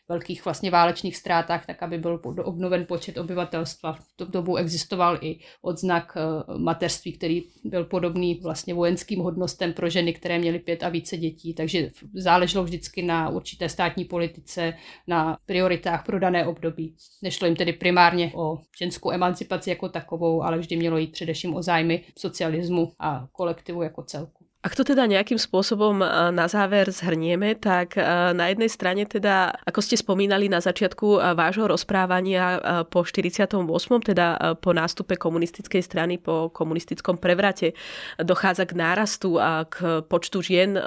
velkých 0.10 0.45
vlastně 0.45 0.72
válečných 0.72 1.18
ztrátách, 1.18 1.66
tak 1.66 1.84
aby 1.84 1.97
byl 1.97 2.22
obnoven 2.43 2.86
počet 2.86 3.18
obyvatelstva. 3.18 3.93
V 3.93 4.16
tom 4.16 4.32
dobu 4.32 4.56
existoval 4.56 5.18
i 5.22 5.39
odznak 5.62 6.18
eh, 6.18 6.54
mateřství, 6.58 7.14
který 7.14 7.43
byl 7.64 7.86
podobný 7.86 8.39
vlastně 8.43 8.74
vojenským 8.74 9.20
hodnostem 9.20 9.74
pro 9.74 9.89
ženy, 9.89 10.14
které 10.14 10.39
měly 10.39 10.60
pět 10.60 10.84
a 10.84 10.89
více 10.89 11.18
dětí, 11.18 11.54
takže 11.54 11.91
záleželo 12.14 12.64
vždycky 12.64 13.01
na 13.01 13.30
určité 13.30 13.70
státní 13.70 14.06
politice, 14.06 14.74
na 15.08 15.38
prioritách 15.45 16.06
pro 16.06 16.20
dané 16.20 16.47
období. 16.47 16.95
Nešlo 17.22 17.47
jim 17.47 17.56
tedy 17.56 17.74
primárně 17.74 18.32
o 18.36 18.58
ženskou 18.78 19.12
emancipaci 19.12 19.70
jako 19.70 19.89
takovou, 19.89 20.43
ale 20.43 20.60
vždy 20.60 20.76
mělo 20.78 20.97
jít 20.97 21.12
především 21.12 21.56
o 21.56 21.62
zájmy 21.62 22.04
socialismu 22.18 22.91
a 22.99 23.28
kolektivu 23.32 23.82
jako 23.82 24.04
celku. 24.04 24.42
Ak 24.64 24.80
to 24.80 24.88
teda 24.88 25.03
nejakým 25.03 25.36
spôsobom 25.36 25.99
na 26.32 26.47
záver 26.47 26.88
zhrnieme, 26.88 27.59
tak 27.59 27.99
na 28.32 28.47
jednej 28.47 28.72
strane 28.72 29.03
teda, 29.03 29.51
ako 29.68 29.84
ste 29.84 29.99
spomínali 29.99 30.47
na 30.47 30.64
začiatku 30.64 31.20
vášho 31.36 31.68
rozprávania 31.68 32.64
po 32.88 33.03
48., 33.03 33.59
teda 34.07 34.55
po 34.64 34.72
nástupe 34.72 35.20
komunistickej 35.20 35.84
strany, 35.84 36.16
po 36.16 36.47
komunistickom 36.47 37.20
prevrate, 37.20 37.76
dochádza 38.16 38.64
k 38.64 38.80
nárastu 38.80 39.36
a 39.36 39.68
k 39.68 39.99
počtu 40.07 40.39
žien 40.39 40.80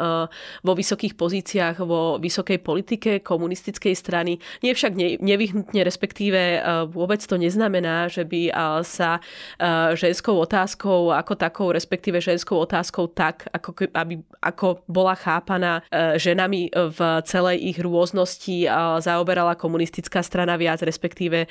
vo 0.65 0.73
vysokých 0.73 1.13
pozíciách, 1.13 1.77
vo 1.85 2.17
vysokej 2.17 2.65
politike 2.65 3.21
komunistickej 3.21 3.93
strany. 3.93 4.41
Nie 4.65 4.73
však 4.73 5.21
nevyhnutne, 5.21 5.85
respektíve 5.85 6.65
vôbec 6.89 7.21
to 7.21 7.37
neznamená, 7.37 8.09
že 8.09 8.25
by 8.25 8.57
sa 8.89 9.21
ženskou 9.93 10.41
otázkou 10.41 11.13
ako 11.13 11.37
takou, 11.37 11.69
respektíve 11.77 12.25
ženskou 12.25 12.57
otázkou 12.57 13.13
tak, 13.13 13.53
ako 13.53 13.66
ako, 13.67 13.91
aby, 13.91 14.15
ako 14.39 14.87
bola 14.87 15.19
chápaná 15.19 15.83
e, 15.91 16.15
ženami 16.23 16.71
v 16.71 17.01
celej 17.27 17.59
ich 17.75 17.79
rôznosti 17.83 18.71
zaoberala 19.03 19.59
komunistická 19.59 20.23
strana 20.23 20.55
viac, 20.55 20.79
respektíve, 20.87 21.47
e, 21.47 21.49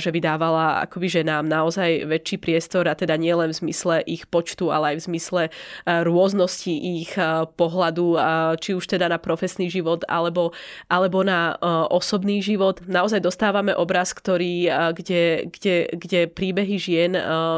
že 0.00 0.08
by 0.08 0.18
dávala 0.24 0.80
akoby 0.88 1.20
ženám 1.20 1.44
naozaj 1.44 2.08
väčší 2.08 2.40
priestor 2.40 2.88
a 2.88 2.96
teda 2.96 3.20
nielen 3.20 3.52
v 3.52 3.58
zmysle 3.68 4.00
ich 4.08 4.24
počtu, 4.24 4.72
ale 4.72 4.94
aj 4.94 5.04
v 5.04 5.06
zmysle 5.12 5.42
e, 5.46 5.50
rôznosti 6.00 6.72
ich 6.72 7.12
pohľadu, 7.56 8.16
či 8.62 8.70
už 8.72 8.84
teda 8.86 9.10
na 9.10 9.18
profesný 9.18 9.68
život 9.68 10.06
alebo, 10.06 10.54
alebo 10.88 11.20
na 11.26 11.58
osobný 11.90 12.40
život. 12.40 12.80
Naozaj 12.86 13.20
dostávame 13.20 13.74
obraz, 13.74 14.14
ktorý, 14.14 14.70
kde, 14.96 15.50
kde, 15.50 15.76
kde 15.92 16.20
príbehy 16.30 16.76
žien 16.78 17.12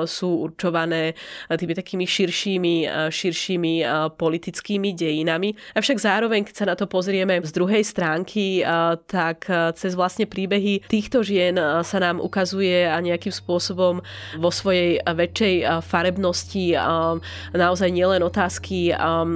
sú 0.09 0.49
určované 0.49 1.15
tými 1.53 1.75
takými 1.77 2.05
širšími, 2.09 2.75
širšími 3.13 3.75
politickými 4.17 4.97
dejinami. 4.97 5.55
Avšak 5.77 5.99
zároveň, 6.01 6.45
keď 6.47 6.55
sa 6.55 6.67
na 6.69 6.75
to 6.79 6.89
pozrieme 6.89 7.41
z 7.45 7.53
druhej 7.53 7.85
stránky, 7.85 8.65
tak 9.11 9.47
cez 9.77 9.93
vlastne 9.93 10.25
príbehy 10.25 10.87
týchto 10.89 11.21
žien 11.21 11.57
sa 11.83 11.99
nám 12.01 12.21
ukazuje 12.21 12.89
a 12.89 12.97
nejakým 12.99 13.33
spôsobom 13.33 14.05
vo 14.39 14.51
svojej 14.51 15.01
väčšej 15.03 15.85
farebnosti 15.85 16.77
naozaj 17.53 17.91
nielen 17.93 18.25
otázky 18.25 18.93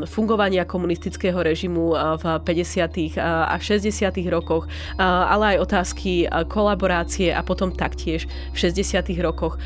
fungovania 0.09 0.65
komunistického 0.65 1.41
režimu 1.43 1.93
v 2.21 2.25
50. 2.43 3.21
a 3.21 3.57
60. 3.57 3.93
rokoch, 4.33 4.69
ale 5.01 5.57
aj 5.57 5.63
otázky 5.63 6.27
kolaborácie 6.49 7.33
a 7.33 7.45
potom 7.45 7.73
taktiež 7.73 8.27
v 8.53 8.57
60. 8.57 9.11
rokoch 9.23 9.59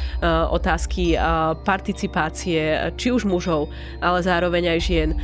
otázky 0.51 1.15
participácie 1.63 2.93
či 2.97 3.09
už 3.13 3.25
mužov, 3.29 3.71
ale 4.01 4.23
zároveň 4.23 4.77
aj 4.77 4.80
žien 4.81 5.15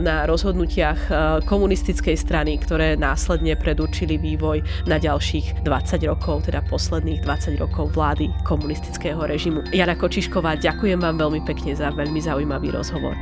na 0.00 0.24
rozhodnutiach 0.30 1.10
komunistickej 1.44 2.14
strany, 2.14 2.56
ktoré 2.56 2.94
následne 2.94 3.58
predurčili 3.58 4.16
vývoj 4.16 4.62
na 4.86 4.96
ďalších 5.02 5.66
20 5.66 6.06
rokov, 6.06 6.46
teda 6.46 6.62
posledných 6.70 7.26
20 7.26 7.58
rokov 7.58 7.92
vlády 7.92 8.30
komunistického 8.46 9.18
režimu. 9.18 9.66
Jana 9.74 9.98
Kočišková, 9.98 10.62
ďakujem 10.62 11.02
vám 11.02 11.18
veľmi 11.18 11.42
pekne 11.42 11.74
za 11.74 11.90
veľmi 11.90 12.22
zaujímavý 12.22 12.70
rozhovor. 12.70 13.18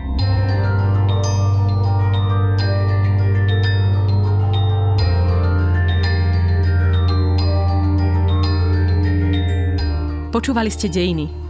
Počúvali 10.30 10.70
ste 10.70 10.86
Dejiny, 10.86 11.49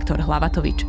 Viktor 0.01 0.17
Hlavatovič. 0.25 0.81